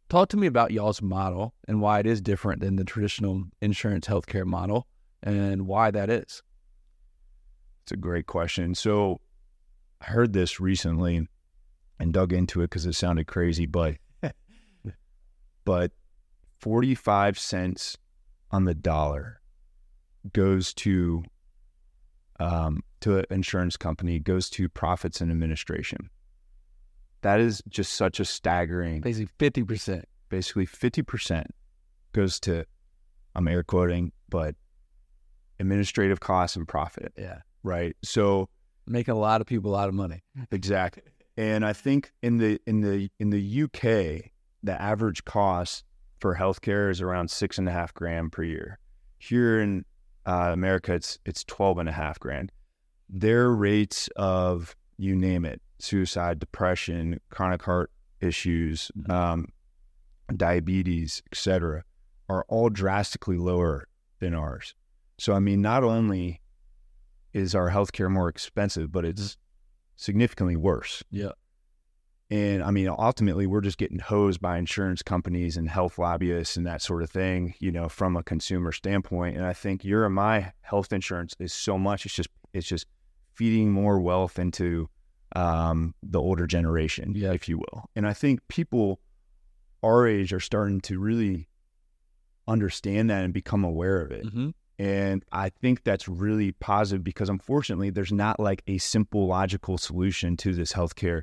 Talk 0.09 0.29
to 0.31 0.37
me 0.37 0.47
about 0.47 0.73
y'all's 0.73 1.03
model 1.03 1.55
and 1.67 1.81
why 1.81 1.99
it 2.01 2.07
is 2.07 2.21
different 2.21 2.61
than 2.61 2.77
the 2.77 2.85
traditional 2.85 3.45
insurance 3.61 4.07
healthcare 4.07 4.45
model 4.45 4.87
and 5.23 5.67
why 5.67 5.91
that 5.91 6.11
is. 6.11 6.43
It's 7.85 7.93
a 7.93 7.97
great 7.97 8.27
question. 8.27 8.75
So 8.75 9.21
I 10.01 10.07
heard 10.07 10.33
this 10.33 10.61
recently 10.61 11.29
and 12.03 12.12
dug 12.12 12.33
into 12.33 12.61
it 12.61 12.65
because 12.65 12.85
it 12.85 12.95
sounded 12.95 13.27
crazy, 13.29 13.65
but 13.65 13.95
but 15.65 15.93
45 16.59 17.38
cents 17.38 17.97
on 18.51 18.65
the 18.65 18.75
dollar 18.75 19.41
goes 20.33 20.75
to 20.75 21.23
um, 22.41 22.83
to 23.01 23.19
an 23.19 23.25
insurance 23.31 23.77
company, 23.77 24.19
goes 24.19 24.51
to 24.51 24.69
profits 24.69 25.21
and 25.21 25.31
administration. 25.31 26.11
That 27.21 27.38
is 27.38 27.62
just 27.69 27.93
such 27.93 28.19
a 28.19 28.25
staggering 28.25 29.01
Basically, 29.01 29.33
50%. 29.38 30.03
basically 30.29 30.67
50% 30.67 31.45
goes 32.12 32.41
to 32.41 32.65
I'm 33.37 33.47
air 33.47 33.62
quoting, 33.62 34.11
but 34.29 34.57
administrative 35.61 36.19
costs 36.19 36.57
and 36.57 36.67
profit, 36.67 37.12
Yeah. 37.17 37.38
right? 37.62 37.95
So 38.03 38.49
Making 38.87 39.15
a 39.15 39.19
lot 39.19 39.41
of 39.41 39.47
people 39.47 39.71
a 39.71 39.77
lot 39.77 39.88
of 39.88 39.95
money. 39.95 40.25
Exactly. 40.51 41.05
And 41.37 41.64
I 41.64 41.73
think 41.73 42.12
in 42.23 42.38
the 42.38 42.61
in 42.66 42.81
the 42.81 43.11
in 43.18 43.31
the 43.31 43.62
UK, 43.62 44.31
the 44.62 44.81
average 44.81 45.25
cost 45.25 45.85
for 46.21 46.37
healthcare 46.37 46.90
is 46.90 47.01
around 47.01 47.31
six 47.31 47.59
and 47.59 47.68
a 47.68 47.73
half 47.73 47.95
grand 47.95 48.33
per 48.33 48.42
year. 48.42 48.79
Here 49.18 49.61
in 49.61 49.85
uh, 50.27 50.51
America, 50.53 50.95
it's 50.95 51.18
it's 51.25 51.42
twelve 51.45 51.79
and 51.79 51.88
a 51.88 51.92
half 51.92 52.21
grand. 52.21 52.53
Their 53.09 53.51
rates 53.51 54.09
of 54.16 54.77
you 54.99 55.16
name 55.16 55.45
it, 55.45 55.61
suicide, 55.79 56.38
depression, 56.38 57.18
chronic 57.31 57.62
heart 57.62 57.90
issues, 58.21 58.90
um, 59.09 59.49
diabetes, 60.37 61.23
etc., 61.33 61.83
are 62.29 62.45
all 62.49 62.68
drastically 62.68 63.37
lower 63.37 63.88
than 64.21 64.35
ours. 64.35 64.75
So 65.18 65.33
I 65.33 65.38
mean, 65.38 65.62
not 65.62 65.83
only 65.83 66.40
is 67.33 67.55
our 67.55 67.71
healthcare 67.71 68.11
more 68.11 68.29
expensive, 68.29 68.92
but 68.92 69.05
it's 69.05 69.38
significantly 69.97 70.57
worse. 70.57 71.03
Yeah. 71.11 71.33
And 72.31 72.63
I 72.63 72.71
mean, 72.71 72.89
ultimately, 72.89 73.47
we're 73.47 73.61
just 73.61 73.77
getting 73.77 73.99
hosed 73.99 74.41
by 74.41 74.57
insurance 74.57 75.03
companies 75.03 75.59
and 75.59 75.69
health 75.69 75.99
lobbyists 75.99 76.57
and 76.57 76.67
that 76.67 76.81
sort 76.81 77.03
of 77.03 77.11
thing, 77.11 77.55
you 77.61 77.71
know, 77.71 77.91
from 77.91 78.17
a 78.17 78.23
consumer 78.23 78.73
standpoint. 78.73 79.37
And 79.37 79.45
I 79.45 79.53
think 79.53 79.85
your 79.85 80.07
and 80.07 80.15
my 80.15 80.53
health 80.63 80.95
insurance 80.95 81.35
is 81.39 81.53
so 81.53 81.77
much, 81.77 82.07
it's 82.07 82.15
just, 82.15 82.31
it's 82.55 82.67
just 82.67 82.87
feeding 83.35 83.71
more 83.71 84.01
wealth 84.01 84.39
into 84.39 84.89
um, 85.37 85.95
the 86.03 86.21
older 86.21 86.47
generation, 86.47 87.13
Yeah. 87.15 87.33
if 87.33 87.49
you 87.51 87.59
will. 87.59 87.85
And 87.95 88.07
I 88.07 88.15
think 88.15 88.41
people 88.49 89.01
our 89.83 90.07
age 90.07 90.33
are 90.33 90.41
starting 90.41 90.81
to 90.83 90.99
really 90.99 91.49
understand 92.49 93.11
that 93.11 93.25
and 93.25 93.33
become 93.35 93.65
aware 93.65 94.01
of 94.01 94.11
it. 94.11 94.25
Mm-hmm. 94.25 94.51
And 94.79 95.25
I 95.33 95.51
think 95.51 95.85
that's 95.85 96.09
really 96.09 96.53
positive 96.53 97.05
because 97.05 97.29
unfortunately, 97.29 97.91
there's 97.91 98.13
not 98.13 98.41
like 98.41 98.63
a 98.67 98.79
simple 98.79 99.27
logical 99.27 99.79
solution 99.79 100.37
to 100.39 100.55
this 100.55 100.73
healthcare 100.73 101.23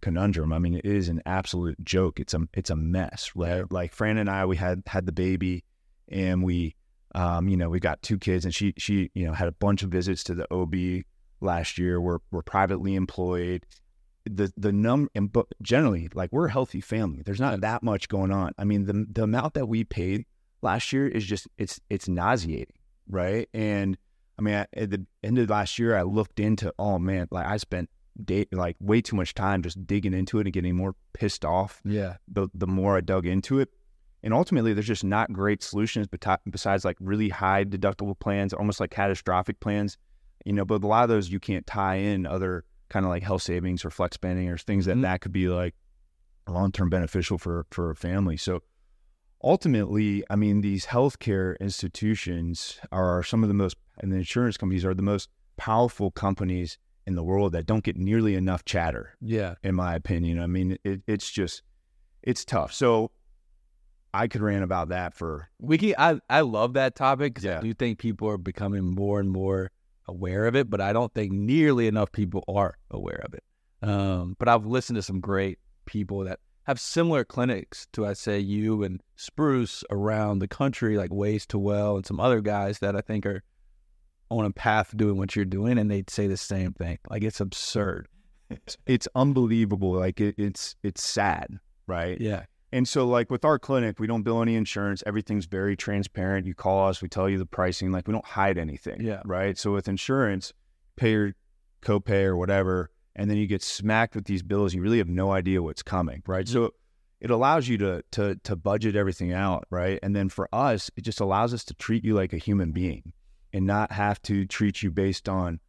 conundrum. 0.00 0.52
I 0.52 0.58
mean, 0.58 0.74
it 0.74 0.84
is 0.84 1.08
an 1.08 1.22
absolute 1.26 1.82
joke. 1.84 2.20
It's 2.20 2.34
a 2.34 2.40
it's 2.54 2.70
a 2.70 2.76
mess, 2.76 3.32
right? 3.34 3.70
Like 3.70 3.92
Fran 3.92 4.18
and 4.18 4.28
I, 4.28 4.44
we 4.46 4.56
had 4.56 4.82
had 4.86 5.06
the 5.06 5.12
baby, 5.12 5.64
and 6.08 6.42
we, 6.42 6.76
um, 7.14 7.48
you 7.48 7.56
know, 7.56 7.70
we 7.70 7.80
got 7.80 8.02
two 8.02 8.18
kids, 8.18 8.44
and 8.44 8.54
she 8.54 8.74
she 8.76 9.10
you 9.14 9.26
know 9.26 9.32
had 9.32 9.48
a 9.48 9.52
bunch 9.52 9.82
of 9.82 9.90
visits 9.90 10.22
to 10.24 10.34
the 10.34 10.46
OB 10.52 11.04
last 11.40 11.78
year. 11.78 12.00
We're 12.00 12.18
we're 12.30 12.42
privately 12.42 12.94
employed. 12.94 13.64
The 14.26 14.52
the 14.56 14.72
num 14.72 15.08
and 15.14 15.32
but 15.32 15.46
generally 15.62 16.10
like 16.12 16.30
we're 16.30 16.46
a 16.48 16.52
healthy 16.52 16.82
family. 16.82 17.22
There's 17.24 17.40
not 17.40 17.62
that 17.62 17.82
much 17.82 18.08
going 18.08 18.30
on. 18.30 18.52
I 18.58 18.64
mean, 18.64 18.84
the 18.84 19.06
the 19.10 19.22
amount 19.22 19.54
that 19.54 19.66
we 19.66 19.84
paid 19.84 20.26
last 20.60 20.92
year 20.92 21.08
is 21.08 21.24
just 21.24 21.48
it's 21.56 21.80
it's 21.88 22.06
nauseating 22.06 22.76
right? 23.10 23.48
And 23.52 23.96
I 24.38 24.42
mean, 24.42 24.54
I, 24.54 24.66
at 24.74 24.90
the 24.90 25.04
end 25.22 25.38
of 25.38 25.50
last 25.50 25.78
year, 25.78 25.96
I 25.96 26.02
looked 26.02 26.40
into, 26.40 26.72
oh 26.78 26.98
man, 26.98 27.28
like 27.30 27.46
I 27.46 27.56
spent 27.58 27.90
day, 28.24 28.46
like 28.52 28.76
way 28.80 29.00
too 29.00 29.16
much 29.16 29.34
time 29.34 29.62
just 29.62 29.86
digging 29.86 30.14
into 30.14 30.38
it 30.38 30.46
and 30.46 30.52
getting 30.52 30.76
more 30.76 30.94
pissed 31.12 31.44
off 31.44 31.80
Yeah. 31.84 32.16
the 32.28 32.48
the 32.54 32.66
more 32.66 32.96
I 32.96 33.00
dug 33.00 33.26
into 33.26 33.58
it. 33.60 33.68
And 34.22 34.34
ultimately, 34.34 34.74
there's 34.74 34.86
just 34.86 35.04
not 35.04 35.32
great 35.32 35.62
solutions 35.62 36.06
besides 36.50 36.84
like 36.84 36.96
really 37.00 37.30
high 37.30 37.64
deductible 37.64 38.18
plans, 38.18 38.52
almost 38.52 38.78
like 38.78 38.90
catastrophic 38.90 39.60
plans, 39.60 39.96
you 40.44 40.52
know. 40.52 40.64
But 40.64 40.84
a 40.84 40.86
lot 40.86 41.04
of 41.04 41.08
those 41.08 41.30
you 41.30 41.40
can't 41.40 41.66
tie 41.66 41.96
in 41.96 42.26
other 42.26 42.64
kind 42.90 43.06
of 43.06 43.10
like 43.10 43.22
health 43.22 43.42
savings 43.42 43.84
or 43.84 43.90
flex 43.90 44.16
spending 44.16 44.48
or 44.48 44.58
things 44.58 44.84
that 44.86 44.92
mm-hmm. 44.92 45.02
that 45.02 45.20
could 45.22 45.32
be 45.32 45.48
like 45.48 45.74
long 46.48 46.72
term 46.72 46.90
beneficial 46.90 47.38
for 47.38 47.66
for 47.70 47.90
a 47.90 47.96
family. 47.96 48.36
So 48.36 48.62
ultimately, 49.42 50.24
I 50.30 50.36
mean, 50.36 50.60
these 50.60 50.86
healthcare 50.86 51.58
institutions 51.60 52.78
are 52.92 53.22
some 53.22 53.42
of 53.42 53.48
the 53.48 53.54
most, 53.54 53.76
and 53.98 54.12
the 54.12 54.16
insurance 54.16 54.56
companies 54.56 54.84
are 54.84 54.94
the 54.94 55.02
most 55.02 55.28
powerful 55.56 56.10
companies 56.10 56.78
in 57.06 57.14
the 57.14 57.22
world 57.22 57.52
that 57.52 57.66
don't 57.66 57.84
get 57.84 57.96
nearly 57.96 58.34
enough 58.34 58.64
chatter. 58.64 59.16
Yeah, 59.20 59.54
in 59.62 59.74
my 59.74 59.94
opinion, 59.94 60.40
I 60.40 60.46
mean, 60.46 60.78
it, 60.84 61.02
it's 61.06 61.30
just 61.30 61.62
it's 62.22 62.44
tough. 62.44 62.72
So 62.72 63.10
I 64.12 64.28
could 64.28 64.42
rant 64.42 64.64
about 64.64 64.88
that 64.88 65.14
for 65.14 65.48
we 65.58 65.78
can. 65.78 65.94
I 65.98 66.20
I 66.28 66.40
love 66.40 66.74
that 66.74 66.94
topic 66.94 67.34
because 67.34 67.44
yeah. 67.44 67.58
I 67.58 67.60
do 67.62 67.74
think 67.74 67.98
people 67.98 68.28
are 68.28 68.38
becoming 68.38 68.94
more 68.94 69.20
and 69.20 69.30
more 69.30 69.70
aware 70.06 70.46
of 70.46 70.56
it, 70.56 70.68
but 70.68 70.80
I 70.80 70.92
don't 70.92 71.12
think 71.14 71.32
nearly 71.32 71.86
enough 71.86 72.12
people 72.12 72.44
are 72.48 72.76
aware 72.90 73.22
of 73.24 73.34
it. 73.34 73.44
Um, 73.82 74.36
but 74.38 74.48
I've 74.48 74.66
listened 74.66 74.96
to 74.96 75.02
some 75.02 75.20
great 75.20 75.58
people 75.86 76.24
that 76.24 76.40
have 76.70 76.80
similar 76.80 77.24
clinics 77.24 77.88
to 77.92 78.06
I 78.06 78.12
say 78.12 78.38
you 78.38 78.84
and 78.84 79.02
Spruce 79.16 79.82
around 79.90 80.38
the 80.38 80.46
country, 80.46 80.96
like 80.96 81.12
Ways 81.12 81.44
to 81.46 81.58
Well 81.58 81.96
and 81.96 82.06
some 82.06 82.20
other 82.20 82.40
guys 82.40 82.78
that 82.78 82.94
I 82.94 83.00
think 83.00 83.26
are 83.26 83.42
on 84.30 84.44
a 84.44 84.52
path 84.52 84.96
doing 84.96 85.16
what 85.16 85.34
you're 85.34 85.44
doing, 85.44 85.78
and 85.78 85.90
they'd 85.90 86.08
say 86.08 86.28
the 86.28 86.36
same 86.36 86.72
thing. 86.72 86.98
Like 87.10 87.24
it's 87.24 87.40
absurd. 87.40 88.06
It's, 88.50 88.76
it's 88.86 89.08
unbelievable. 89.16 89.92
Like 89.92 90.20
it, 90.20 90.36
it's 90.38 90.76
it's 90.84 91.02
sad, 91.02 91.58
right? 91.88 92.20
Yeah. 92.20 92.44
And 92.72 92.86
so, 92.86 93.04
like 93.04 93.30
with 93.30 93.44
our 93.44 93.58
clinic, 93.58 93.98
we 93.98 94.06
don't 94.06 94.22
bill 94.22 94.40
any 94.40 94.54
insurance. 94.54 95.02
Everything's 95.04 95.46
very 95.46 95.76
transparent. 95.76 96.46
You 96.46 96.54
call 96.54 96.88
us, 96.88 97.02
we 97.02 97.08
tell 97.08 97.28
you 97.28 97.36
the 97.36 97.46
pricing. 97.46 97.90
Like 97.90 98.06
we 98.06 98.12
don't 98.12 98.24
hide 98.24 98.58
anything. 98.58 99.00
Yeah. 99.00 99.22
Right. 99.24 99.58
So 99.58 99.72
with 99.72 99.88
insurance, 99.88 100.52
pay 100.94 101.10
your 101.10 101.32
copay 101.82 102.22
or 102.22 102.36
whatever 102.36 102.90
and 103.20 103.30
then 103.30 103.36
you 103.36 103.46
get 103.46 103.62
smacked 103.62 104.14
with 104.14 104.24
these 104.24 104.42
bills. 104.42 104.72
You 104.72 104.80
really 104.80 104.96
have 104.96 105.08
no 105.08 105.30
idea 105.30 105.62
what's 105.62 105.82
coming, 105.82 106.22
right? 106.26 106.46
Mm-hmm. 106.46 106.64
So 106.64 106.72
it 107.20 107.30
allows 107.30 107.68
you 107.68 107.76
to 107.76 108.02
to 108.12 108.36
to 108.44 108.56
budget 108.56 108.96
everything 108.96 109.30
out, 109.30 109.66
right? 109.68 109.98
And 110.02 110.16
then 110.16 110.30
for 110.30 110.48
us, 110.54 110.90
it 110.96 111.02
just 111.02 111.20
allows 111.20 111.52
us 111.52 111.62
to 111.64 111.74
treat 111.74 112.02
you 112.02 112.14
like 112.14 112.32
a 112.32 112.38
human 112.38 112.72
being 112.72 113.12
and 113.52 113.66
not 113.66 113.92
have 113.92 114.22
to 114.22 114.46
treat 114.46 114.82
you 114.82 114.90
based 114.90 115.28
on 115.28 115.60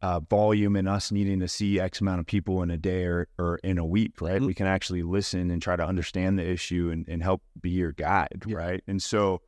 uh, 0.00 0.20
volume 0.20 0.76
and 0.76 0.88
us 0.88 1.12
needing 1.12 1.40
to 1.40 1.48
see 1.48 1.78
X 1.78 2.00
amount 2.00 2.20
of 2.20 2.26
people 2.26 2.62
in 2.62 2.70
a 2.70 2.78
day 2.78 3.04
or, 3.04 3.28
or 3.38 3.58
in 3.62 3.76
a 3.76 3.84
week, 3.84 4.22
right? 4.22 4.36
Mm-hmm. 4.36 4.46
We 4.46 4.54
can 4.54 4.66
actually 4.66 5.02
listen 5.02 5.50
and 5.50 5.60
try 5.60 5.76
to 5.76 5.84
understand 5.84 6.38
the 6.38 6.48
issue 6.48 6.88
and, 6.90 7.06
and 7.06 7.22
help 7.22 7.42
be 7.60 7.70
your 7.70 7.92
guide, 7.92 8.44
yeah. 8.46 8.56
right? 8.56 8.84
And 8.86 9.02
so 9.02 9.42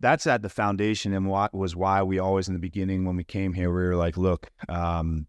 that's 0.00 0.26
at 0.26 0.42
the 0.42 0.48
foundation 0.48 1.14
and 1.14 1.28
what 1.28 1.54
was 1.54 1.76
why 1.76 2.02
we 2.02 2.18
always 2.18 2.48
in 2.48 2.54
the 2.54 2.60
beginning 2.60 3.04
when 3.04 3.14
we 3.14 3.22
came 3.22 3.52
here, 3.52 3.68
we 3.68 3.84
were 3.84 3.94
like, 3.94 4.16
look, 4.16 4.50
um, 4.68 5.28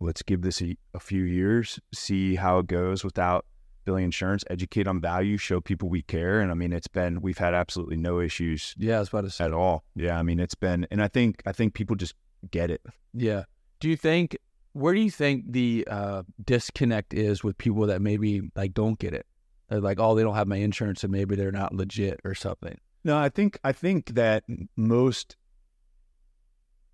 let's 0.00 0.22
give 0.22 0.42
this 0.42 0.62
a, 0.62 0.76
a, 0.94 1.00
few 1.00 1.22
years, 1.22 1.78
see 1.94 2.34
how 2.34 2.58
it 2.58 2.66
goes 2.66 3.04
without 3.04 3.44
billing 3.84 4.04
insurance, 4.04 4.44
educate 4.50 4.86
on 4.86 5.00
value, 5.00 5.36
show 5.36 5.60
people 5.60 5.88
we 5.88 6.02
care. 6.02 6.40
And 6.40 6.50
I 6.50 6.54
mean, 6.54 6.72
it's 6.72 6.88
been, 6.88 7.20
we've 7.20 7.38
had 7.38 7.54
absolutely 7.54 7.96
no 7.96 8.20
issues. 8.20 8.74
Yeah, 8.78 8.96
I 8.96 9.00
was 9.00 9.08
about 9.08 9.22
to 9.22 9.30
say. 9.30 9.44
At 9.44 9.52
all. 9.52 9.84
Yeah. 9.94 10.18
I 10.18 10.22
mean, 10.22 10.40
it's 10.40 10.54
been, 10.54 10.86
and 10.90 11.02
I 11.02 11.08
think, 11.08 11.42
I 11.46 11.52
think 11.52 11.74
people 11.74 11.96
just 11.96 12.14
get 12.50 12.70
it. 12.70 12.82
Yeah. 13.12 13.44
Do 13.80 13.88
you 13.88 13.96
think, 13.96 14.36
where 14.72 14.94
do 14.94 15.00
you 15.00 15.10
think 15.10 15.52
the 15.52 15.86
uh, 15.90 16.22
disconnect 16.44 17.12
is 17.14 17.42
with 17.42 17.58
people 17.58 17.86
that 17.86 18.00
maybe 18.00 18.42
like 18.54 18.74
don't 18.74 18.98
get 18.98 19.14
it? 19.14 19.26
They're 19.68 19.80
like, 19.80 20.00
oh, 20.00 20.14
they 20.14 20.22
don't 20.22 20.34
have 20.34 20.48
my 20.48 20.56
insurance 20.56 21.04
and 21.04 21.12
maybe 21.12 21.36
they're 21.36 21.52
not 21.52 21.74
legit 21.74 22.20
or 22.24 22.34
something. 22.34 22.78
No, 23.04 23.16
I 23.16 23.28
think, 23.28 23.58
I 23.64 23.72
think 23.72 24.14
that 24.14 24.44
most 24.76 25.36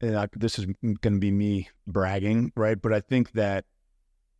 and 0.01 0.16
I, 0.16 0.28
this 0.34 0.59
is 0.59 0.66
going 0.82 0.99
to 1.01 1.18
be 1.18 1.30
me 1.30 1.68
bragging, 1.86 2.53
right? 2.57 2.80
But 2.80 2.92
I 2.92 3.01
think 3.01 3.32
that 3.32 3.64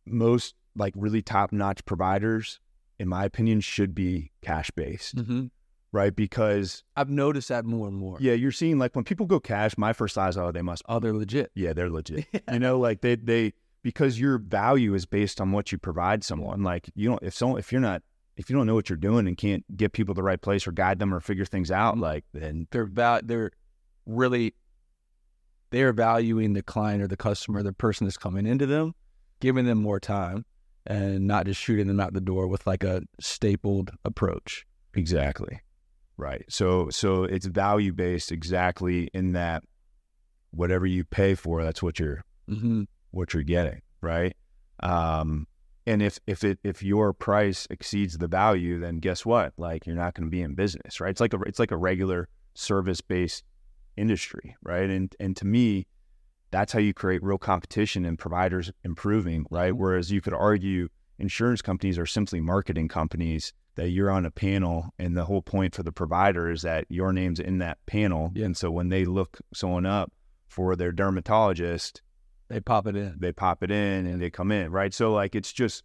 most 0.05 0.55
like 0.75 0.93
really 0.95 1.21
top 1.21 1.51
notch 1.51 1.83
providers, 1.85 2.59
in 2.99 3.07
my 3.07 3.25
opinion, 3.25 3.61
should 3.61 3.95
be 3.95 4.31
cash 4.41 4.71
based, 4.71 5.15
mm-hmm. 5.15 5.45
right? 5.91 6.15
Because 6.15 6.83
I've 6.95 7.09
noticed 7.09 7.49
that 7.49 7.65
more 7.65 7.87
and 7.87 7.97
more. 7.97 8.17
Yeah, 8.19 8.33
you're 8.33 8.51
seeing 8.51 8.77
like 8.77 8.95
when 8.95 9.05
people 9.05 9.25
go 9.25 9.39
cash, 9.39 9.77
my 9.77 9.93
first 9.93 10.17
eyes, 10.17 10.37
oh, 10.37 10.51
they 10.51 10.61
must. 10.61 10.83
Oh, 10.87 10.99
they're 10.99 11.13
legit. 11.13 11.51
Yeah, 11.55 11.73
they're 11.73 11.89
legit. 11.89 12.25
you 12.51 12.59
know, 12.59 12.79
like 12.79 13.01
they 13.01 13.15
they 13.15 13.53
because 13.83 14.19
your 14.19 14.37
value 14.37 14.93
is 14.93 15.05
based 15.05 15.41
on 15.41 15.51
what 15.51 15.71
you 15.71 15.77
provide 15.77 16.23
someone. 16.23 16.63
Like 16.63 16.89
you 16.95 17.09
don't 17.09 17.23
if 17.23 17.33
so 17.33 17.55
if 17.55 17.71
you're 17.71 17.81
not 17.81 18.03
if 18.35 18.49
you 18.49 18.55
don't 18.55 18.67
know 18.67 18.75
what 18.75 18.89
you're 18.89 18.97
doing 18.97 19.27
and 19.27 19.35
can't 19.35 19.65
get 19.75 19.93
people 19.93 20.13
to 20.13 20.19
the 20.19 20.23
right 20.23 20.41
place 20.41 20.67
or 20.67 20.71
guide 20.71 20.99
them 20.99 21.13
or 21.13 21.19
figure 21.19 21.45
things 21.45 21.71
out, 21.71 21.97
like 21.97 22.23
then 22.33 22.67
they're 22.71 22.83
about 22.83 23.27
they're 23.27 23.51
really 24.05 24.53
they're 25.69 25.93
valuing 25.93 26.53
the 26.53 26.63
client 26.63 27.01
or 27.01 27.07
the 27.07 27.17
customer, 27.17 27.63
the 27.63 27.73
person 27.73 28.05
that's 28.05 28.17
coming 28.17 28.45
into 28.45 28.65
them, 28.65 28.93
giving 29.39 29.65
them 29.65 29.77
more 29.79 29.99
time 29.99 30.45
and 30.85 31.27
not 31.27 31.45
just 31.45 31.59
shooting 31.59 31.87
them 31.87 31.99
out 31.99 32.13
the 32.13 32.21
door 32.21 32.47
with 32.47 32.65
like 32.65 32.83
a 32.83 33.01
stapled 33.19 33.91
approach. 34.05 34.65
Exactly. 34.93 35.61
Right. 36.15 36.45
So 36.49 36.89
so 36.89 37.23
it's 37.23 37.45
value 37.45 37.93
based 37.93 38.31
exactly 38.31 39.09
in 39.13 39.33
that 39.33 39.63
whatever 40.51 40.85
you 40.85 41.03
pay 41.03 41.35
for, 41.35 41.63
that's 41.63 41.83
what 41.83 41.99
you're 41.99 42.23
mm-hmm. 42.49 42.83
what 43.11 43.33
you're 43.33 43.43
getting. 43.43 43.81
Right. 44.01 44.35
Um 44.81 45.47
and 45.85 46.01
if 46.01 46.19
if 46.25 46.43
it 46.43 46.59
if 46.63 46.81
your 46.81 47.13
price 47.13 47.67
exceeds 47.69 48.17
the 48.17 48.27
value, 48.27 48.79
then 48.79 48.97
guess 48.97 49.25
what? 49.25 49.53
Like 49.57 49.85
you're 49.85 49.95
not 49.95 50.15
going 50.15 50.27
to 50.27 50.31
be 50.31 50.41
in 50.41 50.53
business, 50.53 50.99
right? 50.99 51.09
It's 51.09 51.21
like 51.21 51.33
a 51.33 51.39
it's 51.41 51.59
like 51.59 51.71
a 51.71 51.77
regular 51.77 52.27
service 52.55 53.01
based 53.01 53.43
industry, 53.97 54.55
right? 54.63 54.89
And 54.89 55.13
and 55.19 55.35
to 55.37 55.45
me, 55.45 55.87
that's 56.51 56.73
how 56.73 56.79
you 56.79 56.93
create 56.93 57.23
real 57.23 57.37
competition 57.37 58.05
and 58.05 58.17
providers 58.17 58.71
improving, 58.83 59.45
right? 59.49 59.73
Mm-hmm. 59.73 59.81
Whereas 59.81 60.11
you 60.11 60.21
could 60.21 60.33
argue 60.33 60.89
insurance 61.19 61.61
companies 61.61 61.97
are 61.97 62.05
simply 62.05 62.39
marketing 62.39 62.87
companies 62.87 63.53
that 63.75 63.89
you're 63.89 64.09
on 64.09 64.25
a 64.25 64.31
panel 64.31 64.89
and 64.97 65.15
the 65.15 65.25
whole 65.25 65.41
point 65.41 65.75
for 65.75 65.83
the 65.83 65.91
provider 65.91 66.49
is 66.49 66.63
that 66.63 66.85
your 66.89 67.13
name's 67.13 67.39
in 67.39 67.59
that 67.59 67.77
panel. 67.85 68.31
Yeah. 68.33 68.45
And 68.45 68.57
so 68.57 68.71
when 68.71 68.89
they 68.89 69.05
look 69.05 69.39
someone 69.53 69.85
up 69.85 70.11
for 70.47 70.75
their 70.75 70.91
dermatologist, 70.91 72.01
they 72.49 72.59
pop 72.59 72.87
it 72.87 72.95
in. 72.95 73.17
They 73.19 73.31
pop 73.31 73.63
it 73.63 73.69
in 73.69 74.07
and 74.07 74.21
they 74.21 74.29
come 74.29 74.51
in, 74.51 74.71
right? 74.71 74.93
So 74.93 75.13
like 75.13 75.35
it's 75.35 75.53
just 75.53 75.83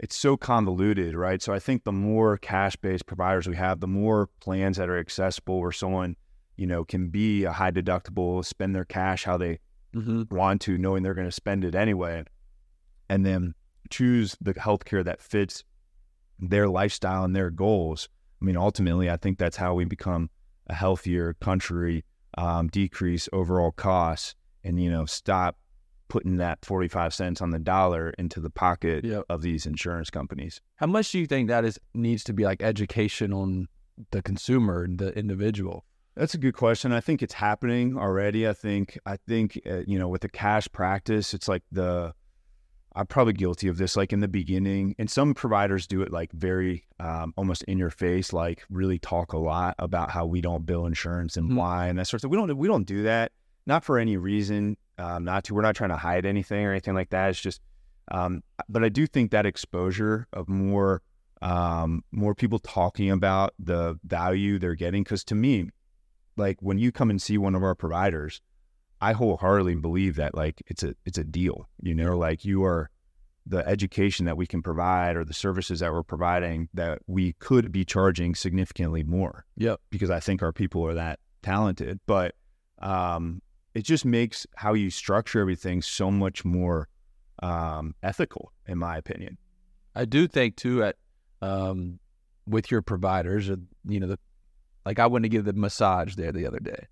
it's 0.00 0.16
so 0.16 0.36
convoluted, 0.36 1.14
right? 1.14 1.42
So 1.42 1.52
I 1.52 1.58
think 1.58 1.84
the 1.84 1.92
more 1.92 2.36
cash-based 2.38 3.06
providers 3.06 3.48
we 3.48 3.56
have, 3.56 3.80
the 3.80 3.88
more 3.88 4.28
plans 4.40 4.76
that 4.76 4.88
are 4.88 4.98
accessible 4.98 5.60
where 5.60 5.72
someone 5.72 6.16
you 6.58 6.66
know, 6.66 6.84
can 6.84 7.08
be 7.08 7.44
a 7.44 7.52
high 7.52 7.70
deductible, 7.70 8.44
spend 8.44 8.74
their 8.74 8.84
cash 8.84 9.24
how 9.24 9.38
they 9.38 9.60
mm-hmm. 9.94 10.24
want 10.34 10.60
to, 10.62 10.76
knowing 10.76 11.02
they're 11.02 11.14
going 11.14 11.28
to 11.28 11.32
spend 11.32 11.64
it 11.64 11.74
anyway, 11.74 12.24
and 13.08 13.24
then 13.24 13.54
choose 13.90 14.36
the 14.40 14.52
healthcare 14.54 15.04
that 15.04 15.22
fits 15.22 15.64
their 16.38 16.68
lifestyle 16.68 17.24
and 17.24 17.34
their 17.34 17.50
goals. 17.50 18.08
I 18.42 18.44
mean, 18.44 18.56
ultimately, 18.56 19.08
I 19.08 19.16
think 19.16 19.38
that's 19.38 19.56
how 19.56 19.74
we 19.74 19.84
become 19.84 20.30
a 20.66 20.74
healthier 20.74 21.34
country, 21.34 22.04
um, 22.36 22.68
decrease 22.68 23.28
overall 23.32 23.72
costs, 23.72 24.34
and 24.64 24.82
you 24.82 24.90
know, 24.90 25.06
stop 25.06 25.56
putting 26.08 26.38
that 26.38 26.64
45 26.64 27.14
cents 27.14 27.40
on 27.40 27.50
the 27.50 27.58
dollar 27.58 28.10
into 28.18 28.40
the 28.40 28.50
pocket 28.50 29.04
yep. 29.04 29.24
of 29.28 29.42
these 29.42 29.66
insurance 29.66 30.10
companies. 30.10 30.60
How 30.76 30.86
much 30.86 31.12
do 31.12 31.18
you 31.18 31.26
think 31.26 31.48
that 31.48 31.64
is 31.64 31.78
needs 31.94 32.24
to 32.24 32.32
be 32.32 32.44
like 32.44 32.62
education 32.62 33.32
on 33.32 33.68
the 34.10 34.22
consumer, 34.22 34.88
the 34.88 35.16
individual? 35.16 35.84
That's 36.18 36.34
a 36.34 36.38
good 36.38 36.54
question. 36.54 36.92
I 36.92 37.00
think 37.00 37.22
it's 37.22 37.34
happening 37.34 37.96
already. 37.96 38.48
I 38.48 38.52
think 38.52 38.98
I 39.06 39.16
think 39.16 39.60
uh, 39.64 39.82
you 39.86 39.98
know 39.98 40.08
with 40.08 40.22
the 40.22 40.28
cash 40.28 40.68
practice, 40.72 41.32
it's 41.32 41.46
like 41.46 41.62
the 41.70 42.12
I'm 42.96 43.06
probably 43.06 43.34
guilty 43.34 43.68
of 43.68 43.78
this. 43.78 43.96
Like 43.96 44.12
in 44.12 44.18
the 44.18 44.28
beginning, 44.28 44.96
and 44.98 45.08
some 45.08 45.32
providers 45.32 45.86
do 45.86 46.02
it 46.02 46.10
like 46.10 46.32
very 46.32 46.84
um, 46.98 47.32
almost 47.36 47.62
in 47.64 47.78
your 47.78 47.90
face, 47.90 48.32
like 48.32 48.64
really 48.68 48.98
talk 48.98 49.32
a 49.32 49.38
lot 49.38 49.76
about 49.78 50.10
how 50.10 50.26
we 50.26 50.40
don't 50.40 50.66
bill 50.66 50.86
insurance 50.86 51.36
and 51.36 51.48
mm-hmm. 51.48 51.56
why 51.56 51.86
and 51.86 51.98
that 51.98 52.06
sort 52.08 52.14
of 52.14 52.20
stuff. 52.22 52.30
We 52.32 52.36
don't 52.36 52.56
we 52.58 52.66
don't 52.66 52.84
do 52.84 53.04
that 53.04 53.30
not 53.68 53.84
for 53.84 53.98
any 53.98 54.16
reason, 54.16 54.76
um, 54.96 55.24
not 55.24 55.44
to. 55.44 55.54
We're 55.54 55.62
not 55.62 55.76
trying 55.76 55.90
to 55.90 55.96
hide 55.96 56.26
anything 56.26 56.64
or 56.64 56.72
anything 56.72 56.94
like 56.94 57.10
that. 57.10 57.28
It's 57.30 57.40
just, 57.40 57.60
um, 58.10 58.42
but 58.68 58.82
I 58.82 58.88
do 58.88 59.06
think 59.06 59.30
that 59.30 59.46
exposure 59.46 60.26
of 60.32 60.48
more 60.48 61.02
um, 61.42 62.02
more 62.10 62.34
people 62.34 62.58
talking 62.58 63.10
about 63.10 63.54
the 63.60 64.00
value 64.02 64.58
they're 64.58 64.74
getting, 64.74 65.04
because 65.04 65.22
to 65.24 65.36
me, 65.36 65.68
like 66.38 66.58
when 66.60 66.78
you 66.78 66.92
come 66.92 67.10
and 67.10 67.20
see 67.20 67.38
one 67.38 67.54
of 67.54 67.62
our 67.62 67.74
providers, 67.74 68.40
I 69.00 69.12
wholeheartedly 69.12 69.76
believe 69.76 70.16
that 70.16 70.34
like 70.34 70.62
it's 70.66 70.82
a 70.82 70.94
it's 71.04 71.18
a 71.18 71.24
deal. 71.24 71.68
You 71.82 71.94
know, 71.94 72.16
like 72.16 72.44
you 72.44 72.64
are 72.64 72.90
the 73.46 73.66
education 73.66 74.26
that 74.26 74.36
we 74.36 74.46
can 74.46 74.62
provide 74.62 75.16
or 75.16 75.24
the 75.24 75.34
services 75.34 75.80
that 75.80 75.92
we're 75.92 76.02
providing 76.02 76.68
that 76.74 76.98
we 77.06 77.32
could 77.34 77.72
be 77.72 77.84
charging 77.84 78.34
significantly 78.34 79.02
more. 79.02 79.46
Yep. 79.56 79.80
Because 79.90 80.10
I 80.10 80.20
think 80.20 80.42
our 80.42 80.52
people 80.52 80.86
are 80.86 80.94
that 80.94 81.18
talented. 81.42 81.98
But 82.06 82.34
um, 82.80 83.40
it 83.74 83.82
just 83.82 84.04
makes 84.04 84.46
how 84.56 84.74
you 84.74 84.90
structure 84.90 85.40
everything 85.40 85.80
so 85.80 86.10
much 86.10 86.44
more 86.44 86.88
um, 87.42 87.94
ethical, 88.02 88.52
in 88.66 88.78
my 88.78 88.96
opinion. 88.98 89.38
I 89.94 90.04
do 90.04 90.28
think 90.28 90.56
too 90.56 90.84
at 90.84 90.96
um, 91.40 91.98
with 92.46 92.70
your 92.70 92.82
providers, 92.82 93.48
or 93.48 93.56
you 93.86 94.00
know, 94.00 94.08
the 94.08 94.18
like 94.88 94.98
I 94.98 95.06
went 95.06 95.24
to 95.24 95.28
give 95.28 95.44
the 95.44 95.52
massage 95.52 96.14
there 96.14 96.32
the 96.32 96.46
other 96.46 96.60
day. 96.60 96.86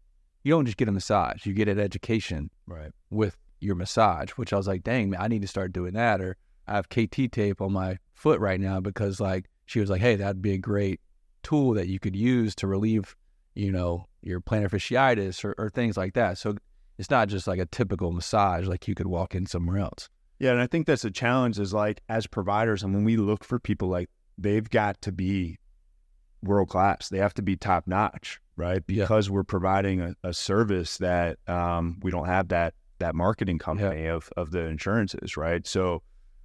You 0.45 0.53
don't 0.53 0.67
just 0.67 0.77
get 0.77 0.87
a 0.87 0.93
massage; 0.93 1.47
you 1.47 1.55
get 1.55 1.67
an 1.67 1.81
education 1.81 2.51
Right. 2.67 2.93
with 3.09 3.39
your 3.61 3.75
massage. 3.75 4.33
Which 4.33 4.53
I 4.53 4.57
was 4.59 4.67
like, 4.67 4.83
dang, 4.83 5.09
man, 5.09 5.21
I 5.23 5.29
need 5.29 5.41
to 5.41 5.49
start 5.49 5.73
doing 5.73 5.95
that. 5.95 6.21
Or 6.21 6.37
I 6.69 6.75
have 6.75 6.91
KT 6.91 7.33
tape 7.33 7.63
on 7.63 7.73
my 7.73 7.99
foot 8.15 8.39
right 8.39 8.61
now 8.61 8.81
because 8.81 9.19
like 9.19 9.47
she 9.65 9.81
was 9.81 9.89
like, 9.89 10.03
hey, 10.03 10.15
that'd 10.17 10.43
be 10.43 10.53
a 10.53 10.59
great 10.59 11.01
tool 11.43 11.73
that 11.73 11.89
you 11.89 11.99
could 11.99 12.15
use 12.15 12.55
to 12.57 12.67
relieve, 12.67 13.17
you 13.55 13.73
know, 13.73 14.05
your 14.21 14.41
plantar 14.43 14.69
fasciitis 14.71 15.43
or, 15.43 15.55
or 15.57 15.71
things 15.71 15.97
like 15.97 16.13
that. 16.13 16.37
So 16.37 16.57
it's 16.99 17.11
not 17.11 17.29
just 17.29 17.47
like 17.47 17.59
a 17.59 17.67
typical 17.67 18.13
massage 18.13 18.67
like 18.67 18.87
you 18.87 18.95
could 18.95 19.07
walk 19.07 19.35
in 19.35 19.47
somewhere 19.47 19.79
else. 19.79 20.11
Yeah, 20.39 20.51
and 20.53 20.61
I 20.61 20.67
think 20.67 20.87
that's 20.87 21.05
a 21.07 21.11
challenge 21.11 21.59
is 21.59 21.73
like 21.73 22.03
as 22.11 22.27
providers, 22.27 22.83
and 22.83 22.95
when 22.95 23.05
we 23.05 23.17
look 23.17 23.43
for 23.43 23.59
people 23.59 23.89
like 23.89 24.11
they've 24.37 24.69
got 24.69 25.01
to 25.01 25.13
be 25.13 25.59
world 26.43 26.69
class. 26.69 27.09
They 27.09 27.19
have 27.19 27.35
to 27.35 27.43
be 27.43 27.57
top 27.57 27.87
notch, 27.87 28.41
right? 28.57 28.83
Yeah. 28.89 29.05
Because 29.05 29.31
we're 29.31 29.45
providing 29.45 30.01
a, 30.01 30.15
a 30.25 30.33
service 30.33 30.99
that 30.99 31.39
um, 31.49 31.99
we 32.03 32.11
don't 32.11 32.27
have 32.27 32.49
that 32.49 32.75
that 32.99 33.15
marketing 33.15 33.59
company 33.59 34.07
of 34.07 34.31
of 34.37 34.51
the 34.53 34.61
insurances, 34.61 35.37
right? 35.37 35.67
So, 35.67 36.03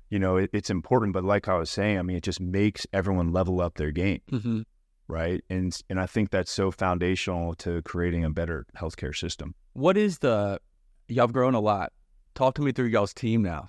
you 0.10 0.20
know, 0.20 0.38
it, 0.38 0.50
it's 0.54 0.70
important. 0.70 1.14
But 1.14 1.24
like 1.24 1.48
I 1.48 1.56
was 1.58 1.70
saying, 1.70 1.98
I 1.98 2.02
mean, 2.02 2.18
it 2.18 2.24
just 2.24 2.42
makes 2.42 2.86
everyone 2.94 3.32
level 3.32 3.62
up 3.62 3.76
their 3.76 3.92
game, 3.92 4.22
Mm-hmm. 4.32 4.62
right? 5.08 5.44
And 5.50 5.78
and 5.90 6.00
I 6.00 6.06
think 6.06 6.30
that's 6.30 6.52
so 6.52 6.72
foundational 6.72 7.54
to 7.56 7.82
creating 7.84 8.26
a 8.26 8.30
better 8.30 8.66
healthcare 8.78 9.16
system. 9.16 9.56
What 9.74 9.98
is 9.98 10.20
the 10.20 10.60
y'all 11.08 11.24
have 11.28 11.34
grown 11.34 11.54
a 11.54 11.60
lot. 11.60 11.92
Talk 12.36 12.56
to 12.56 12.62
me 12.62 12.72
through 12.72 12.88
y'all's 12.88 13.14
team 13.14 13.42
now. 13.42 13.68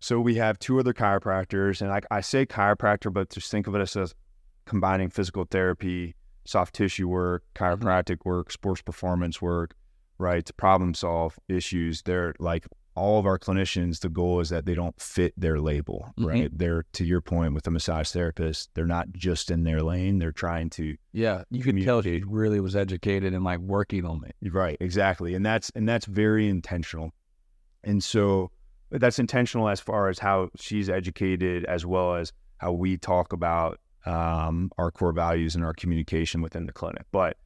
So 0.00 0.20
we 0.20 0.34
have 0.34 0.58
two 0.58 0.78
other 0.78 0.92
chiropractors, 0.92 1.80
and 1.80 1.90
I, 1.90 2.00
I 2.10 2.20
say 2.20 2.44
chiropractor, 2.44 3.10
but 3.10 3.30
just 3.30 3.50
think 3.50 3.66
of 3.66 3.74
it 3.74 3.80
as, 3.80 3.96
as 3.96 4.14
combining 4.66 5.08
physical 5.08 5.44
therapy, 5.50 6.14
soft 6.44 6.74
tissue 6.74 7.08
work, 7.08 7.44
chiropractic 7.54 8.18
work, 8.24 8.52
sports 8.52 8.82
performance 8.82 9.40
work, 9.40 9.74
right? 10.18 10.44
To 10.44 10.52
problem 10.52 10.94
solve 10.94 11.38
issues. 11.48 12.02
They're 12.02 12.34
like 12.38 12.66
all 12.94 13.18
of 13.18 13.26
our 13.26 13.38
clinicians. 13.38 14.00
The 14.00 14.08
goal 14.08 14.40
is 14.40 14.48
that 14.48 14.64
they 14.64 14.74
don't 14.74 14.98
fit 15.00 15.34
their 15.36 15.60
label, 15.60 16.14
Mhm. 16.18 16.26
right? 16.26 16.58
They're 16.58 16.84
to 16.94 17.04
your 17.04 17.20
point 17.20 17.52
with 17.52 17.64
the 17.64 17.70
massage 17.70 18.10
therapist. 18.10 18.70
They're 18.74 18.86
not 18.86 19.12
just 19.12 19.50
in 19.50 19.64
their 19.64 19.82
lane. 19.82 20.18
They're 20.18 20.32
trying 20.32 20.70
to 20.70 20.96
Yeah, 21.12 21.44
you 21.50 21.62
could 21.62 21.80
tell 21.82 22.00
she 22.00 22.22
really 22.26 22.60
was 22.60 22.74
educated 22.74 23.34
and 23.34 23.44
like 23.44 23.58
working 23.60 24.04
on 24.06 24.22
it. 24.24 24.34
Right, 24.50 24.78
exactly. 24.80 25.34
And 25.34 25.44
that's 25.44 25.70
and 25.74 25.86
that's 25.88 26.06
very 26.06 26.48
intentional. 26.48 27.12
And 27.84 28.02
so 28.02 28.50
that's 28.90 29.18
intentional 29.18 29.68
as 29.68 29.80
far 29.80 30.08
as 30.08 30.18
how 30.20 30.48
she's 30.56 30.88
educated 30.88 31.64
as 31.66 31.84
well 31.84 32.14
as 32.16 32.32
how 32.58 32.72
we 32.72 32.96
talk 32.96 33.32
about 33.34 33.78
um, 34.06 34.70
our 34.78 34.90
core 34.90 35.12
values 35.12 35.54
and 35.54 35.64
our 35.64 35.74
communication 35.74 36.40
within 36.40 36.66
the 36.66 36.72
clinic. 36.72 37.04
But 37.12 37.36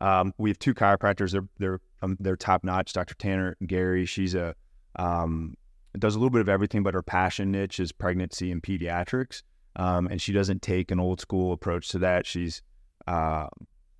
um, 0.00 0.32
we 0.38 0.50
have 0.50 0.58
two 0.58 0.74
chiropractors. 0.74 1.32
They're 1.32 1.48
they're 1.58 1.80
um, 2.02 2.16
they're 2.20 2.36
top 2.36 2.64
notch. 2.64 2.92
Dr. 2.92 3.14
Tanner 3.14 3.56
Gary. 3.66 4.06
She's 4.06 4.34
a 4.34 4.54
um, 4.96 5.54
does 5.98 6.14
a 6.14 6.18
little 6.18 6.30
bit 6.30 6.40
of 6.40 6.48
everything, 6.48 6.82
but 6.82 6.94
her 6.94 7.02
passion 7.02 7.50
niche 7.50 7.80
is 7.80 7.92
pregnancy 7.92 8.50
and 8.50 8.62
pediatrics. 8.62 9.42
Um, 9.76 10.08
and 10.08 10.20
she 10.20 10.32
doesn't 10.32 10.62
take 10.62 10.90
an 10.90 10.98
old 10.98 11.20
school 11.20 11.52
approach 11.52 11.88
to 11.90 11.98
that. 12.00 12.26
She's 12.26 12.62
uh, 13.06 13.46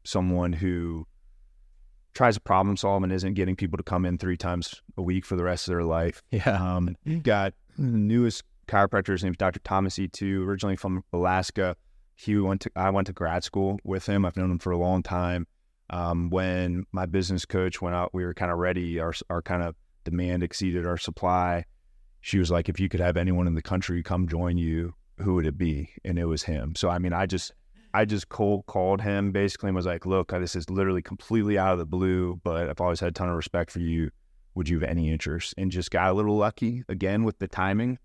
someone 0.04 0.52
who 0.52 1.06
tries 2.14 2.34
to 2.34 2.40
problem 2.40 2.76
solve 2.76 3.02
and 3.04 3.12
isn't 3.12 3.34
getting 3.34 3.54
people 3.54 3.76
to 3.76 3.82
come 3.82 4.04
in 4.04 4.18
three 4.18 4.36
times 4.36 4.82
a 4.96 5.02
week 5.02 5.24
for 5.24 5.36
the 5.36 5.44
rest 5.44 5.68
of 5.68 5.72
their 5.72 5.84
life. 5.84 6.22
Yeah. 6.30 6.58
Um, 6.76 6.96
got 7.22 7.54
the 7.78 7.84
newest 7.84 8.42
chiropractor. 8.66 9.12
His 9.12 9.22
name's 9.22 9.36
Dr. 9.36 9.60
Thomas 9.60 9.98
E. 9.98 10.08
Two, 10.08 10.48
originally 10.48 10.76
from 10.76 11.04
Alaska. 11.12 11.76
He 12.20 12.36
went 12.36 12.62
to 12.62 12.70
I 12.74 12.90
went 12.90 13.06
to 13.06 13.12
grad 13.12 13.44
school 13.44 13.78
with 13.84 14.06
him. 14.06 14.24
I've 14.24 14.36
known 14.36 14.50
him 14.50 14.58
for 14.58 14.72
a 14.72 14.76
long 14.76 15.04
time. 15.04 15.46
Um, 15.88 16.30
when 16.30 16.84
my 16.90 17.06
business 17.06 17.46
coach 17.46 17.80
went 17.80 17.94
out, 17.94 18.12
we 18.12 18.24
were 18.24 18.34
kind 18.34 18.50
of 18.50 18.58
ready. 18.58 18.98
Our 18.98 19.14
our 19.30 19.40
kind 19.40 19.62
of 19.62 19.76
demand 20.02 20.42
exceeded 20.42 20.84
our 20.84 20.96
supply. 20.96 21.64
She 22.20 22.40
was 22.40 22.50
like, 22.50 22.68
"If 22.68 22.80
you 22.80 22.88
could 22.88 22.98
have 22.98 23.16
anyone 23.16 23.46
in 23.46 23.54
the 23.54 23.62
country 23.62 24.02
come 24.02 24.26
join 24.26 24.58
you, 24.58 24.94
who 25.18 25.36
would 25.36 25.46
it 25.46 25.56
be?" 25.56 25.90
And 26.04 26.18
it 26.18 26.24
was 26.24 26.42
him. 26.42 26.74
So 26.74 26.88
I 26.88 26.98
mean, 26.98 27.12
I 27.12 27.26
just 27.26 27.52
I 27.94 28.04
just 28.04 28.28
cold 28.28 28.66
called 28.66 29.00
him 29.00 29.30
basically 29.30 29.68
and 29.68 29.76
was 29.76 29.86
like, 29.86 30.04
"Look, 30.04 30.32
this 30.32 30.56
is 30.56 30.68
literally 30.68 31.02
completely 31.02 31.56
out 31.56 31.72
of 31.72 31.78
the 31.78 31.86
blue, 31.86 32.40
but 32.42 32.68
I've 32.68 32.80
always 32.80 32.98
had 32.98 33.10
a 33.10 33.12
ton 33.12 33.28
of 33.28 33.36
respect 33.36 33.70
for 33.70 33.78
you. 33.78 34.10
Would 34.56 34.68
you 34.68 34.80
have 34.80 34.90
any 34.90 35.12
interest?" 35.12 35.54
And 35.56 35.70
just 35.70 35.92
got 35.92 36.10
a 36.10 36.14
little 36.14 36.36
lucky 36.36 36.82
again 36.88 37.22
with 37.22 37.38
the 37.38 37.46
timing. 37.46 38.00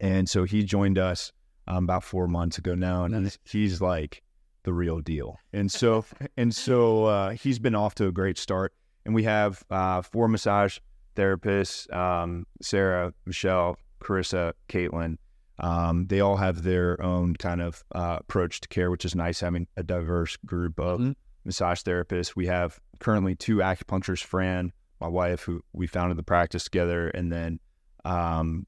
And 0.00 0.28
so 0.28 0.42
he 0.42 0.64
joined 0.64 0.98
us 0.98 1.30
um, 1.68 1.84
about 1.84 2.04
four 2.04 2.26
months 2.28 2.58
ago 2.58 2.74
now, 2.74 3.04
and 3.04 3.24
Nice. 3.24 3.38
he's 3.44 3.80
like 3.80 4.22
the 4.64 4.72
real 4.72 5.00
deal. 5.00 5.38
And 5.52 5.70
so 5.70 6.04
and 6.36 6.54
so 6.54 7.04
uh, 7.04 7.30
he's 7.30 7.58
been 7.58 7.74
off 7.74 7.94
to 7.96 8.06
a 8.06 8.12
great 8.12 8.38
start. 8.38 8.72
And 9.04 9.14
we 9.14 9.22
have 9.24 9.62
uh, 9.70 10.02
four 10.02 10.28
massage 10.28 10.78
therapists: 11.14 11.92
um, 11.94 12.46
Sarah, 12.60 13.12
Michelle, 13.24 13.76
Carissa, 14.00 14.52
Caitlin. 14.68 15.16
Um, 15.58 16.06
they 16.08 16.20
all 16.20 16.36
have 16.36 16.64
their 16.64 17.00
own 17.02 17.34
kind 17.36 17.62
of 17.62 17.82
uh, 17.94 18.18
approach 18.20 18.60
to 18.60 18.68
care, 18.68 18.90
which 18.90 19.04
is 19.06 19.14
nice 19.14 19.40
having 19.40 19.66
a 19.76 19.82
diverse 19.82 20.36
group 20.44 20.78
of 20.78 21.00
Mhm. 21.00 21.14
massage 21.44 21.80
therapists. 21.82 22.36
We 22.36 22.46
have 22.46 22.78
currently 23.00 23.34
two 23.34 23.58
acupuncturists, 23.58 24.24
Fran, 24.24 24.72
my 25.00 25.08
wife, 25.08 25.42
who 25.44 25.62
we 25.72 25.86
founded 25.86 26.18
the 26.18 26.22
practice 26.22 26.64
together, 26.64 27.08
and 27.08 27.32
then 27.32 27.60
um, 28.04 28.66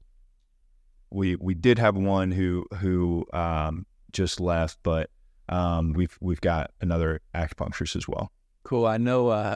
we 1.11 1.35
we 1.35 1.53
did 1.53 1.79
have 1.79 1.95
one 1.95 2.31
who 2.31 2.65
who 2.79 3.25
um, 3.33 3.85
just 4.11 4.39
left, 4.39 4.79
but 4.83 5.09
um, 5.47 5.93
we've 5.93 6.17
we've 6.21 6.41
got 6.41 6.71
another 6.81 7.21
acupuncturist 7.33 7.95
as 7.95 8.07
well. 8.07 8.31
Cool. 8.63 8.85
I 8.85 8.97
know 8.97 9.29
uh 9.29 9.55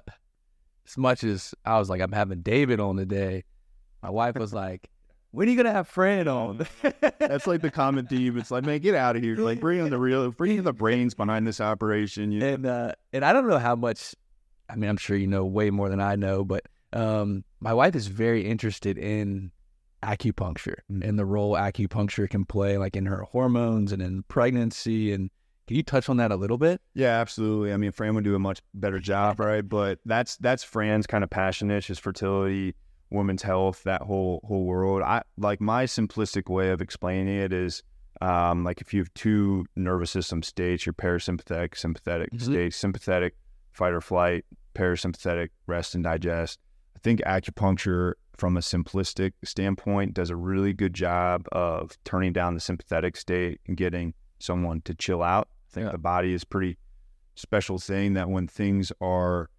as 0.88 0.98
much 0.98 1.24
as 1.24 1.54
I 1.66 1.80
was 1.80 1.90
like, 1.90 2.02
I'm 2.02 2.12
having 2.12 2.42
David 2.42 2.80
on 2.80 2.98
today, 2.98 3.44
my 4.02 4.10
wife 4.10 4.36
was 4.36 4.54
like, 4.54 4.90
When 5.32 5.48
are 5.48 5.52
you 5.52 5.58
gonna 5.58 5.72
have 5.72 5.88
Fred 5.88 6.28
on? 6.28 6.66
That's 7.20 7.48
like 7.48 7.62
the 7.62 7.72
common 7.72 8.08
theme. 8.08 8.38
It's 8.38 8.52
like, 8.52 8.66
man, 8.66 8.80
get 8.80 8.96
out 8.96 9.16
of 9.16 9.24
here! 9.24 9.36
Like, 9.38 9.60
bring 9.60 9.80
in 9.80 9.90
the 9.90 10.00
real, 10.00 10.32
bring 10.32 10.58
in 10.58 10.64
the 10.64 10.74
brains 10.74 11.14
behind 11.14 11.48
this 11.48 11.62
operation. 11.62 12.32
You 12.32 12.40
know? 12.40 12.54
and 12.54 12.66
uh 12.66 12.92
and 13.12 13.24
I 13.24 13.34
don't 13.34 13.48
know 13.48 13.60
how 13.60 13.76
much 13.76 14.16
I 14.70 14.76
mean, 14.76 14.90
I'm 14.90 14.98
sure 14.98 15.16
you 15.16 15.28
know 15.28 15.46
way 15.46 15.70
more 15.70 15.90
than 15.90 16.02
I 16.02 16.16
know, 16.16 16.44
but 16.44 16.66
um 16.92 17.44
my 17.60 17.74
wife 17.74 17.96
is 17.96 18.08
very 18.08 18.46
interested 18.46 18.98
in 18.98 19.52
acupuncture 20.04 20.76
Mm. 20.92 21.08
and 21.08 21.18
the 21.18 21.26
role 21.26 21.54
acupuncture 21.54 22.30
can 22.30 22.46
play 22.46 22.78
like 22.78 22.96
in 22.96 23.06
her 23.06 23.22
hormones 23.24 23.92
and 23.92 24.02
in 24.02 24.24
pregnancy 24.24 25.14
and 25.14 25.30
can 25.66 25.78
you 25.78 25.84
touch 25.84 26.10
on 26.10 26.18
that 26.18 26.30
a 26.30 26.36
little 26.36 26.58
bit? 26.58 26.82
Yeah, 26.94 27.20
absolutely. 27.22 27.72
I 27.72 27.78
mean, 27.78 27.94
Fran 27.94 28.16
would 28.16 28.26
do 28.26 28.36
a 28.36 28.40
much 28.40 28.60
better 28.74 29.00
job, 29.00 29.40
right? 29.40 29.62
But 29.68 30.00
that's 30.06 30.36
that's 30.38 30.62
Fran's 30.62 31.08
kind 31.08 31.24
of 31.24 31.30
passion 31.30 31.72
is 31.72 31.98
fertility, 31.98 32.76
women's 33.10 33.44
health, 33.44 33.82
that 33.84 34.02
whole 34.02 34.42
whole 34.44 34.66
world. 34.66 35.02
I 35.04 35.22
like 35.38 35.62
my 35.62 35.86
simplistic 35.86 36.50
way 36.50 36.70
of 36.72 36.82
explaining 36.82 37.38
it 37.38 37.54
is 37.54 37.82
um, 38.20 38.66
like 38.66 38.82
if 38.82 38.94
you 38.94 39.00
have 39.00 39.14
two 39.14 39.66
nervous 39.78 40.12
system 40.12 40.44
states, 40.44 40.86
your 40.86 40.94
parasympathetic, 40.94 41.78
sympathetic 41.78 42.32
Mhm. 42.34 42.42
state, 42.42 42.74
sympathetic, 42.74 43.36
fight 43.72 43.94
or 43.94 44.02
flight, 44.02 44.44
parasympathetic, 44.76 45.50
rest 45.66 45.96
and 45.96 46.04
digest. 46.04 46.60
I 46.96 47.00
think 47.00 47.22
acupuncture, 47.22 48.14
from 48.38 48.58
a 48.58 48.62
simplistic 48.62 49.34
standpoint, 49.44 50.14
does 50.14 50.30
a 50.30 50.36
really 50.36 50.74
good 50.74 50.94
job 50.94 51.46
of 51.52 51.98
turning 52.04 52.34
down 52.34 52.54
the 52.56 52.60
sympathetic 52.60 53.16
state 53.16 53.60
and 53.68 53.78
getting 53.78 54.14
someone 54.40 54.82
to 54.82 54.94
chill 54.94 55.22
out. 55.22 55.48
I 55.72 55.74
think 55.74 55.86
Yeah. 55.86 55.92
the 55.92 55.98
body 56.00 56.34
is 56.34 56.44
pretty 56.44 56.78
special 57.36 57.78
thing 57.80 58.14
that 58.14 58.30
when 58.30 58.48
things 58.48 58.92
are 59.02 59.50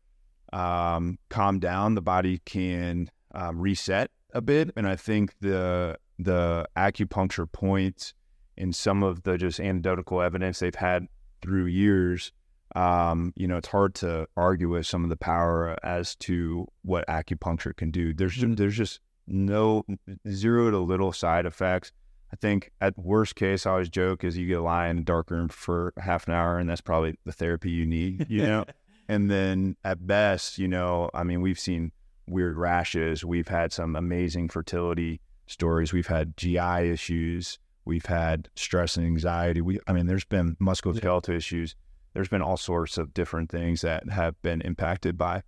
um, 0.52 1.18
calmed 1.30 1.60
down, 1.60 1.94
the 1.94 2.02
body 2.02 2.40
can 2.44 3.10
um, 3.34 3.58
reset 3.60 4.10
a 4.32 4.40
bit. 4.40 4.70
And 4.76 4.86
I 4.86 4.96
think 4.96 5.34
the 5.40 5.98
the 6.18 6.68
acupuncture 6.76 7.50
points 7.50 8.14
and 8.56 8.74
some 8.74 9.02
of 9.02 9.24
the 9.24 9.36
just 9.36 9.58
anecdotal 9.58 10.22
evidence 10.22 10.60
they've 10.60 10.74
had 10.74 11.08
through 11.42 11.66
years, 11.66 12.30
um, 12.74 13.32
you 13.36 13.46
know, 13.46 13.56
it's 13.56 13.68
hard 13.68 13.94
to 13.96 14.26
argue 14.36 14.68
with 14.68 14.86
some 14.86 15.04
of 15.04 15.10
the 15.10 15.16
power 15.16 15.76
as 15.82 16.16
to 16.16 16.66
what 16.82 17.06
acupuncture 17.06 17.76
can 17.76 17.90
do. 17.90 18.12
There's 18.12 18.34
just, 18.34 18.56
there's 18.56 18.76
just 18.76 19.00
no 19.26 19.84
zero 20.28 20.70
to 20.70 20.78
little 20.78 21.12
side 21.12 21.46
effects. 21.46 21.92
I 22.32 22.36
think 22.36 22.72
at 22.80 22.98
worst 22.98 23.36
case, 23.36 23.64
I 23.64 23.70
always 23.70 23.88
joke 23.88 24.24
is 24.24 24.36
you 24.36 24.48
get 24.48 24.58
a 24.58 24.62
lie 24.62 24.88
in 24.88 24.98
a 24.98 25.02
dark 25.02 25.30
room 25.30 25.48
for 25.48 25.92
half 25.98 26.26
an 26.26 26.34
hour, 26.34 26.58
and 26.58 26.68
that's 26.68 26.80
probably 26.80 27.16
the 27.24 27.32
therapy 27.32 27.70
you 27.70 27.86
need, 27.86 28.26
you 28.28 28.42
know. 28.42 28.64
and 29.08 29.30
then 29.30 29.76
at 29.84 30.04
best, 30.04 30.58
you 30.58 30.66
know, 30.66 31.10
I 31.14 31.22
mean, 31.22 31.42
we've 31.42 31.60
seen 31.60 31.92
weird 32.26 32.56
rashes. 32.56 33.24
We've 33.24 33.46
had 33.46 33.72
some 33.72 33.94
amazing 33.94 34.48
fertility 34.48 35.20
stories. 35.46 35.92
We've 35.92 36.08
had 36.08 36.36
GI 36.36 36.90
issues. 36.90 37.60
We've 37.84 38.06
had 38.06 38.48
stress 38.56 38.96
and 38.96 39.06
anxiety. 39.06 39.60
We, 39.60 39.78
I 39.86 39.92
mean, 39.92 40.06
there's 40.06 40.24
been 40.24 40.56
musculoskeletal 40.56 41.34
issues. 41.36 41.76
There's 42.14 42.28
been 42.28 42.42
all 42.42 42.56
sorts 42.56 42.96
of 42.96 43.12
different 43.12 43.50
things 43.50 43.82
that 43.82 44.08
have 44.08 44.40
been 44.42 44.60
impacted 44.62 45.18
by 45.18 45.42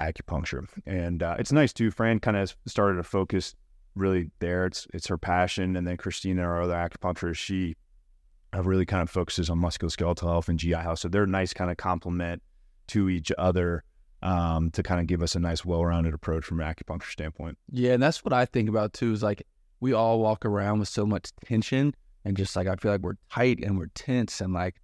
acupuncture, 0.00 0.66
and 0.86 1.22
uh, 1.22 1.36
it's 1.38 1.52
nice 1.52 1.72
too. 1.72 1.90
Fran 1.90 2.20
kind 2.20 2.36
of 2.36 2.56
started 2.66 2.96
to 2.96 3.02
focus 3.02 3.54
really 3.94 4.30
there. 4.40 4.66
It's 4.66 4.86
it's 4.92 5.06
her 5.08 5.18
passion, 5.18 5.76
and 5.76 5.86
then 5.86 5.96
Christina, 5.96 6.42
our 6.42 6.62
other 6.62 6.74
acupuncturist, 6.74 7.36
she 7.36 7.76
uh, 8.54 8.62
really 8.62 8.86
kind 8.86 9.02
of 9.02 9.10
focuses 9.10 9.50
on 9.50 9.60
musculoskeletal 9.60 10.22
health 10.22 10.48
and 10.48 10.58
GI 10.58 10.72
health. 10.72 11.00
So 11.00 11.08
they're 11.08 11.24
a 11.24 11.28
nice 11.28 11.52
kind 11.52 11.70
of 11.70 11.76
complement 11.76 12.42
to 12.88 13.08
each 13.08 13.32
other 13.38 13.84
um, 14.22 14.70
to 14.70 14.82
kind 14.82 15.00
of 15.00 15.06
give 15.06 15.22
us 15.22 15.34
a 15.34 15.40
nice, 15.40 15.64
well-rounded 15.64 16.14
approach 16.14 16.44
from 16.44 16.60
an 16.60 16.72
acupuncture 16.72 17.10
standpoint. 17.10 17.58
Yeah, 17.70 17.92
and 17.92 18.02
that's 18.02 18.24
what 18.24 18.32
I 18.32 18.46
think 18.46 18.68
about 18.68 18.92
too. 18.92 19.12
Is 19.12 19.22
like 19.22 19.46
we 19.80 19.92
all 19.92 20.18
walk 20.20 20.44
around 20.44 20.80
with 20.80 20.88
so 20.88 21.04
much 21.04 21.30
tension, 21.44 21.94
and 22.24 22.36
just 22.36 22.56
like 22.56 22.66
I 22.66 22.76
feel 22.76 22.92
like 22.92 23.02
we're 23.02 23.18
tight 23.30 23.60
and 23.62 23.78
we're 23.78 23.90
tense, 23.94 24.40
and 24.40 24.52
like 24.52 24.76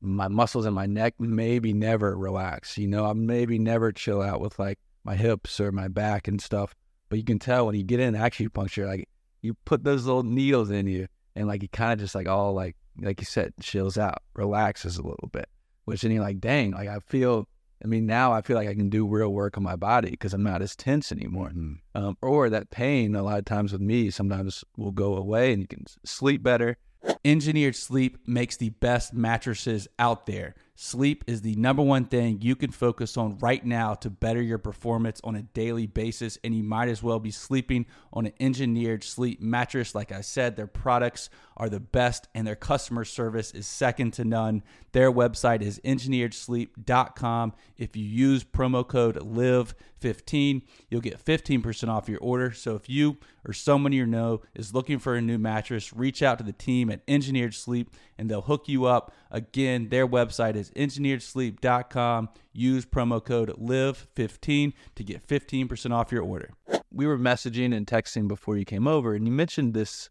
my 0.00 0.28
muscles 0.28 0.66
in 0.66 0.74
my 0.74 0.86
neck 0.86 1.14
maybe 1.18 1.72
never 1.72 2.16
relax. 2.16 2.78
You 2.78 2.88
know, 2.88 3.06
I 3.06 3.12
maybe 3.12 3.58
never 3.58 3.92
chill 3.92 4.22
out 4.22 4.40
with 4.40 4.58
like 4.58 4.78
my 5.04 5.16
hips 5.16 5.60
or 5.60 5.72
my 5.72 5.88
back 5.88 6.28
and 6.28 6.40
stuff. 6.40 6.74
But 7.08 7.18
you 7.18 7.24
can 7.24 7.38
tell 7.38 7.66
when 7.66 7.74
you 7.74 7.82
get 7.82 8.00
in 8.00 8.14
acupuncture, 8.14 8.86
like 8.86 9.08
you 9.42 9.54
put 9.64 9.84
those 9.84 10.06
little 10.06 10.22
needles 10.22 10.70
in 10.70 10.86
you, 10.86 11.08
and 11.34 11.48
like 11.48 11.62
you 11.62 11.68
kind 11.68 11.92
of 11.92 11.98
just 11.98 12.14
like 12.14 12.28
all 12.28 12.54
like 12.54 12.76
like 13.00 13.20
you 13.20 13.26
said, 13.26 13.52
chills 13.60 13.98
out, 13.98 14.22
relaxes 14.34 14.98
a 14.98 15.02
little 15.02 15.28
bit. 15.32 15.48
Which 15.84 16.02
then 16.02 16.12
you're 16.12 16.22
like, 16.22 16.40
dang, 16.40 16.72
like 16.72 16.88
I 16.88 16.98
feel. 17.00 17.48
I 17.82 17.86
mean, 17.86 18.04
now 18.04 18.30
I 18.30 18.42
feel 18.42 18.56
like 18.56 18.68
I 18.68 18.74
can 18.74 18.90
do 18.90 19.08
real 19.08 19.32
work 19.32 19.56
on 19.56 19.62
my 19.62 19.74
body 19.74 20.10
because 20.10 20.34
I'm 20.34 20.42
not 20.42 20.60
as 20.60 20.76
tense 20.76 21.10
anymore. 21.10 21.48
Mm. 21.48 21.78
Um, 21.94 22.18
or 22.20 22.50
that 22.50 22.68
pain, 22.68 23.16
a 23.16 23.22
lot 23.22 23.38
of 23.38 23.46
times 23.46 23.72
with 23.72 23.80
me, 23.80 24.10
sometimes 24.10 24.62
will 24.76 24.92
go 24.92 25.16
away 25.16 25.54
and 25.54 25.62
you 25.62 25.66
can 25.66 25.86
sleep 26.04 26.42
better. 26.42 26.76
Engineered 27.24 27.76
Sleep 27.76 28.18
makes 28.26 28.56
the 28.56 28.70
best 28.70 29.12
mattresses 29.12 29.88
out 29.98 30.26
there. 30.26 30.54
Sleep 30.82 31.24
is 31.26 31.42
the 31.42 31.56
number 31.56 31.82
one 31.82 32.06
thing 32.06 32.38
you 32.40 32.56
can 32.56 32.70
focus 32.70 33.18
on 33.18 33.36
right 33.36 33.62
now 33.62 33.92
to 33.92 34.08
better 34.08 34.40
your 34.40 34.56
performance 34.56 35.20
on 35.22 35.36
a 35.36 35.42
daily 35.42 35.86
basis, 35.86 36.38
and 36.42 36.54
you 36.54 36.62
might 36.62 36.88
as 36.88 37.02
well 37.02 37.18
be 37.18 37.30
sleeping 37.30 37.84
on 38.14 38.24
an 38.24 38.32
engineered 38.40 39.04
sleep 39.04 39.42
mattress. 39.42 39.94
Like 39.94 40.10
I 40.10 40.22
said, 40.22 40.56
their 40.56 40.66
products 40.66 41.28
are 41.54 41.68
the 41.68 41.80
best, 41.80 42.28
and 42.34 42.46
their 42.46 42.56
customer 42.56 43.04
service 43.04 43.50
is 43.50 43.66
second 43.66 44.14
to 44.14 44.24
none. 44.24 44.62
Their 44.92 45.12
website 45.12 45.60
is 45.60 45.80
engineeredsleep.com. 45.84 47.52
If 47.76 47.94
you 47.94 48.04
use 48.06 48.42
promo 48.42 48.88
code 48.88 49.16
LIVE15, 49.16 50.62
you'll 50.88 51.02
get 51.02 51.22
15% 51.22 51.88
off 51.90 52.08
your 52.08 52.20
order. 52.20 52.52
So 52.52 52.74
if 52.74 52.88
you 52.88 53.18
or 53.46 53.52
someone 53.52 53.92
you 53.92 54.06
know 54.06 54.40
is 54.54 54.72
looking 54.72 54.98
for 54.98 55.14
a 55.14 55.20
new 55.20 55.36
mattress, 55.36 55.92
reach 55.92 56.22
out 56.22 56.38
to 56.38 56.44
the 56.44 56.54
team 56.54 56.90
at 56.90 57.02
Engineered 57.06 57.54
Sleep 57.54 57.90
and 58.16 58.30
they'll 58.30 58.40
hook 58.40 58.66
you 58.66 58.86
up. 58.86 59.12
Again, 59.30 59.88
their 59.88 60.06
website 60.06 60.56
is 60.56 60.70
engineeredsleep.com. 60.72 62.28
Use 62.52 62.84
promo 62.84 63.24
code 63.24 63.50
LIVE15 63.50 64.72
to 64.96 65.04
get 65.04 65.26
15% 65.26 65.92
off 65.92 66.10
your 66.10 66.22
order. 66.22 66.50
We 66.92 67.06
were 67.06 67.18
messaging 67.18 67.74
and 67.74 67.86
texting 67.86 68.26
before 68.26 68.56
you 68.56 68.64
came 68.64 68.88
over, 68.88 69.14
and 69.14 69.26
you 69.26 69.32
mentioned 69.32 69.74
this 69.74 70.10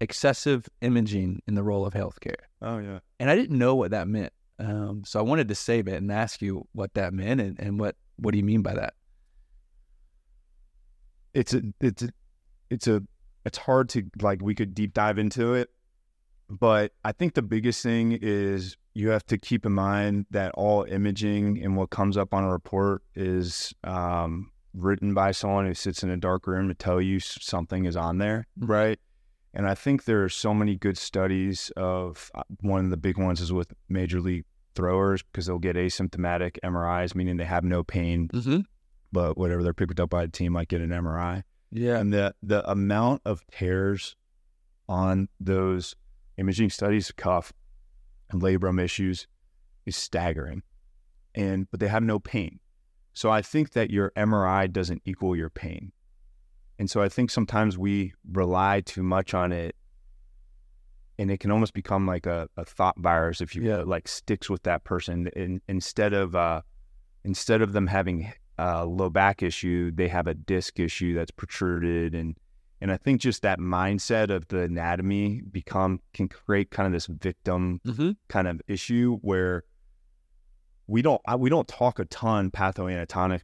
excessive 0.00 0.68
imaging 0.80 1.42
in 1.46 1.54
the 1.54 1.62
role 1.62 1.84
of 1.84 1.94
healthcare. 1.94 2.46
Oh 2.62 2.78
yeah. 2.78 3.00
And 3.18 3.28
I 3.30 3.36
didn't 3.36 3.58
know 3.58 3.74
what 3.74 3.90
that 3.90 4.08
meant. 4.08 4.32
Um, 4.58 5.02
so 5.04 5.18
I 5.18 5.22
wanted 5.22 5.48
to 5.48 5.54
save 5.54 5.88
it 5.88 5.94
and 5.94 6.12
ask 6.12 6.40
you 6.40 6.66
what 6.72 6.94
that 6.94 7.12
meant 7.12 7.40
and, 7.40 7.58
and 7.58 7.80
what, 7.80 7.96
what 8.16 8.32
do 8.32 8.38
you 8.38 8.44
mean 8.44 8.62
by 8.62 8.74
that? 8.74 8.94
it's 11.34 11.54
a 11.54 11.62
it's 11.80 12.02
a 12.02 12.08
it's 12.70 12.86
a 12.86 13.02
it's 13.44 13.58
hard 13.58 13.88
to 13.88 14.04
like 14.20 14.40
we 14.42 14.54
could 14.54 14.74
deep 14.74 14.94
dive 14.94 15.18
into 15.18 15.54
it 15.54 15.70
but 16.50 16.92
i 17.04 17.12
think 17.12 17.34
the 17.34 17.42
biggest 17.42 17.82
thing 17.82 18.18
is 18.20 18.76
you 18.94 19.10
have 19.10 19.24
to 19.24 19.38
keep 19.38 19.64
in 19.64 19.72
mind 19.72 20.26
that 20.30 20.50
all 20.54 20.82
imaging 20.84 21.62
and 21.62 21.76
what 21.76 21.90
comes 21.90 22.16
up 22.16 22.34
on 22.34 22.42
a 22.44 22.50
report 22.50 23.02
is 23.14 23.72
um, 23.84 24.50
written 24.74 25.14
by 25.14 25.30
someone 25.30 25.64
who 25.66 25.74
sits 25.74 26.02
in 26.02 26.10
a 26.10 26.16
dark 26.16 26.46
room 26.46 26.66
to 26.68 26.74
tell 26.74 27.00
you 27.00 27.20
something 27.20 27.84
is 27.84 27.96
on 27.96 28.18
there 28.18 28.46
right 28.58 28.98
and 29.54 29.66
i 29.68 29.74
think 29.74 30.04
there 30.04 30.22
are 30.24 30.28
so 30.28 30.52
many 30.52 30.76
good 30.76 30.98
studies 30.98 31.70
of 31.76 32.30
uh, 32.34 32.42
one 32.60 32.84
of 32.84 32.90
the 32.90 32.96
big 32.96 33.16
ones 33.18 33.40
is 33.40 33.52
with 33.52 33.72
major 33.88 34.20
league 34.20 34.44
throwers 34.74 35.22
because 35.22 35.46
they'll 35.46 35.58
get 35.58 35.76
asymptomatic 35.76 36.58
mris 36.64 37.14
meaning 37.14 37.36
they 37.36 37.44
have 37.44 37.64
no 37.64 37.82
pain 37.84 38.28
Mm-hmm. 38.32 38.60
but 39.12 39.36
whatever 39.38 39.62
they're 39.62 39.74
picked 39.74 39.98
up 40.00 40.10
by 40.10 40.26
the 40.26 40.32
team 40.32 40.52
might 40.52 40.68
get 40.68 40.80
an 40.80 40.90
mri 40.90 41.42
Yeah. 41.72 41.98
and 41.98 42.12
the 42.12 42.34
the 42.42 42.68
amount 42.70 43.22
of 43.24 43.42
tears 43.50 44.16
on 44.88 45.28
those 45.40 45.94
imaging 46.40 46.70
studies 46.70 47.10
of 47.10 47.16
cuff 47.16 47.52
and 48.30 48.40
labrum 48.42 48.80
issues 48.82 49.26
is 49.86 49.96
staggering 49.96 50.62
and 51.34 51.70
but 51.70 51.78
they 51.80 51.88
have 51.88 52.02
no 52.02 52.18
pain 52.18 52.58
so 53.12 53.30
i 53.30 53.42
think 53.42 53.70
that 53.72 53.90
your 53.90 54.10
mri 54.16 54.72
doesn't 54.72 55.02
equal 55.04 55.36
your 55.36 55.50
pain 55.50 55.92
and 56.78 56.90
so 56.90 57.02
i 57.02 57.08
think 57.08 57.30
sometimes 57.30 57.76
we 57.78 58.12
rely 58.32 58.80
too 58.80 59.02
much 59.02 59.34
on 59.34 59.52
it 59.52 59.76
and 61.18 61.30
it 61.30 61.38
can 61.38 61.50
almost 61.50 61.74
become 61.74 62.06
like 62.06 62.24
a, 62.26 62.48
a 62.56 62.64
thought 62.64 62.98
virus 62.98 63.40
if 63.42 63.54
you 63.54 63.62
Yeah. 63.62 63.82
like 63.82 64.08
sticks 64.08 64.48
with 64.48 64.62
that 64.62 64.84
person 64.84 65.28
and 65.36 65.60
instead 65.68 66.12
of 66.14 66.34
uh 66.34 66.62
instead 67.24 67.60
of 67.60 67.72
them 67.74 67.86
having 67.86 68.32
a 68.58 68.86
low 68.86 69.10
back 69.10 69.42
issue 69.42 69.90
they 69.94 70.08
have 70.08 70.26
a 70.26 70.34
disc 70.34 70.80
issue 70.80 71.14
that's 71.14 71.30
protruded 71.30 72.14
and 72.14 72.36
and 72.80 72.90
i 72.92 72.96
think 72.96 73.20
just 73.20 73.42
that 73.42 73.58
mindset 73.58 74.30
of 74.30 74.46
the 74.48 74.60
anatomy 74.60 75.40
become 75.50 76.00
can 76.14 76.28
create 76.28 76.70
kind 76.70 76.86
of 76.86 76.92
this 76.92 77.06
victim 77.06 77.80
Mm-hmm. 77.86 78.10
kind 78.28 78.48
of 78.48 78.60
issue 78.68 79.18
where 79.22 79.64
we 80.86 81.02
don't 81.02 81.20
we 81.38 81.50
don't 81.50 81.68
talk 81.68 81.98
a 81.98 82.04
ton 82.06 82.50
pathoanatomic 82.50 83.42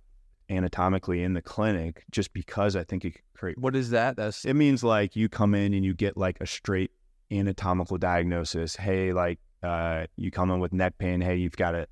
anatomically 0.48 1.22
in 1.22 1.34
the 1.34 1.42
clinic 1.42 2.04
just 2.10 2.32
because 2.32 2.76
i 2.76 2.84
think 2.84 3.04
it 3.04 3.12
could 3.12 3.22
create 3.34 3.58
What 3.58 3.76
is 3.76 3.90
that? 3.90 4.16
That's 4.16 4.44
it 4.44 4.54
means 4.54 4.82
like 4.82 5.14
you 5.16 5.28
come 5.28 5.54
in 5.54 5.74
and 5.74 5.84
you 5.84 5.92
get 5.94 6.16
like 6.16 6.38
a 6.40 6.46
straight 6.46 6.90
anatomical 7.30 7.98
diagnosis. 7.98 8.76
Hey, 8.76 9.12
like 9.12 9.38
uh, 9.62 10.06
you 10.16 10.30
come 10.30 10.50
in 10.50 10.60
with 10.60 10.72
neck 10.72 10.96
pain. 10.98 11.20
Hey, 11.20 11.36
you've 11.36 11.56
got 11.56 11.74
a 11.74 11.86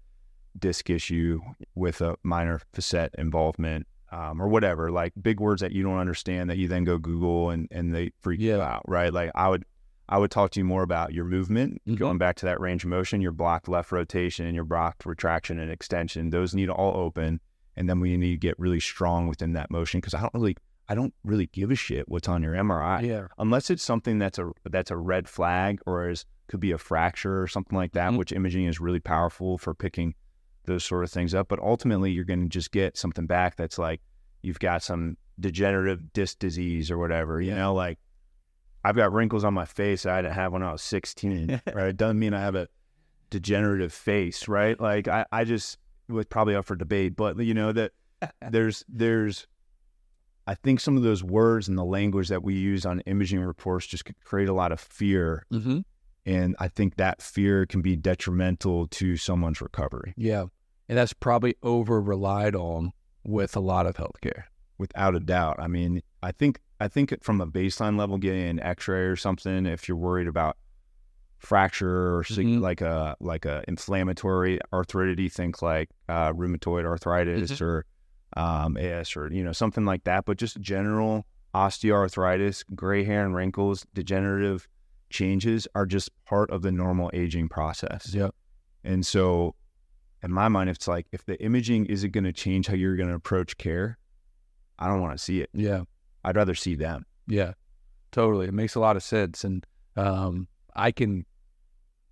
disc 0.58 0.88
issue 0.88 1.40
with 1.74 2.00
a 2.00 2.16
minor 2.22 2.60
facet 2.72 3.14
involvement 3.18 3.86
um, 4.14 4.40
or 4.40 4.48
whatever. 4.48 4.90
Like 4.90 5.12
big 5.20 5.40
words 5.40 5.60
that 5.60 5.72
you 5.72 5.82
don't 5.82 5.98
understand 5.98 6.48
that 6.50 6.56
you 6.58 6.68
then 6.68 6.84
go 6.84 6.98
Google 6.98 7.50
and 7.50 7.68
and 7.70 7.94
they 7.94 8.10
freak 8.20 8.40
you 8.40 8.60
out, 8.60 8.82
right? 8.88 9.12
Like 9.12 9.30
I 9.34 9.48
would. 9.48 9.64
I 10.06 10.18
would 10.18 10.30
talk 10.30 10.50
to 10.50 10.60
you 10.60 10.64
more 10.64 10.82
about 10.82 11.14
your 11.14 11.24
movement, 11.24 11.80
Mhm. 11.88 11.96
going 11.96 12.18
back 12.18 12.36
to 12.36 12.44
that 12.46 12.60
range 12.60 12.84
of 12.84 12.90
motion, 12.90 13.22
your 13.22 13.32
blocked 13.32 13.68
left 13.68 13.90
rotation, 13.90 14.44
and 14.44 14.54
your 14.54 14.66
blocked 14.66 15.06
retraction 15.06 15.58
and 15.58 15.70
extension. 15.70 16.28
Those 16.28 16.54
need 16.54 16.66
to 16.66 16.74
all 16.74 16.94
open, 16.94 17.40
and 17.74 17.88
then 17.88 18.00
we 18.00 18.14
need 18.18 18.32
to 18.32 18.36
get 18.36 18.54
really 18.58 18.80
strong 18.80 19.28
within 19.28 19.54
that 19.54 19.70
motion 19.70 20.00
because 20.02 20.12
I 20.12 20.20
don't 20.20 20.34
really, 20.34 20.56
I 20.90 20.94
don't 20.94 21.14
really 21.24 21.46
give 21.46 21.70
a 21.70 21.74
shit 21.74 22.06
what's 22.06 22.28
on 22.28 22.42
your 22.42 22.52
MRI 22.54 23.00
yeah. 23.00 23.28
unless 23.38 23.70
it's 23.70 23.82
something 23.82 24.18
that's 24.18 24.38
a 24.38 24.50
that's 24.70 24.90
a 24.90 24.96
red 24.98 25.26
flag 25.26 25.80
or 25.86 26.10
is 26.10 26.26
could 26.48 26.60
be 26.60 26.70
a 26.72 26.76
fracture 26.78 27.40
or 27.40 27.46
something 27.46 27.74
like 27.78 27.92
that, 27.92 28.12
Mhm. 28.12 28.18
which 28.18 28.30
imaging 28.30 28.66
is 28.66 28.80
really 28.80 29.00
powerful 29.00 29.56
for 29.56 29.72
picking 29.72 30.14
those 30.64 30.84
sort 30.84 31.04
of 31.04 31.10
things 31.10 31.34
up. 31.34 31.48
But 31.48 31.58
ultimately, 31.60 32.10
you're 32.10 32.24
going 32.24 32.42
to 32.42 32.48
just 32.48 32.72
get 32.72 32.96
something 32.96 33.26
back 33.26 33.56
that's 33.56 33.78
like 33.78 34.00
you've 34.42 34.58
got 34.58 34.82
some 34.82 35.16
degenerative 35.40 36.12
disc 36.12 36.38
disease 36.38 36.90
or 36.90 36.98
whatever. 36.98 37.40
You 37.40 37.50
Yeah. 37.50 37.56
know, 37.58 37.74
like 37.74 37.98
I've 38.84 38.96
got 38.96 39.12
wrinkles 39.12 39.44
on 39.44 39.54
my 39.54 39.64
face 39.64 40.04
I 40.06 40.20
didn't 40.22 40.34
have 40.34 40.52
when 40.52 40.62
I 40.62 40.72
was 40.72 40.82
16. 40.82 41.60
right? 41.74 41.88
It 41.88 41.96
doesn't 41.96 42.18
mean 42.18 42.34
I 42.34 42.40
have 42.40 42.54
a 42.54 42.68
degenerative 43.30 43.92
face, 43.92 44.46
right? 44.48 44.78
Like 44.78 45.08
I, 45.08 45.24
I 45.32 45.44
just 45.44 45.78
was 46.08 46.26
probably 46.26 46.54
up 46.54 46.66
for 46.66 46.76
debate, 46.76 47.16
but 47.16 47.38
you 47.38 47.54
know 47.54 47.72
that 47.72 47.92
there's 48.50 48.84
there's 48.88 49.46
I 50.46 50.54
think 50.54 50.78
some 50.80 50.98
of 50.98 51.02
those 51.02 51.24
words 51.24 51.68
and 51.68 51.78
the 51.78 51.84
language 51.84 52.28
that 52.28 52.42
we 52.42 52.52
use 52.54 52.84
on 52.84 53.00
imaging 53.00 53.40
reports 53.40 53.86
just 53.86 54.04
create 54.24 54.48
a 54.48 54.52
lot 54.52 54.72
of 54.72 54.78
fear. 54.80 55.46
Mm-hmm. 55.50 55.78
And 56.26 56.56
I 56.58 56.68
think 56.68 56.96
that 56.96 57.20
fear 57.20 57.66
can 57.66 57.82
be 57.82 57.96
detrimental 57.96 58.86
to 58.88 59.16
someone's 59.16 59.60
recovery 59.60 60.14
Yeah. 60.16 60.46
And 60.88 60.98
that's 60.98 61.12
probably 61.12 61.56
over 61.62 62.00
relied 62.00 62.54
on 62.54 62.92
with 63.24 63.56
a 63.56 63.60
lot 63.60 63.86
of 63.86 63.96
healthcare. 63.96 64.44
without 64.76 65.14
a 65.14 65.20
doubt. 65.20 65.56
I 65.60 65.68
mean, 65.68 66.02
I 66.22 66.32
think 66.32 66.60
I 66.80 66.88
think 66.88 67.14
from 67.22 67.40
a 67.40 67.46
baseline 67.46 67.96
level, 67.96 68.18
getting 68.18 68.42
an 68.48 68.60
X-ray 68.60 69.02
or 69.02 69.14
something, 69.16 69.66
if 69.66 69.86
you're 69.88 69.96
worried 69.96 70.26
about 70.26 70.56
fracture 71.38 72.16
or 72.16 72.24
Mhm. 72.24 72.60
like 72.60 72.80
a 72.80 73.16
like 73.20 73.44
a 73.44 73.62
inflammatory 73.68 74.58
arthritis, 74.72 75.34
think 75.34 75.62
like 75.62 75.90
uh, 76.08 76.32
rheumatoid 76.32 76.84
arthritis 76.84 77.60
or 77.60 77.84
um, 78.36 78.76
AS 78.76 79.16
or 79.16 79.32
you 79.32 79.44
know 79.44 79.52
something 79.52 79.84
like 79.84 80.04
that. 80.04 80.24
But 80.24 80.38
just 80.38 80.60
general 80.60 81.24
osteoarthritis, 81.54 82.64
gray 82.74 83.04
hair 83.04 83.24
and 83.24 83.34
wrinkles, 83.34 83.86
degenerative 83.94 84.66
changes 85.14 85.68
are 85.76 85.86
just 85.86 86.10
part 86.24 86.50
of 86.50 86.62
the 86.62 86.72
normal 86.72 87.08
aging 87.14 87.48
process. 87.48 88.12
Yeah. 88.12 88.30
And 88.82 89.06
so, 89.06 89.54
in 90.22 90.32
my 90.32 90.48
mind, 90.48 90.68
it's 90.68 90.88
like 90.88 91.06
if 91.12 91.24
the 91.24 91.40
imaging 91.42 91.86
isn't 91.86 92.10
going 92.10 92.24
to 92.24 92.32
change 92.32 92.66
how 92.66 92.74
you're 92.74 92.96
going 92.96 93.08
to 93.08 93.14
approach 93.14 93.56
care, 93.56 93.96
I 94.78 94.88
don't 94.88 95.00
want 95.00 95.16
to 95.16 95.22
see 95.22 95.40
it. 95.40 95.50
Yeah. 95.54 95.84
I'd 96.24 96.36
rather 96.36 96.54
see 96.54 96.74
them. 96.74 97.06
Yeah, 97.28 97.52
totally. 98.10 98.48
It 98.48 98.54
makes 98.54 98.74
a 98.74 98.80
lot 98.80 98.96
of 98.96 99.02
sense, 99.02 99.44
and 99.44 99.64
um, 99.96 100.48
I 100.74 100.90
can, 100.90 101.26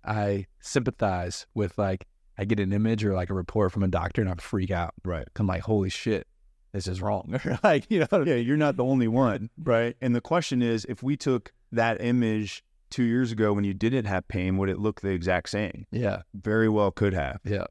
I 0.05 0.47
sympathize 0.61 1.45
with 1.53 1.77
like 1.77 2.07
I 2.37 2.45
get 2.45 2.59
an 2.59 2.71
image 2.71 3.03
or 3.03 3.13
like 3.13 3.29
a 3.29 3.33
report 3.33 3.71
from 3.71 3.83
a 3.83 3.87
doctor 3.87 4.21
and 4.21 4.29
I 4.29 4.35
freak 4.35 4.71
out. 4.71 4.93
Right. 5.03 5.27
I'm 5.35 5.47
like, 5.47 5.61
holy 5.61 5.89
shit, 5.89 6.25
this 6.71 6.87
is 6.87 7.01
wrong. 7.01 7.39
like 7.63 7.85
you 7.89 7.99
know, 8.11 8.23
Yeah, 8.23 8.35
you're 8.35 8.57
not 8.57 8.77
the 8.77 8.85
only 8.85 9.07
one, 9.07 9.49
right? 9.61 9.95
And 10.01 10.15
the 10.15 10.21
question 10.21 10.61
is, 10.61 10.85
if 10.85 11.03
we 11.03 11.17
took 11.17 11.51
that 11.71 12.01
image 12.01 12.63
two 12.93 13.03
years 13.03 13.31
ago 13.31 13.53
when 13.53 13.63
you 13.63 13.73
didn't 13.73 14.05
have 14.05 14.27
pain, 14.27 14.57
would 14.57 14.69
it 14.69 14.77
look 14.77 15.01
the 15.01 15.09
exact 15.09 15.49
same? 15.49 15.87
Yeah. 15.91 16.21
Very 16.35 16.69
well 16.69 16.91
could 16.91 17.13
have. 17.13 17.39
Yeah. 17.43 17.65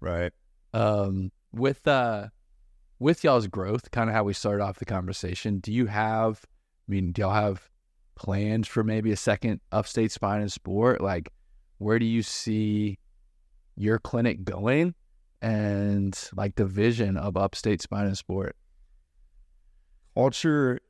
Right. 0.00 0.32
Um, 0.72 1.32
with 1.52 1.86
uh, 1.88 2.28
with 3.00 3.24
y'all's 3.24 3.48
growth, 3.48 3.90
kind 3.90 4.08
of 4.08 4.14
how 4.14 4.22
we 4.22 4.32
started 4.32 4.62
off 4.62 4.78
the 4.78 4.84
conversation. 4.84 5.58
Do 5.58 5.72
you 5.72 5.86
have? 5.86 6.44
I 6.88 6.92
mean, 6.92 7.10
do 7.10 7.22
y'all 7.22 7.32
have 7.32 7.68
plans 8.14 8.68
for 8.68 8.84
maybe 8.84 9.10
a 9.10 9.16
second 9.16 9.60
upstate 9.72 10.12
spine 10.12 10.40
and 10.40 10.52
sport? 10.52 11.00
Like, 11.00 11.32
where 11.78 11.98
do 11.98 12.06
you 12.06 12.22
see 12.22 12.98
your 13.76 13.98
clinic 13.98 14.44
going, 14.44 14.94
and 15.42 16.16
like 16.36 16.54
the 16.54 16.66
vision 16.66 17.16
of 17.16 17.36
upstate 17.36 17.82
spine 17.82 18.06
and 18.06 18.16
sport? 18.16 18.54
Culture 20.14 20.80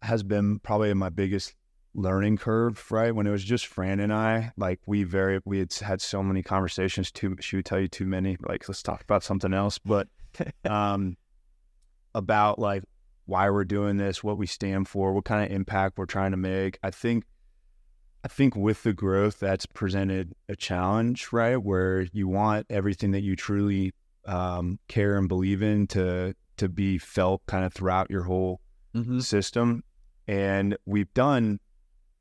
has 0.00 0.22
been 0.22 0.58
probably 0.60 0.92
my 0.94 1.10
biggest 1.10 1.54
learning 1.94 2.36
curve, 2.36 2.90
right? 2.90 3.14
When 3.14 3.26
it 3.26 3.30
was 3.30 3.44
just 3.44 3.66
Fran 3.66 4.00
and 4.00 4.12
I, 4.12 4.52
like 4.56 4.80
we 4.86 5.04
very 5.04 5.40
we 5.44 5.58
had 5.58 5.72
had 5.72 6.00
so 6.00 6.22
many 6.22 6.42
conversations. 6.42 7.10
Too 7.10 7.36
she 7.40 7.56
would 7.56 7.64
tell 7.64 7.80
you 7.80 7.88
too 7.88 8.06
many. 8.06 8.36
Like 8.46 8.68
let's 8.68 8.82
talk 8.82 9.02
about 9.02 9.22
something 9.22 9.54
else. 9.54 9.78
But 9.78 10.08
um, 10.68 11.16
about 12.14 12.58
like 12.58 12.82
why 13.26 13.48
we're 13.50 13.64
doing 13.64 13.96
this, 13.96 14.22
what 14.22 14.38
we 14.38 14.46
stand 14.46 14.88
for, 14.88 15.12
what 15.12 15.24
kind 15.24 15.44
of 15.44 15.54
impact 15.54 15.98
we're 15.98 16.06
trying 16.06 16.32
to 16.32 16.36
make. 16.36 16.78
I 16.82 16.90
think 16.90 17.24
I 18.24 18.28
think 18.28 18.56
with 18.56 18.82
the 18.82 18.92
growth 18.92 19.38
that's 19.38 19.66
presented 19.66 20.34
a 20.48 20.56
challenge, 20.56 21.28
right? 21.32 21.56
Where 21.56 22.06
you 22.12 22.28
want 22.28 22.66
everything 22.70 23.12
that 23.12 23.22
you 23.22 23.36
truly 23.36 23.92
um, 24.26 24.78
care 24.88 25.16
and 25.16 25.28
believe 25.28 25.62
in 25.62 25.86
to 25.88 26.34
to 26.56 26.68
be 26.68 26.98
felt 26.98 27.44
kind 27.46 27.64
of 27.64 27.72
throughout 27.72 28.10
your 28.10 28.22
whole 28.22 28.60
Mm-hmm. 28.94 29.18
system. 29.18 29.82
And 30.28 30.76
we've 30.86 31.12
done 31.14 31.58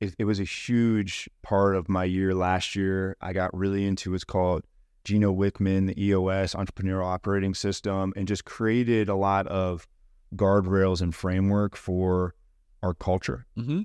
it, 0.04 0.16
it 0.20 0.26
was 0.26 0.40
a 0.40 0.44
huge 0.44 1.30
part 1.42 1.76
of 1.76 1.90
my 1.90 2.04
year 2.04 2.34
last 2.36 2.76
year. 2.76 3.16
I 3.22 3.34
got 3.34 3.56
really 3.56 3.86
into 3.86 4.12
what's 4.12 4.24
called 4.24 4.64
Gino 5.06 5.34
Wickman, 5.34 5.88
the 5.88 6.04
EOS 6.06 6.54
entrepreneurial 6.54 7.06
operating 7.06 7.54
system, 7.54 8.14
and 8.16 8.28
just 8.28 8.46
created 8.46 9.10
a 9.10 9.16
lot 9.16 9.48
of 9.48 9.88
guardrails 10.36 11.02
and 11.02 11.14
framework 11.14 11.76
for 11.76 12.36
our 12.82 12.94
culture. 12.94 13.46
Mm-hmm. 13.58 13.82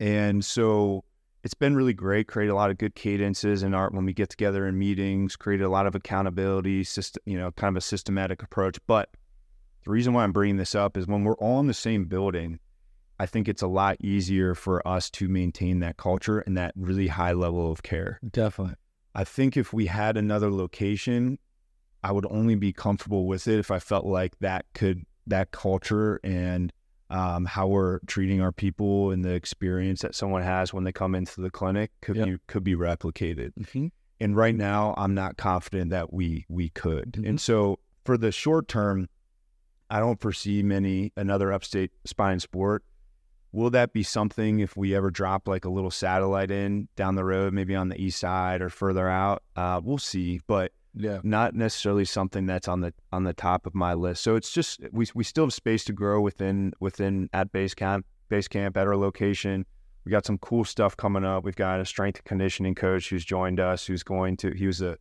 And 0.00 0.44
so 0.44 1.04
it's 1.42 1.54
been 1.54 1.74
really 1.74 1.94
great. 1.94 2.28
Created 2.28 2.52
a 2.52 2.56
lot 2.56 2.70
of 2.70 2.78
good 2.78 2.94
cadences 2.94 3.62
in 3.62 3.74
art 3.74 3.92
when 3.92 4.04
we 4.04 4.12
get 4.12 4.28
together 4.28 4.66
in 4.66 4.78
meetings. 4.78 5.36
Created 5.36 5.64
a 5.64 5.70
lot 5.70 5.86
of 5.86 5.94
accountability, 5.94 6.84
system, 6.84 7.22
you 7.26 7.38
know, 7.38 7.50
kind 7.52 7.72
of 7.72 7.76
a 7.76 7.84
systematic 7.84 8.42
approach. 8.42 8.78
But 8.86 9.10
the 9.84 9.90
reason 9.90 10.12
why 10.12 10.24
I'm 10.24 10.32
bringing 10.32 10.56
this 10.56 10.74
up 10.74 10.96
is 10.96 11.06
when 11.06 11.24
we're 11.24 11.36
all 11.36 11.60
in 11.60 11.66
the 11.66 11.74
same 11.74 12.04
building, 12.04 12.60
I 13.20 13.26
think 13.26 13.48
it's 13.48 13.62
a 13.62 13.66
lot 13.66 13.96
easier 14.00 14.54
for 14.54 14.86
us 14.86 15.10
to 15.10 15.28
maintain 15.28 15.80
that 15.80 15.96
culture 15.96 16.38
and 16.40 16.56
that 16.56 16.72
really 16.76 17.08
high 17.08 17.32
level 17.32 17.70
of 17.72 17.82
care. 17.82 18.20
Definitely. 18.30 18.76
I 19.14 19.24
think 19.24 19.56
if 19.56 19.72
we 19.72 19.86
had 19.86 20.16
another 20.16 20.50
location, 20.50 21.38
I 22.04 22.12
would 22.12 22.26
only 22.30 22.54
be 22.54 22.72
comfortable 22.72 23.26
with 23.26 23.48
it 23.48 23.58
if 23.58 23.70
I 23.70 23.80
felt 23.80 24.06
like 24.06 24.38
that 24.38 24.66
could 24.74 25.04
that 25.26 25.50
culture 25.50 26.20
and 26.22 26.72
um, 27.10 27.44
how 27.46 27.66
we're 27.66 27.98
treating 28.06 28.40
our 28.40 28.52
people 28.52 29.10
and 29.10 29.24
the 29.24 29.32
experience 29.32 30.02
that 30.02 30.14
someone 30.14 30.42
has 30.42 30.72
when 30.72 30.84
they 30.84 30.92
come 30.92 31.14
into 31.14 31.40
the 31.40 31.50
clinic 31.50 31.90
could 32.02 32.16
Yep. 32.16 32.26
be 32.26 32.36
could 32.46 32.64
be 32.64 32.76
replicated. 32.76 33.52
Mm-hmm. 33.58 33.86
And 34.20 34.36
right 34.36 34.54
now, 34.54 34.94
I'm 34.96 35.14
not 35.14 35.36
confident 35.36 35.90
that 35.90 36.12
we 36.12 36.44
we 36.48 36.68
could. 36.70 37.12
Mhm. 37.12 37.28
And 37.30 37.40
so 37.40 37.80
for 38.04 38.16
the 38.16 38.30
short 38.30 38.68
term, 38.68 39.08
I 39.90 40.00
don't 40.00 40.20
foresee 40.20 40.62
many 40.62 41.12
another 41.16 41.52
upstate 41.52 41.90
spine 42.04 42.40
sport. 42.40 42.84
Will 43.52 43.70
that 43.70 43.92
be 43.92 44.02
something 44.02 44.60
if 44.60 44.76
we 44.76 44.94
ever 44.94 45.10
drop 45.10 45.48
like 45.48 45.64
a 45.64 45.70
little 45.70 45.90
satellite 45.90 46.50
in 46.50 46.88
down 46.96 47.14
the 47.14 47.24
road, 47.24 47.52
maybe 47.54 47.74
on 47.74 47.88
the 47.88 48.00
east 48.00 48.20
side 48.20 48.60
or 48.60 48.68
further 48.68 49.08
out? 49.08 49.42
Uh, 49.56 49.80
we'll 49.82 49.98
see, 49.98 50.40
but 50.46 50.72
Yeah. 50.94 51.20
not 51.22 51.54
necessarily 51.54 52.04
something 52.04 52.44
that's 52.46 52.68
on 52.68 52.80
the 52.80 52.92
on 53.12 53.24
the 53.24 53.32
top 53.32 53.66
of 53.66 53.74
my 53.74 53.94
list. 53.94 54.22
So 54.22 54.36
it's 54.36 54.52
just 54.52 54.80
we 54.92 55.06
we 55.14 55.24
still 55.24 55.44
have 55.44 55.54
space 55.54 55.84
to 55.84 55.92
grow 55.92 56.20
within 56.20 56.72
within 56.80 57.30
at 57.32 57.52
Basecamp 57.52 58.02
base 58.28 58.48
camp 58.48 58.76
at 58.76 58.86
our 58.86 58.96
location. 58.96 59.64
We 60.04 60.10
got 60.10 60.26
some 60.26 60.38
cool 60.38 60.64
stuff 60.64 60.96
coming 60.96 61.24
up. 61.24 61.44
We've 61.44 61.56
got 61.56 61.80
a 61.80 61.84
strength 61.86 62.18
and 62.18 62.24
conditioning 62.24 62.74
coach 62.74 63.08
who's 63.10 63.24
joined 63.24 63.60
us. 63.60 63.86
Who's 63.86 64.02
going 64.02 64.36
to 64.38 64.52
he 64.52 64.66
was 64.66 64.82
a 64.82 64.98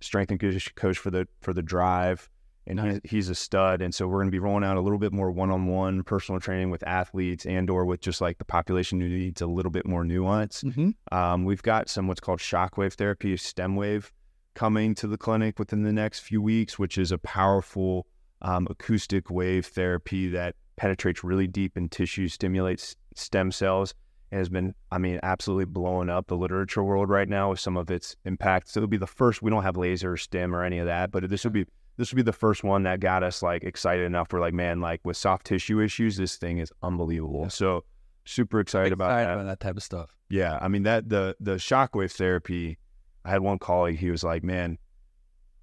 strength 0.00 0.30
and 0.30 0.38
conditioning 0.38 0.74
coach 0.76 0.98
for 0.98 1.10
the 1.10 1.26
for 1.40 1.52
the 1.52 1.62
drive, 1.62 2.28
and 2.68 2.78
he, 2.78 3.00
he's 3.04 3.28
a 3.28 3.34
stud. 3.34 3.82
And 3.82 3.94
so 3.94 4.06
we're 4.06 4.18
going 4.18 4.28
to 4.28 4.32
be 4.32 4.38
rolling 4.38 4.62
out 4.62 4.76
a 4.76 4.80
little 4.80 4.98
bit 4.98 5.12
more 5.12 5.30
one 5.30 5.50
on 5.50 5.66
one 5.66 6.04
personal 6.04 6.40
training 6.40 6.70
with 6.70 6.86
athletes 6.86 7.46
and 7.46 7.68
or 7.70 7.84
with 7.84 8.00
just 8.00 8.20
like 8.20 8.38
the 8.38 8.44
population 8.44 9.00
who 9.00 9.08
needs 9.08 9.40
a 9.40 9.46
little 9.46 9.72
bit 9.72 9.86
more 9.86 10.04
nuance. 10.04 10.62
Mm-hmm. 10.62 10.90
Um, 11.16 11.44
we've 11.44 11.62
got 11.62 11.88
some 11.88 12.06
what's 12.06 12.20
called 12.20 12.38
shockwave 12.38 12.92
therapy, 12.92 13.36
stem 13.36 13.74
wave, 13.74 14.12
coming 14.54 14.94
to 14.96 15.06
the 15.06 15.16
clinic 15.16 15.58
within 15.58 15.82
the 15.82 15.92
next 15.92 16.20
few 16.20 16.42
weeks, 16.42 16.78
which 16.78 16.98
is 16.98 17.10
a 17.10 17.18
powerful 17.18 18.06
um, 18.42 18.66
acoustic 18.70 19.30
wave 19.30 19.66
therapy 19.66 20.28
that 20.28 20.54
penetrates 20.76 21.24
really 21.24 21.46
deep 21.46 21.76
in 21.76 21.88
tissue, 21.88 22.28
stimulates 22.28 22.96
stem 23.14 23.50
cells, 23.50 23.94
and 24.30 24.38
has 24.38 24.48
been, 24.48 24.74
I 24.92 24.98
mean, 24.98 25.18
absolutely 25.22 25.64
blowing 25.64 26.10
up 26.10 26.26
the 26.26 26.36
literature 26.36 26.84
world 26.84 27.08
right 27.08 27.28
now 27.28 27.50
with 27.50 27.60
some 27.60 27.76
of 27.76 27.90
its 27.90 28.14
impact. 28.24 28.68
So 28.68 28.80
it'll 28.80 28.88
be 28.88 28.96
the 28.96 29.06
first. 29.06 29.42
We 29.42 29.50
don't 29.50 29.62
have 29.62 29.76
laser 29.76 30.16
stem 30.16 30.54
or 30.54 30.62
any 30.62 30.78
of 30.78 30.86
that, 30.86 31.10
but 31.10 31.28
this 31.28 31.44
will 31.44 31.50
be 31.50 31.66
this 31.98 32.12
would 32.12 32.16
be 32.16 32.22
the 32.22 32.32
first 32.32 32.62
one 32.64 32.84
that 32.84 33.00
got 33.00 33.22
us 33.24 33.42
like 33.42 33.64
excited 33.64 34.06
enough. 34.06 34.32
We're 34.32 34.40
like, 34.40 34.54
man, 34.54 34.80
like 34.80 35.00
with 35.04 35.16
soft 35.16 35.44
tissue 35.44 35.80
issues, 35.80 36.16
this 36.16 36.36
thing 36.36 36.58
is 36.58 36.72
unbelievable. 36.80 37.50
So 37.50 37.84
super 38.24 38.60
excited, 38.60 38.92
about 38.92 39.08
that. 39.08 39.32
about 39.32 39.46
that 39.46 39.60
type 39.60 39.76
of 39.76 39.82
stuff. 39.82 40.14
Yeah, 40.30 40.58
I 40.62 40.68
mean 40.68 40.84
that 40.84 41.08
the 41.08 41.36
the 41.40 41.56
shockwave 41.56 42.12
therapy. 42.12 42.78
I 43.24 43.30
had 43.30 43.40
one 43.40 43.58
colleague. 43.58 43.98
He 43.98 44.10
was 44.10 44.22
like, 44.22 44.44
"Man," 44.44 44.78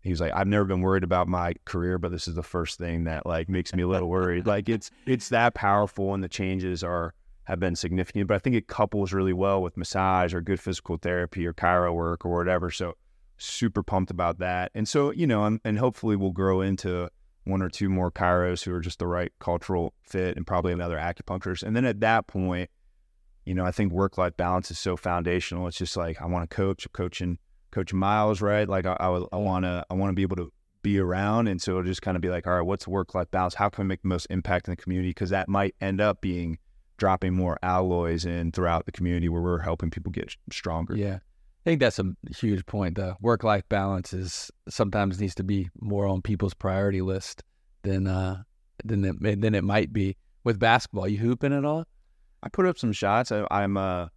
he 0.01 0.09
was 0.09 0.19
like, 0.19 0.33
"I've 0.33 0.47
never 0.47 0.65
been 0.65 0.81
worried 0.81 1.05
about 1.05 1.27
my 1.27 1.53
career, 1.63 1.97
but 1.97 2.11
this 2.11 2.27
is 2.27 2.35
the 2.35 2.43
first 2.43 2.77
thing 2.77 3.05
that 3.05 3.25
like 3.25 3.47
makes 3.47 3.73
me 3.73 3.83
a 3.83 3.87
little 3.87 4.09
worried. 4.09 4.45
like 4.55 4.67
it's 4.67 4.91
it's 5.07 5.29
that 5.29 5.53
powerful, 5.53 6.13
and 6.13 6.23
the 6.23 6.29
changes 6.29 6.83
are 6.83 7.13
have 7.45 7.61
been 7.61 7.77
significant. 7.77 8.27
But 8.27 8.35
I 8.35 8.39
think 8.39 8.57
it 8.57 8.67
couples 8.67 9.13
really 9.13 9.33
well 9.33 9.61
with 9.61 9.77
massage 9.77 10.33
or 10.33 10.41
good 10.41 10.59
physical 10.59 10.97
therapy 10.97 11.47
or 11.47 11.53
chiro 11.53 11.93
work 11.93 12.25
or 12.25 12.35
whatever. 12.35 12.71
So 12.71 12.95
super 13.37 13.83
pumped 13.83 14.11
about 14.11 14.39
that. 14.39 14.71
And 14.73 14.87
so 14.87 15.11
you 15.11 15.27
know, 15.27 15.45
and, 15.45 15.59
and 15.63 15.79
hopefully 15.79 16.15
we'll 16.15 16.31
grow 16.31 16.61
into 16.61 17.09
one 17.43 17.61
or 17.61 17.69
two 17.69 17.89
more 17.89 18.11
chiros 18.11 18.63
who 18.63 18.73
are 18.73 18.79
just 18.79 18.99
the 18.99 19.07
right 19.07 19.31
cultural 19.39 19.93
fit, 20.03 20.35
and 20.35 20.47
probably 20.47 20.73
another 20.73 20.97
acupuncturist. 20.97 21.63
And 21.63 21.75
then 21.75 21.85
at 21.85 21.99
that 21.99 22.27
point 22.27 22.69
you 23.45 23.53
know, 23.53 23.65
I 23.65 23.71
think 23.71 23.93
work 23.93 24.17
life 24.17 24.35
balance 24.35 24.71
is 24.71 24.79
so 24.79 24.97
foundational. 24.97 25.67
It's 25.67 25.77
just 25.77 25.95
like 25.95 26.21
I 26.21 26.25
want 26.25 26.49
to 26.49 26.55
coach, 26.55 26.87
coaching, 26.93 27.37
coaching 27.71 27.99
miles, 27.99 28.41
right? 28.41 28.67
Like 28.67 28.85
I, 28.85 28.97
I, 28.99 29.07
I 29.31 29.37
want 29.37 29.65
to, 29.65 29.85
I 29.89 29.93
want 29.93 30.09
to 30.09 30.15
be 30.15 30.23
able 30.23 30.35
to 30.37 30.51
be 30.81 30.99
around, 30.99 31.47
and 31.47 31.61
so 31.61 31.71
it'll 31.71 31.83
just 31.83 32.01
kind 32.01 32.15
of 32.17 32.21
be 32.21 32.29
like, 32.29 32.47
all 32.47 32.53
right, 32.53 32.61
what's 32.61 32.87
work 32.87 33.15
life 33.15 33.29
balance? 33.31 33.53
How 33.53 33.69
can 33.69 33.85
we 33.85 33.87
make 33.87 34.01
the 34.01 34.07
most 34.07 34.27
impact 34.29 34.67
in 34.67 34.71
the 34.71 34.75
community? 34.75 35.11
Because 35.11 35.29
that 35.29 35.47
might 35.47 35.75
end 35.79 36.01
up 36.01 36.21
being 36.21 36.57
dropping 36.97 37.33
more 37.33 37.57
alloys 37.61 38.25
in 38.25 38.51
throughout 38.51 38.85
the 38.85 38.91
community 38.91 39.29
where 39.29 39.41
we're 39.41 39.59
helping 39.59 39.91
people 39.91 40.11
get 40.11 40.35
stronger. 40.51 40.95
Yeah. 40.95 41.19
I 41.65 41.71
think 41.71 41.79
that's 41.79 41.97
a 41.97 42.13
huge 42.37 42.65
point. 42.67 42.95
The 42.95 43.15
work 43.21 43.43
life 43.43 43.67
balance 43.69 44.13
is 44.13 44.51
sometimes 44.69 45.19
needs 45.19 45.33
to 45.35 45.43
be 45.43 45.69
more 45.79 46.05
on 46.05 46.21
people's 46.21 46.53
priority 46.53 47.01
list 47.01 47.43
than 47.81 48.05
uh 48.05 48.43
than 48.83 49.03
it 49.03 49.41
than 49.41 49.55
it 49.55 49.63
might 49.63 49.91
be 49.91 50.15
with 50.43 50.59
basketball. 50.59 51.07
You 51.07 51.17
hooping 51.17 51.53
at 51.53 51.65
all? 51.65 51.85
I 52.43 52.49
put 52.49 52.67
up 52.67 52.77
some 52.77 52.91
shots. 52.91 53.31
I, 53.31 53.47
I'm 53.49 53.77
uh, 53.77 54.07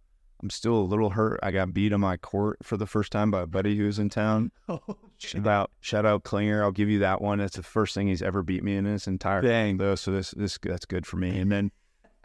I'm 0.41 0.49
still 0.51 0.75
a 0.75 0.85
little 0.85 1.09
hurt. 1.09 1.39
I 1.41 1.49
got 1.49 1.73
beat 1.73 1.91
on 1.91 2.01
my 2.01 2.17
court 2.17 2.59
for 2.61 2.77
the 2.77 2.85
first 2.85 3.11
time 3.11 3.31
by 3.31 3.41
a 3.41 3.47
buddy 3.47 3.75
who 3.75 3.85
was 3.85 3.97
in 3.97 4.09
town. 4.09 4.51
Shout 5.17 5.47
out, 5.47 5.71
shout 5.81 6.05
out 6.05 6.23
Klinger. 6.23 6.63
I'll 6.63 6.71
give 6.71 6.87
you 6.87 6.99
that 6.99 7.21
one. 7.21 7.39
That's 7.39 7.57
the 7.57 7.63
first 7.63 7.93
thing 7.93 8.07
he's 8.07 8.21
ever 8.21 8.41
beat 8.41 8.63
me 8.63 8.77
in 8.77 8.85
his 8.85 9.05
entire 9.05 9.41
Dang. 9.41 9.75
though. 9.75 9.95
So 9.95 10.11
this 10.11 10.31
this 10.31 10.57
that's 10.63 10.85
good 10.85 11.05
for 11.05 11.17
me. 11.17 11.37
And 11.37 11.51
then, 11.51 11.71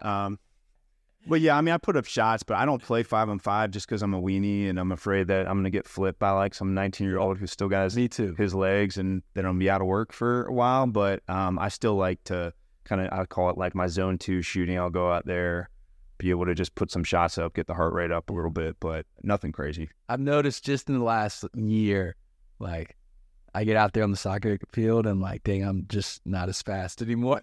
um, 0.01 0.39
but 1.27 1.41
yeah, 1.41 1.57
I 1.57 1.61
mean, 1.61 1.75
I 1.75 1.79
put 1.79 1.97
up 1.97 2.05
shots, 2.05 2.43
but 2.43 2.57
I 2.57 2.65
don't 2.65 2.83
play 2.83 3.03
five 3.03 3.29
on 3.29 3.39
five 3.39 3.71
just 3.71 3.87
because 3.87 4.03
I'm 4.03 4.15
a 4.15 4.21
weenie 4.21 4.69
and 4.69 4.79
I'm 4.79 4.93
afraid 4.93 5.29
that 5.29 5.49
I'm 5.49 5.59
gonna 5.59 5.71
get 5.71 5.87
flipped 5.87 6.19
by 6.19 6.31
like 6.31 6.55
some 6.55 6.75
19 6.75 7.07
year 7.07 7.19
old 7.19 7.39
who 7.39 7.47
still 7.47 7.69
got 7.69 7.85
his 7.85 7.97
Me 7.97 8.09
too. 8.09 8.35
his 8.37 8.55
legs 8.55 8.99
and 8.99 9.23
then 9.35 9.47
I'm 9.47 9.59
be 9.59 9.71
out 9.71 9.81
of 9.81 9.87
work 9.87 10.13
for 10.13 10.45
a 10.45 10.53
while. 10.53 10.87
But 10.87 11.23
um, 11.29 11.59
I 11.59 11.69
still 11.69 11.95
like 11.95 12.23
to 12.25 12.53
kind 12.85 13.01
of 13.01 13.13
I 13.13 13.25
call 13.27 13.51
it 13.51 13.59
like 13.59 13.75
my 13.75 13.87
zone 13.87 14.19
two 14.19 14.43
shooting. 14.43 14.79
I'll 14.79 14.91
go 14.91 15.13
out 15.13 15.27
there, 15.27 15.71
be 16.19 16.31
able 16.31 16.47
to 16.47 16.55
just 16.55 16.75
put 16.75 16.91
some 16.91 17.05
shots 17.05 17.39
up, 17.39 17.55
get 17.55 17.67
the 17.67 17.75
heart 17.75 17.95
rate 17.95 18.13
up 18.13 18.31
a 18.31 18.33
little 18.33 18.51
bit, 18.51 18.77
but 18.81 19.07
nothing 19.23 19.53
crazy. 19.53 19.89
I've 20.09 20.21
noticed 20.21 20.65
just 20.65 20.89
in 20.89 20.99
the 20.99 21.05
last 21.05 21.45
year, 21.55 22.17
like 22.59 22.97
I 23.55 23.65
get 23.65 23.77
out 23.77 23.93
there 23.93 24.03
on 24.03 24.11
the 24.11 24.17
soccer 24.17 24.59
field 24.73 25.07
and 25.07 25.21
like, 25.21 25.45
dang, 25.45 25.63
I'm 25.65 25.87
just 25.89 26.21
not 26.27 26.49
as 26.49 26.61
fast 26.61 27.01
anymore. 27.01 27.43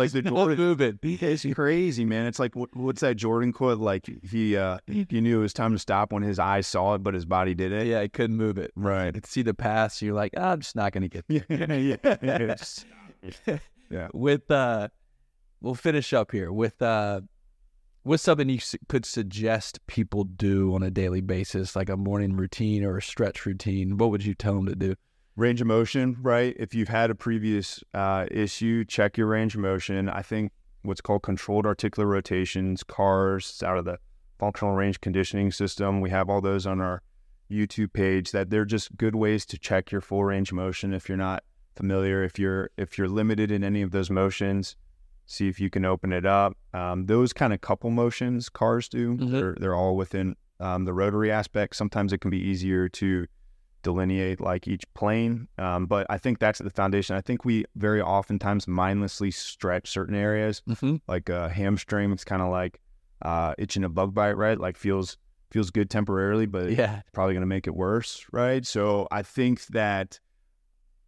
Like 0.00 0.12
the 0.12 0.22
Jordan, 0.22 0.56
moving. 0.56 0.98
it's 1.02 1.44
crazy, 1.54 2.04
man. 2.06 2.26
It's 2.26 2.38
like 2.38 2.56
what, 2.56 2.74
what's 2.74 3.02
that 3.02 3.16
Jordan 3.16 3.52
quote? 3.52 3.78
Like 3.78 4.08
he 4.22 4.56
uh, 4.56 4.78
he 4.86 5.20
knew 5.20 5.38
it 5.40 5.42
was 5.42 5.52
time 5.52 5.72
to 5.72 5.78
stop 5.78 6.12
when 6.12 6.22
his 6.22 6.38
eyes 6.38 6.66
saw 6.66 6.94
it, 6.94 7.02
but 7.02 7.12
his 7.12 7.26
body 7.26 7.54
did 7.54 7.70
it. 7.70 7.86
Yeah, 7.86 8.00
I 8.00 8.08
couldn't 8.08 8.36
move 8.36 8.56
it. 8.56 8.72
Right. 8.74 9.12
Could 9.12 9.26
see 9.26 9.42
the 9.42 9.52
pass. 9.54 10.00
You're 10.00 10.14
like, 10.14 10.32
"Ah, 10.36 10.52
I'm 10.52 10.60
just 10.60 10.74
not 10.74 10.92
going 10.92 11.02
to 11.02 11.08
get 11.08 11.24
Yeah, 11.28 11.96
yeah. 13.22 13.58
Yeah. 13.90 14.08
with 14.14 14.50
uh 14.50 14.88
we'll 15.60 15.74
finish 15.74 16.12
up 16.12 16.30
here 16.32 16.50
with 16.52 16.80
uh 16.80 17.20
what's 18.02 18.22
something 18.22 18.48
you 18.48 18.60
could 18.88 19.04
suggest 19.04 19.84
people 19.86 20.24
do 20.24 20.74
on 20.74 20.82
a 20.82 20.90
daily 20.90 21.20
basis, 21.20 21.76
like 21.76 21.88
a 21.90 21.96
morning 21.96 22.36
routine 22.36 22.84
or 22.84 22.96
a 22.96 23.02
stretch 23.02 23.44
routine? 23.44 23.98
What 23.98 24.10
would 24.10 24.24
you 24.24 24.34
tell 24.34 24.54
them 24.54 24.66
to 24.66 24.74
do? 24.74 24.94
Range 25.40 25.60
of 25.60 25.66
motion, 25.66 26.16
right? 26.20 26.54
If 26.58 26.74
you've 26.74 26.88
had 26.88 27.10
a 27.10 27.14
previous 27.14 27.82
uh, 27.94 28.26
issue, 28.30 28.84
check 28.84 29.16
your 29.16 29.26
range 29.26 29.54
of 29.54 29.60
motion. 29.60 30.08
I 30.08 30.22
think 30.22 30.52
what's 30.82 31.00
called 31.00 31.22
controlled 31.22 31.66
articular 31.66 32.06
rotations, 32.06 32.84
CARS, 32.84 33.48
it's 33.48 33.62
out 33.62 33.78
of 33.78 33.84
the 33.86 33.98
functional 34.38 34.74
range 34.74 35.00
conditioning 35.00 35.50
system. 35.50 36.00
We 36.00 36.10
have 36.10 36.28
all 36.28 36.40
those 36.40 36.66
on 36.66 36.80
our 36.80 37.02
YouTube 37.50 37.92
page 37.92 38.30
that 38.32 38.50
they're 38.50 38.64
just 38.64 38.96
good 38.96 39.14
ways 39.14 39.44
to 39.46 39.58
check 39.58 39.90
your 39.90 40.00
full 40.00 40.24
range 40.24 40.50
of 40.50 40.56
motion 40.56 40.92
if 40.92 41.08
you're 41.08 41.18
not 41.18 41.42
familiar. 41.74 42.22
If 42.22 42.38
you're 42.38 42.70
if 42.76 42.96
you're 42.96 43.08
limited 43.08 43.50
in 43.50 43.64
any 43.64 43.82
of 43.82 43.90
those 43.90 44.10
motions, 44.10 44.76
see 45.26 45.48
if 45.48 45.58
you 45.58 45.70
can 45.70 45.84
open 45.84 46.12
it 46.12 46.26
up. 46.26 46.56
Um, 46.74 47.06
those 47.06 47.32
kind 47.32 47.52
of 47.52 47.60
couple 47.60 47.90
motions 47.90 48.48
cars 48.48 48.88
do. 48.88 49.16
Mhm. 49.16 49.30
They're, 49.32 49.56
they're 49.58 49.74
all 49.74 49.96
within 49.96 50.36
um, 50.60 50.84
the 50.84 50.92
rotary 50.92 51.30
aspect. 51.32 51.76
Sometimes 51.76 52.12
it 52.12 52.18
can 52.18 52.30
be 52.30 52.38
easier 52.40 52.88
to 52.88 53.26
delineate 53.82 54.40
like 54.40 54.68
each 54.68 54.84
plane. 54.94 55.48
Um, 55.58 55.86
but 55.86 56.06
I 56.10 56.18
think 56.18 56.38
that's 56.38 56.58
the 56.58 56.70
foundation. 56.70 57.16
I 57.16 57.20
think 57.20 57.44
we 57.44 57.64
very 57.76 58.00
oftentimes 58.02 58.68
mindlessly 58.68 59.30
stretch 59.30 59.90
certain 59.90 60.14
areas, 60.14 60.62
Mm-hmm. 60.68 60.96
like 61.08 61.28
a 61.28 61.48
hamstring. 61.48 62.12
It's 62.12 62.24
kind 62.24 62.42
of 62.42 62.50
like 62.50 62.80
uh, 63.22 63.54
itching 63.58 63.84
a 63.84 63.88
bug 63.88 64.14
bite, 64.14 64.36
right? 64.36 64.58
Like 64.58 64.76
feels 64.76 65.16
feels 65.50 65.70
good 65.70 65.90
temporarily, 65.90 66.46
but 66.46 66.70
Yeah. 66.70 67.02
probably 67.12 67.34
going 67.34 67.42
to 67.42 67.46
make 67.46 67.66
it 67.66 67.74
worse, 67.74 68.24
right? 68.32 68.64
So 68.64 69.08
I 69.10 69.22
think 69.22 69.66
that 69.68 70.20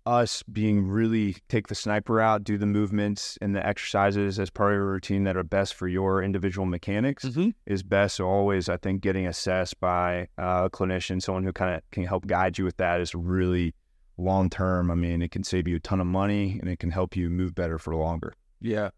us 0.05 0.43
being 0.45 0.87
really 0.87 1.37
take 1.49 1.69
the 1.69 1.75
sniper 1.75 2.21
out, 2.21 2.43
do 2.45 2.59
the 2.59 2.67
movements 2.67 3.39
and 3.41 3.55
the 3.55 3.65
exercises 3.65 4.39
as 4.39 4.51
part 4.51 4.73
of 4.73 4.77
your 4.79 4.87
routine 4.87 5.25
that 5.25 5.37
are 5.37 5.45
best 5.45 5.75
for 5.75 5.87
your 5.87 6.23
individual 6.23 6.67
mechanics 6.67 7.25
Mm-hmm. 7.25 7.51
is 7.67 7.83
best. 7.83 8.17
So 8.17 8.27
always, 8.27 8.69
I 8.69 8.77
think 8.77 9.01
getting 9.01 9.27
assessed 9.27 9.79
by 9.81 10.29
uh, 10.39 10.63
a 10.65 10.71
clinician, 10.71 11.23
someone 11.23 11.45
who 11.45 11.53
kind 11.53 11.77
of 11.77 11.83
can 11.93 12.05
help 12.05 12.27
guide 12.27 12.59
you 12.59 12.65
with 12.65 12.77
that, 12.79 13.01
is 13.01 13.15
really 13.15 13.75
long 14.19 14.51
term. 14.51 14.91
I 14.91 14.95
mean, 14.95 15.23
it 15.23 15.31
can 15.31 15.45
save 15.45 15.69
you 15.69 15.77
a 15.77 15.81
ton 15.81 16.01
of 16.01 16.07
money 16.07 16.59
and 16.61 16.69
it 16.69 16.79
can 16.79 16.91
help 16.91 17.17
you 17.17 17.31
move 17.31 17.55
better 17.55 17.79
for 17.79 17.95
longer. 17.95 18.35
Yeah. 18.61 18.91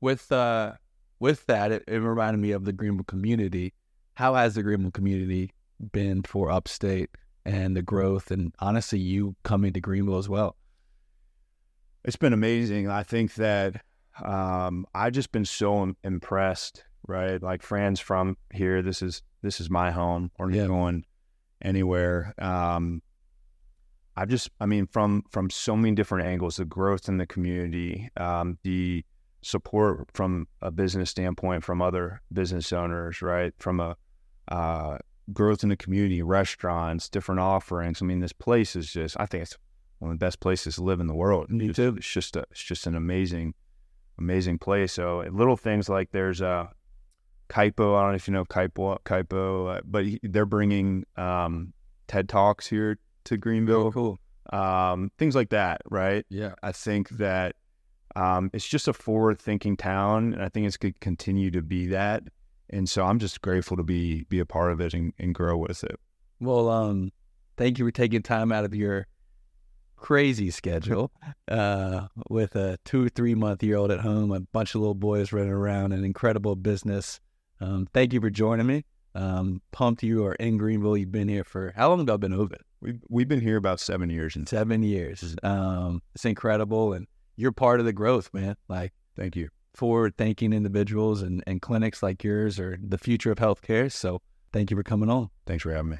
With 0.00 0.30
uh 0.32 0.72
with 1.20 1.46
that, 1.46 1.72
it, 1.72 1.84
it 1.88 1.98
reminded 1.98 2.38
me 2.40 2.52
of 2.52 2.64
the 2.64 2.72
Greenville 2.72 3.04
community. 3.04 3.74
How 4.14 4.34
has 4.34 4.54
the 4.54 4.62
Greenville 4.62 4.90
community 4.92 5.50
been 5.92 6.22
for 6.22 6.50
upstate 6.50 7.10
and 7.48 7.74
the 7.74 7.82
growth 7.82 8.30
and 8.30 8.52
honestly 8.58 8.98
you 8.98 9.34
coming 9.42 9.72
to 9.72 9.80
Greenville 9.80 10.18
as 10.18 10.28
well? 10.28 10.56
It's 12.04 12.16
been 12.16 12.32
amazing. 12.34 12.88
I 12.88 13.02
think 13.02 13.34
that 13.34 13.82
um, 14.22 14.86
I've 14.94 15.12
just 15.12 15.32
been 15.32 15.44
so 15.44 15.94
impressed, 16.04 16.84
right? 17.06 17.42
Like 17.42 17.62
friends 17.62 18.00
from 18.00 18.36
here, 18.52 18.82
this 18.82 19.02
is 19.02 19.22
this 19.42 19.60
is 19.60 19.70
my 19.70 19.90
home. 19.90 20.30
We're 20.38 20.46
not 20.50 20.56
Yeah. 20.56 20.66
going 20.66 21.04
anywhere. 21.62 22.34
Um, 22.38 23.02
I've 24.16 24.28
just, 24.28 24.50
I 24.60 24.66
mean, 24.66 24.86
from 24.86 25.22
from 25.30 25.48
so 25.48 25.76
many 25.76 25.94
different 25.94 26.26
angles, 26.26 26.56
the 26.56 26.64
growth 26.64 27.08
in 27.08 27.16
the 27.18 27.26
community, 27.26 28.10
um, 28.16 28.58
the 28.62 29.04
support 29.42 30.08
from 30.12 30.48
a 30.60 30.70
business 30.70 31.10
standpoint 31.10 31.64
from 31.64 31.80
other 31.80 32.20
business 32.32 32.72
owners, 32.72 33.22
right? 33.22 33.54
From 33.58 33.80
a 33.80 33.96
uh, 34.48 34.98
growth 35.32 35.62
in 35.62 35.68
the 35.68 35.76
community, 35.76 36.22
restaurants, 36.22 37.08
different 37.08 37.40
offerings. 37.40 38.00
I 38.00 38.04
mean, 38.04 38.20
this 38.20 38.32
place 38.32 38.76
is 38.76 38.92
just, 38.92 39.16
I 39.18 39.26
think 39.26 39.42
it's 39.42 39.56
one 39.98 40.10
of 40.10 40.18
the 40.18 40.24
best 40.24 40.40
places 40.40 40.76
to 40.76 40.82
live 40.82 41.00
in 41.00 41.06
the 41.06 41.14
world. 41.14 41.50
Me 41.50 41.68
It's 41.68 41.76
too. 41.76 41.94
It's 41.96 42.10
just 42.10 42.36
a, 42.36 42.44
it's 42.50 42.62
just 42.62 42.86
an 42.86 42.94
amazing, 42.94 43.54
amazing 44.18 44.58
place. 44.58 44.92
So 44.92 45.24
little 45.30 45.56
things 45.56 45.88
like 45.88 46.10
there's 46.12 46.40
a 46.40 46.70
Kaipo. 47.48 47.96
I 47.96 48.02
don't 48.02 48.10
know 48.10 48.16
if 48.16 48.28
you 48.28 48.34
know 48.34 48.44
Kaipo, 48.44 48.98
Kaipo, 49.04 49.78
uh, 49.78 49.80
but 49.84 50.04
he, 50.04 50.20
they're 50.22 50.46
bringing 50.46 51.04
um, 51.16 51.72
TED 52.06 52.28
Talks 52.28 52.66
here 52.66 52.98
to 53.24 53.36
Greenville. 53.36 53.92
cool. 53.92 54.18
Um, 54.50 55.10
things 55.18 55.34
like 55.34 55.50
that, 55.50 55.82
right? 55.90 56.24
Yeah. 56.30 56.54
I 56.62 56.72
think 56.72 57.10
that 57.10 57.56
um, 58.16 58.50
it's 58.54 58.66
just 58.66 58.88
a 58.88 58.92
forward-thinking 58.92 59.76
town, 59.76 60.32
and 60.32 60.42
I 60.42 60.48
think 60.48 60.66
it's 60.66 60.78
going 60.78 60.94
to 60.94 60.98
continue 61.00 61.50
to 61.50 61.60
be 61.60 61.88
that. 61.88 62.22
And 62.70 62.88
so 62.88 63.04
I'm 63.04 63.18
just 63.18 63.40
grateful 63.40 63.76
to 63.76 63.82
be 63.82 64.24
be 64.24 64.38
a 64.38 64.46
part 64.46 64.72
of 64.72 64.80
it 64.80 64.94
and, 64.94 65.12
and 65.18 65.34
grow 65.34 65.56
with 65.56 65.84
it. 65.84 65.98
Well, 66.40 66.68
um, 66.68 67.12
thank 67.56 67.78
you 67.78 67.84
for 67.84 67.90
taking 67.90 68.22
time 68.22 68.52
out 68.52 68.64
of 68.64 68.74
your 68.74 69.06
crazy 69.96 70.50
schedule 70.50 71.10
uh, 71.48 72.06
with 72.30 72.54
a 72.56 72.78
two 72.84 73.08
three 73.08 73.34
month 73.34 73.62
year 73.62 73.76
old 73.76 73.90
at 73.90 74.00
home, 74.00 74.32
a 74.32 74.40
bunch 74.40 74.74
of 74.74 74.80
little 74.80 74.94
boys 74.94 75.32
running 75.32 75.50
around, 75.50 75.92
an 75.92 76.04
incredible 76.04 76.56
business. 76.56 77.20
Um, 77.60 77.88
thank 77.92 78.12
you 78.12 78.20
for 78.20 78.30
joining 78.30 78.66
me. 78.66 78.84
Um, 79.14 79.62
pumped 79.72 80.02
you 80.02 80.24
are 80.26 80.34
in 80.34 80.58
Greenville. 80.58 80.96
You've 80.96 81.10
been 81.10 81.28
here 81.28 81.44
for 81.44 81.72
how 81.74 81.88
long 81.88 82.00
have 82.00 82.10
I 82.10 82.16
been 82.16 82.32
open? 82.32 82.58
We've 82.80 83.00
we've 83.08 83.28
been 83.28 83.40
here 83.40 83.56
about 83.56 83.80
seven 83.80 84.10
years, 84.10 84.36
and 84.36 84.48
Seven 84.48 84.82
years. 84.82 85.34
Um, 85.42 86.02
it's 86.14 86.24
incredible, 86.24 86.92
and 86.92 87.06
you're 87.36 87.52
part 87.52 87.80
of 87.80 87.86
the 87.86 87.92
growth, 87.92 88.30
man. 88.32 88.56
Like 88.68 88.92
thank 89.16 89.34
you. 89.34 89.48
Forward 89.74 90.16
thinking 90.16 90.52
individuals 90.52 91.22
and, 91.22 91.42
and 91.46 91.62
clinics 91.62 92.02
like 92.02 92.24
yours 92.24 92.58
are 92.58 92.78
the 92.82 92.98
future 92.98 93.30
of 93.30 93.38
healthcare. 93.38 93.90
So 93.90 94.20
thank 94.52 94.70
you 94.70 94.76
for 94.76 94.82
coming 94.82 95.10
on. 95.10 95.30
Thanks 95.46 95.62
for 95.62 95.72
having 95.72 95.90
me. 95.90 95.98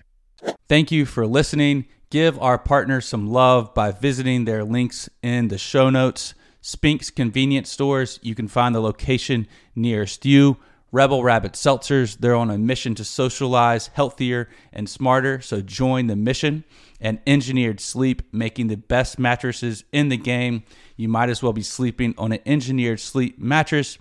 Thank 0.68 0.90
you 0.90 1.06
for 1.06 1.26
listening. 1.26 1.86
Give 2.10 2.38
our 2.40 2.58
partners 2.58 3.06
some 3.06 3.26
love 3.26 3.74
by 3.74 3.92
visiting 3.92 4.44
their 4.44 4.64
links 4.64 5.08
in 5.22 5.48
the 5.48 5.58
show 5.58 5.90
notes. 5.90 6.34
Spinx 6.62 7.14
Convenience 7.14 7.70
Stores, 7.70 8.18
you 8.22 8.34
can 8.34 8.48
find 8.48 8.74
the 8.74 8.80
location 8.80 9.46
nearest 9.74 10.26
you. 10.26 10.56
Rebel 10.91 11.22
Rabbit 11.22 11.53
Seltzers, 11.53 12.18
they're 12.18 12.34
on 12.34 12.51
a 12.51 12.57
mission 12.57 12.95
to 12.95 13.05
socialize 13.05 13.89
healthier 13.89 14.49
and 14.72 14.89
smarter, 14.89 15.41
so 15.41 15.61
join 15.61 16.07
the 16.07 16.16
mission. 16.16 16.64
And 17.01 17.20
Engineered 17.26 17.78
Sleep, 17.78 18.22
making 18.32 18.68
the 18.68 18.76
best 18.76 19.18
mattresses 19.18 19.84
in 19.93 20.09
the 20.09 20.16
game. 20.16 20.64
You 20.97 21.09
might 21.09 21.28
as 21.28 21.43
well 21.43 21.53
be 21.53 21.62
sleeping 21.62 22.14
on 22.18 22.32
an 22.32 22.41
engineered 22.45 23.01
sleep 23.01 23.39
mattress. 23.39 23.99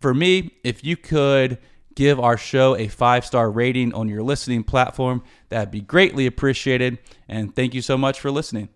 For 0.00 0.14
me, 0.14 0.52
if 0.64 0.82
you 0.84 0.96
could 0.96 1.58
give 1.98 2.20
our 2.20 2.36
show 2.36 2.76
a 2.76 2.86
five 2.86 3.26
star 3.26 3.50
rating 3.50 3.92
on 3.92 4.08
your 4.08 4.22
listening 4.22 4.62
platform. 4.62 5.20
That'd 5.48 5.72
be 5.72 5.80
greatly 5.80 6.26
appreciated. 6.26 6.98
And 7.26 7.56
thank 7.56 7.74
you 7.74 7.82
so 7.82 7.98
much 7.98 8.20
for 8.20 8.30
listening. 8.30 8.68